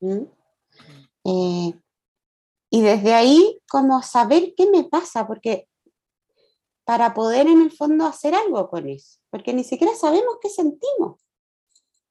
¿Mm? 0.00 0.26
Eh, 1.24 1.74
y 2.70 2.82
desde 2.82 3.14
ahí, 3.14 3.60
como 3.68 4.02
saber 4.02 4.54
qué 4.56 4.70
me 4.70 4.84
pasa, 4.84 5.26
porque 5.26 5.68
para 6.84 7.12
poder 7.12 7.46
en 7.46 7.60
el 7.60 7.70
fondo 7.70 8.06
hacer 8.06 8.34
algo 8.34 8.68
con 8.70 8.88
eso, 8.88 9.18
porque 9.30 9.52
ni 9.52 9.64
siquiera 9.64 9.94
sabemos 9.94 10.38
qué 10.40 10.48
sentimos. 10.48 11.20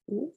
¿Mm? 0.07 0.27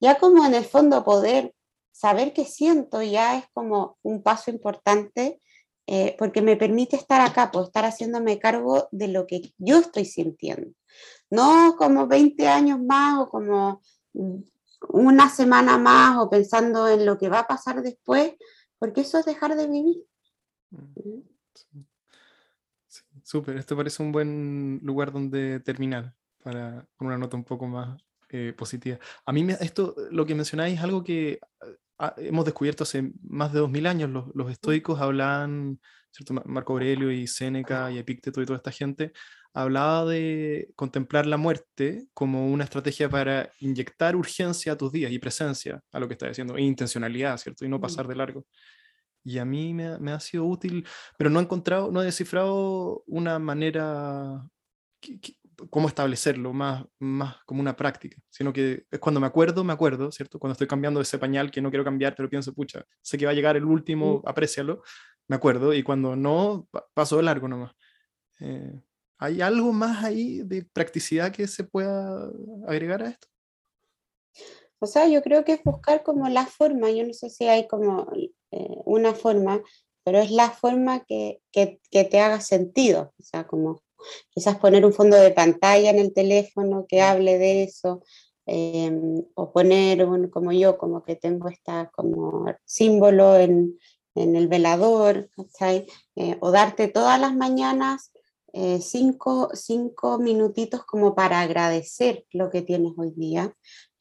Ya 0.00 0.18
como 0.18 0.44
en 0.46 0.54
el 0.54 0.64
fondo 0.64 1.04
poder 1.04 1.54
saber 1.92 2.32
qué 2.32 2.44
siento 2.44 3.02
ya 3.02 3.38
es 3.38 3.44
como 3.52 3.98
un 4.02 4.22
paso 4.22 4.50
importante 4.50 5.40
eh, 5.86 6.16
porque 6.18 6.40
me 6.40 6.56
permite 6.56 6.96
estar 6.96 7.20
acá, 7.20 7.50
puedo 7.50 7.66
estar 7.66 7.84
haciéndome 7.84 8.38
cargo 8.38 8.88
de 8.90 9.08
lo 9.08 9.26
que 9.26 9.52
yo 9.58 9.78
estoy 9.78 10.06
sintiendo 10.06 10.74
no 11.34 11.76
como 11.76 12.06
20 12.06 12.48
años 12.48 12.80
más 12.80 13.20
o 13.20 13.28
como 13.28 13.82
una 14.88 15.28
semana 15.28 15.78
más 15.78 16.18
o 16.18 16.30
pensando 16.30 16.88
en 16.88 17.04
lo 17.06 17.18
que 17.18 17.28
va 17.28 17.40
a 17.40 17.46
pasar 17.46 17.82
después, 17.82 18.34
porque 18.78 19.02
eso 19.02 19.18
es 19.18 19.24
dejar 19.24 19.56
de 19.56 19.66
vivir. 19.66 20.04
Mm, 20.70 21.20
súper, 23.22 23.56
esto 23.56 23.76
parece 23.76 24.02
un 24.02 24.12
buen 24.12 24.80
lugar 24.82 25.12
donde 25.12 25.60
terminar, 25.60 26.14
para, 26.42 26.86
con 26.96 27.08
una 27.08 27.18
nota 27.18 27.36
un 27.36 27.44
poco 27.44 27.66
más 27.66 28.00
eh, 28.30 28.52
positiva. 28.56 28.98
A 29.24 29.32
mí 29.32 29.46
esto, 29.60 29.94
lo 30.10 30.26
que 30.26 30.34
mencionáis 30.34 30.78
es 30.78 30.84
algo 30.84 31.02
que 31.02 31.40
ah, 31.98 32.14
hemos 32.18 32.44
descubierto 32.44 32.84
hace 32.84 33.12
más 33.22 33.52
de 33.52 33.60
2000 33.60 33.86
años. 33.86 34.10
Los, 34.10 34.26
los 34.34 34.50
estoicos 34.50 35.00
hablan, 35.00 35.80
¿cierto? 36.10 36.34
Marco 36.44 36.74
Aurelio 36.74 37.10
y 37.10 37.26
Séneca 37.26 37.90
y 37.90 37.98
Epicteto 37.98 38.42
y 38.42 38.46
toda 38.46 38.58
esta 38.58 38.72
gente 38.72 39.12
hablaba 39.54 40.04
de 40.04 40.72
contemplar 40.74 41.26
la 41.26 41.36
muerte 41.36 42.08
como 42.12 42.48
una 42.50 42.64
estrategia 42.64 43.08
para 43.08 43.50
inyectar 43.60 44.16
urgencia 44.16 44.72
a 44.72 44.76
tus 44.76 44.90
días 44.90 45.12
y 45.12 45.18
presencia 45.20 45.80
a 45.92 46.00
lo 46.00 46.08
que 46.08 46.14
estás 46.14 46.32
haciendo, 46.32 46.56
e 46.56 46.62
intencionalidad, 46.62 47.38
¿cierto? 47.38 47.64
Y 47.64 47.68
no 47.68 47.78
mm. 47.78 47.80
pasar 47.80 48.08
de 48.08 48.16
largo. 48.16 48.44
Y 49.22 49.38
a 49.38 49.44
mí 49.44 49.72
me, 49.72 49.98
me, 50.00 50.10
ha 50.10 50.20
sido 50.20 50.44
útil, 50.44 50.86
pero 51.16 51.30
no 51.30 51.38
he 51.38 51.42
encontrado, 51.44 51.90
no 51.90 52.02
he 52.02 52.04
descifrado 52.04 53.04
una 53.06 53.38
manera, 53.38 54.44
cómo 55.70 55.86
establecerlo, 55.86 56.52
más, 56.52 56.84
más 56.98 57.36
como 57.46 57.60
una 57.60 57.76
práctica, 57.76 58.18
sino 58.28 58.52
que 58.52 58.84
es 58.90 58.98
cuando 58.98 59.20
me 59.20 59.28
acuerdo, 59.28 59.62
me 59.62 59.72
acuerdo, 59.72 60.10
¿cierto? 60.10 60.40
Cuando 60.40 60.52
estoy 60.52 60.66
cambiando 60.66 61.00
ese 61.00 61.18
pañal 61.18 61.52
que 61.52 61.62
no 61.62 61.70
quiero 61.70 61.84
cambiar, 61.84 62.14
pero 62.16 62.28
pienso, 62.28 62.52
pucha, 62.52 62.84
sé 63.00 63.16
que 63.16 63.24
va 63.24 63.30
a 63.30 63.34
llegar 63.34 63.56
el 63.56 63.64
último, 63.64 64.18
mm. 64.18 64.28
aprécialo, 64.28 64.82
me 65.28 65.36
acuerdo, 65.36 65.72
y 65.72 65.84
cuando 65.84 66.16
no, 66.16 66.68
paso 66.92 67.16
de 67.16 67.22
largo 67.22 67.46
nomás. 67.48 67.72
Eh, 68.40 68.82
¿Hay 69.18 69.40
algo 69.40 69.72
más 69.72 70.04
ahí 70.04 70.42
de 70.42 70.64
practicidad 70.64 71.32
que 71.32 71.46
se 71.46 71.64
pueda 71.64 72.30
agregar 72.66 73.02
a 73.02 73.10
esto? 73.10 73.28
O 74.78 74.86
sea, 74.86 75.08
yo 75.08 75.22
creo 75.22 75.44
que 75.44 75.52
es 75.52 75.64
buscar 75.64 76.02
como 76.02 76.28
la 76.28 76.46
forma, 76.46 76.90
yo 76.90 77.06
no 77.06 77.14
sé 77.14 77.30
si 77.30 77.46
hay 77.46 77.66
como 77.68 78.06
eh, 78.50 78.68
una 78.84 79.14
forma, 79.14 79.62
pero 80.04 80.18
es 80.18 80.30
la 80.30 80.50
forma 80.50 81.04
que, 81.04 81.40
que, 81.52 81.80
que, 81.90 82.04
te 82.04 82.20
haga 82.20 82.40
sentido. 82.40 83.14
O 83.18 83.22
sea, 83.22 83.46
como 83.46 83.82
quizás 84.30 84.58
poner 84.58 84.84
un 84.84 84.92
fondo 84.92 85.16
de 85.16 85.30
pantalla 85.30 85.90
en 85.90 85.98
el 85.98 86.12
teléfono 86.12 86.86
que 86.86 87.00
hable 87.00 87.38
de 87.38 87.64
eso, 87.64 88.02
em, 88.46 89.24
o 89.34 89.52
poner 89.52 90.04
un, 90.04 90.28
como 90.28 90.52
yo, 90.52 90.76
como 90.76 91.02
que 91.02 91.16
tengo 91.16 91.48
esta 91.48 91.90
como 91.94 92.44
símbolo 92.64 93.36
en, 93.36 93.78
en 94.14 94.36
el 94.36 94.48
velador, 94.48 95.30
eh, 96.16 96.36
o 96.40 96.50
darte 96.50 96.88
todas 96.88 97.18
las 97.20 97.34
mañanas 97.34 98.12
eh, 98.56 98.80
cinco, 98.80 99.50
cinco, 99.52 100.20
minutitos 100.20 100.84
como 100.84 101.16
para 101.16 101.40
agradecer 101.40 102.24
lo 102.30 102.50
que 102.50 102.62
tienes 102.62 102.92
hoy 102.96 103.12
día, 103.16 103.52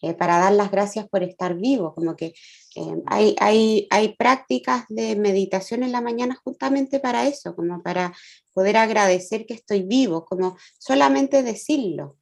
eh, 0.04 0.14
para 0.14 0.38
dar 0.38 0.54
las 0.54 0.70
gracias 0.70 1.10
por 1.10 1.24
estar 1.24 1.56
vivo, 1.56 1.95
como 1.95 2.16
que 2.16 2.36
eh, 2.76 3.01
hay, 3.08 3.36
hay, 3.39 3.88
hay, 3.89 4.16
prácticas 4.16 4.86
de 4.89 5.16
meditación 5.16 5.82
en 5.82 5.91
la 5.91 6.01
mañana 6.01 6.39
justamente 6.43 6.99
para 6.99 7.28
eso, 7.28 7.56
como 7.56 7.82
para 7.82 8.14
poder 8.54 8.78
agradecer 8.78 9.47
que 9.47 9.56
estoy 9.56 9.82
vivo, 9.82 10.24
como 10.24 10.56
solamente 10.78 11.41
decirlo. 11.41 12.18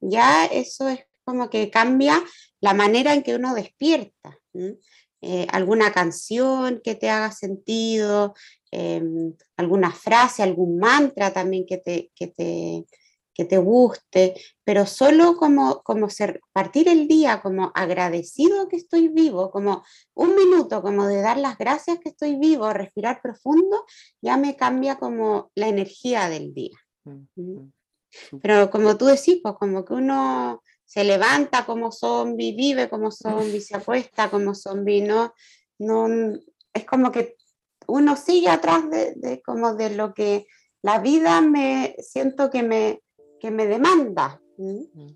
Ya 0.00 0.46
eso 0.46 0.88
es 0.88 1.04
como 1.24 1.50
que 1.50 1.70
cambia 1.70 2.20
la 2.60 2.74
manera 2.74 3.14
en 3.14 3.22
que 3.22 3.36
uno 3.36 3.54
despierta. 3.54 4.36
Alguna 5.50 5.92
canción 5.92 6.80
que 6.84 6.94
te 6.94 7.10
haga 7.10 7.32
sentido, 7.32 8.34
Em, 8.78 9.32
alguna 9.56 9.90
frase, 9.90 10.42
algún 10.42 10.78
mantra 10.78 11.32
también 11.32 11.64
que 11.64 11.78
te, 11.78 12.10
que 12.14 12.26
te, 12.26 12.84
que 13.32 13.44
te 13.46 13.56
guste, 13.56 14.34
pero 14.64 14.84
solo 14.84 15.36
como, 15.36 15.82
como 15.82 16.10
ser, 16.10 16.42
partir 16.52 16.86
el 16.88 17.08
día 17.08 17.40
como 17.40 17.72
agradecido 17.74 18.68
que 18.68 18.76
estoy 18.76 19.08
vivo, 19.08 19.50
como 19.50 19.82
un 20.14 20.34
minuto 20.34 20.82
como 20.82 21.06
de 21.06 21.22
dar 21.22 21.38
las 21.38 21.56
gracias 21.56 22.00
que 22.00 22.10
estoy 22.10 22.36
vivo, 22.36 22.70
respirar 22.72 23.22
profundo, 23.22 23.86
ya 24.20 24.36
me 24.36 24.56
cambia 24.56 24.96
como 24.96 25.50
la 25.54 25.68
energía 25.68 26.28
del 26.28 26.52
día. 26.52 26.76
Mm, 27.04 27.26
mm. 27.36 27.72
Pero 28.42 28.70
como 28.70 28.98
tú 28.98 29.06
decís, 29.06 29.38
pues 29.42 29.54
como 29.58 29.84
que 29.84 29.94
uno 29.94 30.62
se 30.86 31.04
levanta 31.04 31.66
como 31.66 31.90
zombie, 31.90 32.52
vive 32.52 32.88
como 32.88 33.10
zombie, 33.10 33.60
se 33.60 33.76
acuesta 33.76 34.30
como 34.30 34.54
zombie, 34.54 35.02
no, 35.02 35.34
no, 35.78 36.08
es 36.72 36.84
como 36.86 37.10
que 37.10 37.36
uno 37.88 38.16
sigue 38.16 38.48
atrás 38.48 38.84
de, 38.88 39.42
como 39.44 39.74
de 39.74 39.90
lo 39.90 40.14
que 40.14 40.46
la 40.82 41.00
vida 41.00 41.40
me 41.40 41.96
siento 41.98 42.50
que 42.50 42.62
me, 42.62 43.02
que 43.40 43.50
me 43.50 43.66
demanda, 43.66 44.40
mm. 44.56 45.10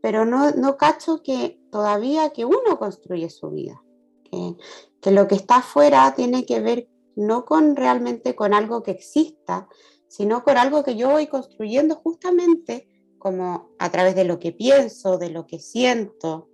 pero 0.00 0.24
no, 0.24 0.52
no 0.52 0.76
cacho 0.76 1.22
que 1.22 1.60
todavía 1.70 2.30
que 2.30 2.44
uno 2.44 2.78
construye 2.78 3.28
su 3.28 3.50
vida, 3.50 3.82
que, 4.24 4.54
que 5.00 5.10
lo 5.10 5.26
que 5.26 5.34
está 5.34 5.56
afuera 5.56 6.14
tiene 6.14 6.46
que 6.46 6.60
ver 6.60 6.88
no 7.16 7.44
con 7.44 7.74
realmente 7.74 8.36
con 8.36 8.54
algo 8.54 8.82
que 8.82 8.92
exista, 8.92 9.68
sino 10.06 10.44
con 10.44 10.56
algo 10.56 10.84
que 10.84 10.96
yo 10.96 11.10
voy 11.10 11.26
construyendo 11.26 11.96
justamente 11.96 12.88
como 13.26 13.70
a 13.80 13.90
través 13.90 14.14
de 14.14 14.22
lo 14.22 14.38
que 14.38 14.52
pienso, 14.52 15.18
de 15.18 15.30
lo 15.30 15.48
que 15.48 15.58
siento, 15.58 16.48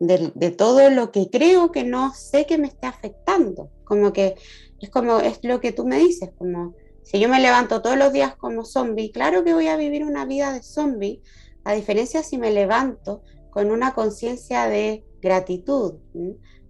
de, 0.00 0.50
todo 0.52 0.88
lo 0.88 1.12
que 1.12 1.28
creo 1.28 1.70
que 1.70 1.84
no 1.84 2.14
sé 2.14 2.46
que 2.46 2.56
me 2.56 2.66
está 2.66 2.88
afectando. 2.88 3.70
Como 3.84 4.10
que 4.14 4.34
es 4.80 4.88
como, 4.88 5.18
es 5.18 5.38
lo 5.42 5.60
que 5.60 5.72
tú 5.72 5.86
me 5.86 5.98
dices, 5.98 6.30
como 6.38 6.74
si 7.02 7.20
yo 7.20 7.28
me 7.28 7.38
levanto 7.40 7.82
todos 7.82 7.98
los 7.98 8.10
días 8.10 8.36
como 8.36 8.64
zombie, 8.64 9.12
claro 9.12 9.44
que 9.44 9.52
voy 9.52 9.68
a 9.68 9.76
vivir 9.76 10.02
una 10.02 10.24
vida 10.24 10.50
de 10.50 10.62
zombie, 10.62 11.20
a 11.62 11.74
diferencia 11.74 12.22
si 12.22 12.38
me 12.38 12.52
levanto 12.52 13.20
con 13.50 13.70
una 13.70 13.92
conciencia 13.92 14.66
de 14.66 15.04
gratitud, 15.20 15.96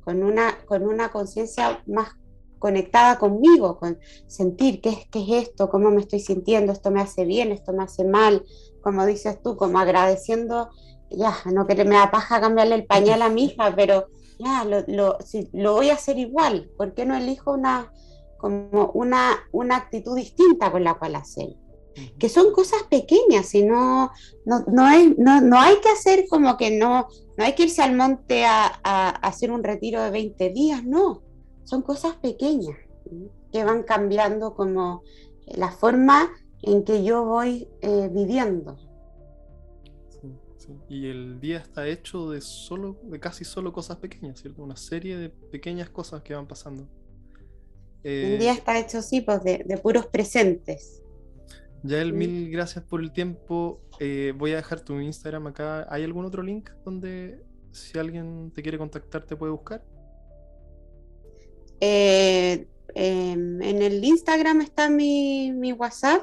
con 0.01 0.25
una, 0.25 0.59
con 0.67 0.83
una 0.83 1.13
conciencia 1.13 1.81
más 1.87 2.09
conectada 2.59 3.19
conmigo, 3.19 3.79
con 3.79 3.99
sentir 4.27 4.81
qué 4.81 4.89
es, 4.89 5.07
qué 5.11 5.21
es 5.21 5.49
esto, 5.49 5.69
cómo 5.69 5.91
me 5.91 6.01
estoy 6.01 6.19
sintiendo, 6.19 6.73
esto 6.73 6.91
me 6.91 7.01
hace 7.01 7.25
bien, 7.25 7.53
esto 7.53 7.73
me 7.73 7.85
hace 7.85 8.05
mal, 8.05 8.45
como 8.89 9.05
dices 9.05 9.43
tú, 9.43 9.55
como 9.55 9.79
agradeciendo, 9.79 10.71
ya, 11.11 11.37
no 11.53 11.67
que 11.67 11.85
me 11.85 11.97
da 11.97 12.11
paja 12.11 12.41
cambiarle 12.41 12.75
el 12.75 12.87
pañal 12.87 13.21
a 13.21 13.29
mi 13.29 13.45
hija, 13.45 13.75
pero 13.77 14.07
ya, 14.39 14.65
lo, 14.65 14.83
lo, 14.87 15.19
lo 15.53 15.73
voy 15.75 15.91
a 15.91 15.95
hacer 15.95 16.19
igual, 16.19 16.71
¿por 16.79 16.95
qué 16.95 17.05
no 17.05 17.15
elijo 17.15 17.53
una, 17.53 17.93
como 18.39 18.91
una, 18.95 19.37
una 19.53 19.77
actitud 19.77 20.17
distinta 20.17 20.73
con 20.73 20.85
la 20.85 20.95
cual 20.95 21.17
hacer? 21.17 21.55
Que 22.19 22.31
son 22.31 22.51
cosas 22.55 22.85
pequeñas 22.85 23.55
y 23.55 23.63
no, 23.63 24.11
no, 24.47 24.65
no, 24.67 25.41
no, 25.43 25.61
hay 25.61 25.81
que 25.81 25.91
hacer 25.91 26.25
como 26.31 26.57
que 26.57 26.79
no, 26.79 27.09
no 27.37 27.45
hay 27.45 27.55
que 27.55 27.65
irse 27.65 27.83
al 27.83 27.95
monte 27.95 28.47
a, 28.47 28.81
a, 28.83 29.11
hacer 29.11 29.51
un 29.51 29.63
retiro 29.63 30.03
de 30.03 30.11
20 30.11 30.49
días, 30.51 30.83
no, 30.83 31.21
son 31.65 31.83
cosas 31.83 32.15
pequeñas 32.17 32.79
que 33.53 33.65
van 33.65 33.83
cambiando 33.83 34.55
como 34.55 35.03
la 35.47 35.73
forma 35.73 36.31
en 36.63 36.85
que 36.85 37.05
yo 37.05 37.25
voy 37.25 37.69
eh, 37.81 38.09
viviendo. 38.13 38.79
Y 40.89 41.09
el 41.09 41.41
día 41.41 41.59
está 41.59 41.87
hecho 41.89 42.31
de 42.31 42.43
solo, 42.43 42.99
de 43.05 43.19
casi 43.19 43.45
solo 43.45 43.73
cosas 43.73 43.97
pequeñas, 43.97 44.41
¿cierto? 44.41 44.63
Una 44.63 44.77
serie 44.77 45.17
de 45.17 45.31
pequeñas 45.31 45.89
cosas 45.89 46.23
que 46.23 46.35
van 46.35 46.47
pasando. 46.47 46.87
Eh, 48.05 48.37
día 48.39 48.53
está 48.53 48.79
hecho, 48.79 49.01
sí, 49.01 49.23
pues 49.23 49.43
de, 49.43 49.65
de 49.67 49.79
puros 49.79 50.07
presentes. 50.07 51.03
Yael, 51.85 52.13
mil 52.13 52.51
gracias 52.51 52.85
por 52.85 53.01
el 53.01 53.13
tiempo. 53.13 53.81
Eh, 54.01 54.33
voy 54.37 54.53
a 54.53 54.57
dejar 54.57 54.81
tu 54.81 55.01
Instagram 55.01 55.47
acá. 55.49 55.87
¿Hay 55.91 56.05
algún 56.05 56.25
otro 56.25 56.43
link 56.43 56.71
donde 56.85 57.43
si 57.73 57.99
alguien 57.99 58.51
te 58.55 58.63
quiere 58.63 58.79
contactar 58.79 59.25
te 59.25 59.37
puede 59.37 59.53
buscar? 59.53 59.85
Eh, 61.81 62.67
em, 62.95 63.63
en 63.63 63.83
el 63.83 64.05
Instagram 64.05 64.61
está 64.63 64.91
mi, 64.91 65.73
WhatsApp. 65.73 66.23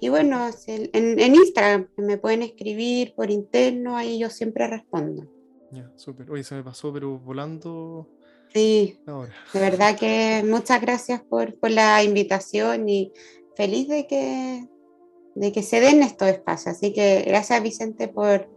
Y 0.00 0.08
bueno, 0.08 0.48
en, 0.66 1.20
en, 1.20 1.34
Instagram 1.34 1.88
me 1.96 2.18
pueden 2.18 2.42
escribir 2.42 3.14
por 3.14 3.30
interno, 3.30 3.96
ahí 3.96 4.18
yo 4.18 4.30
siempre 4.30 4.66
respondo. 4.66 5.26
Ya, 5.72 5.90
súper. 5.96 6.30
Oye, 6.30 6.44
se 6.44 6.54
me 6.54 6.64
pasó, 6.64 6.92
pero 6.92 7.18
volando. 7.18 8.08
Sí, 8.52 8.98
de 9.54 9.60
verdad 9.60 9.96
que 9.96 10.42
muchas 10.44 10.80
gracias 10.80 11.22
por, 11.22 11.54
por 11.58 11.70
la 11.70 12.02
invitación 12.02 12.88
y 12.88 13.12
feliz 13.54 13.86
de 13.86 14.06
que, 14.08 14.68
de 15.36 15.52
que 15.52 15.62
se 15.62 15.80
den 15.80 16.02
estos 16.02 16.28
espacios. 16.28 16.76
Así 16.76 16.92
que 16.92 17.22
gracias 17.26 17.62
Vicente 17.62 18.08
por, 18.08 18.48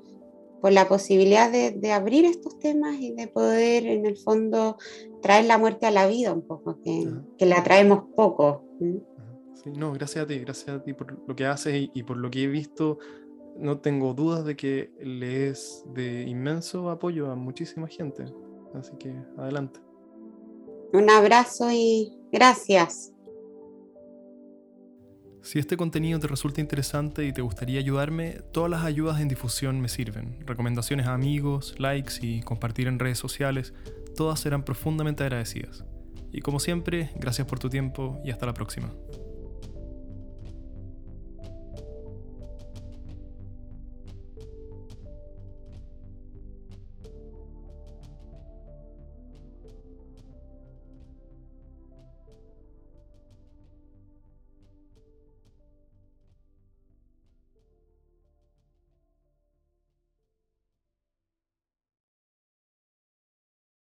por 0.62 0.72
la 0.72 0.88
posibilidad 0.88 1.52
de, 1.52 1.92
abrir 1.92 2.26
estos 2.26 2.58
temas 2.58 2.96
y 3.00 3.12
de 3.12 3.28
poder 3.28 3.86
en 3.86 4.08
el 4.08 4.18
fondo 4.18 4.78
traer 5.22 5.46
la 5.46 5.60
muerte 5.60 5.86
a 5.86 5.92
la 5.92 6.08
vida 6.08 6.34
un 6.34 6.48
poco, 6.48 6.80
que, 6.82 7.06
que 7.38 7.46
la 7.46 7.62
traemos 7.64 8.06
poco. 8.16 8.64
Sí, 8.80 9.04
no, 9.66 9.94
gracias 9.94 10.26
a 10.26 10.28
ti, 10.28 10.40
gracias 10.40 10.70
a 10.70 10.84
ti 10.84 10.94
por 10.94 11.18
lo 11.28 11.36
que 11.36 11.46
haces 11.46 11.90
y, 11.94 12.04
por 12.04 12.18
lo 12.18 12.30
que 12.30 12.44
he 12.44 12.48
visto. 12.48 13.00
No 13.58 13.80
tengo 13.80 14.14
dudas 14.14 14.46
de 14.46 14.56
que 14.56 14.92
le 15.00 15.50
es 15.50 15.84
de 15.94 16.24
inmenso 16.24 16.90
apoyo 16.90 17.32
a 17.32 17.36
muchísima 17.36 17.88
gente. 17.88 18.26
Así 18.74 18.96
que 18.98 19.14
adelante. 19.38 19.80
Un 20.92 21.10
abrazo 21.10 21.72
y 21.72 22.12
gracias. 22.32 23.14
Si 25.44 25.60
este 25.60 25.76
contenido 25.76 26.20
te 26.20 26.28
resulta 26.28 26.62
interesante 26.62 27.26
y 27.26 27.34
te 27.34 27.42
gustaría 27.42 27.80
ayudarme, 27.80 28.40
todas 28.54 28.72
las 28.72 28.86
ayudas 28.86 29.20
en 29.20 29.28
difusión 29.28 29.82
me 29.82 29.90
sirven. 29.90 30.40
Recomendaciones 30.46 31.08
a 31.08 31.14
amigos, 31.14 31.76
likes 31.80 32.14
y 32.22 32.42
compartir 32.42 32.88
en 32.88 32.98
redes 32.98 33.18
sociales, 33.18 33.74
todas 34.16 34.40
serán 34.40 34.64
profundamente 34.64 35.24
agradecidas. 35.24 35.84
Y 36.32 36.42
como 36.42 36.60
siempre, 36.60 37.12
gracias 37.16 37.46
por 37.46 37.60
tu 37.60 37.70
tiempo 37.70 38.22
y 38.24 38.32
hasta 38.32 38.46
la 38.46 38.54
próxima. 38.54 38.90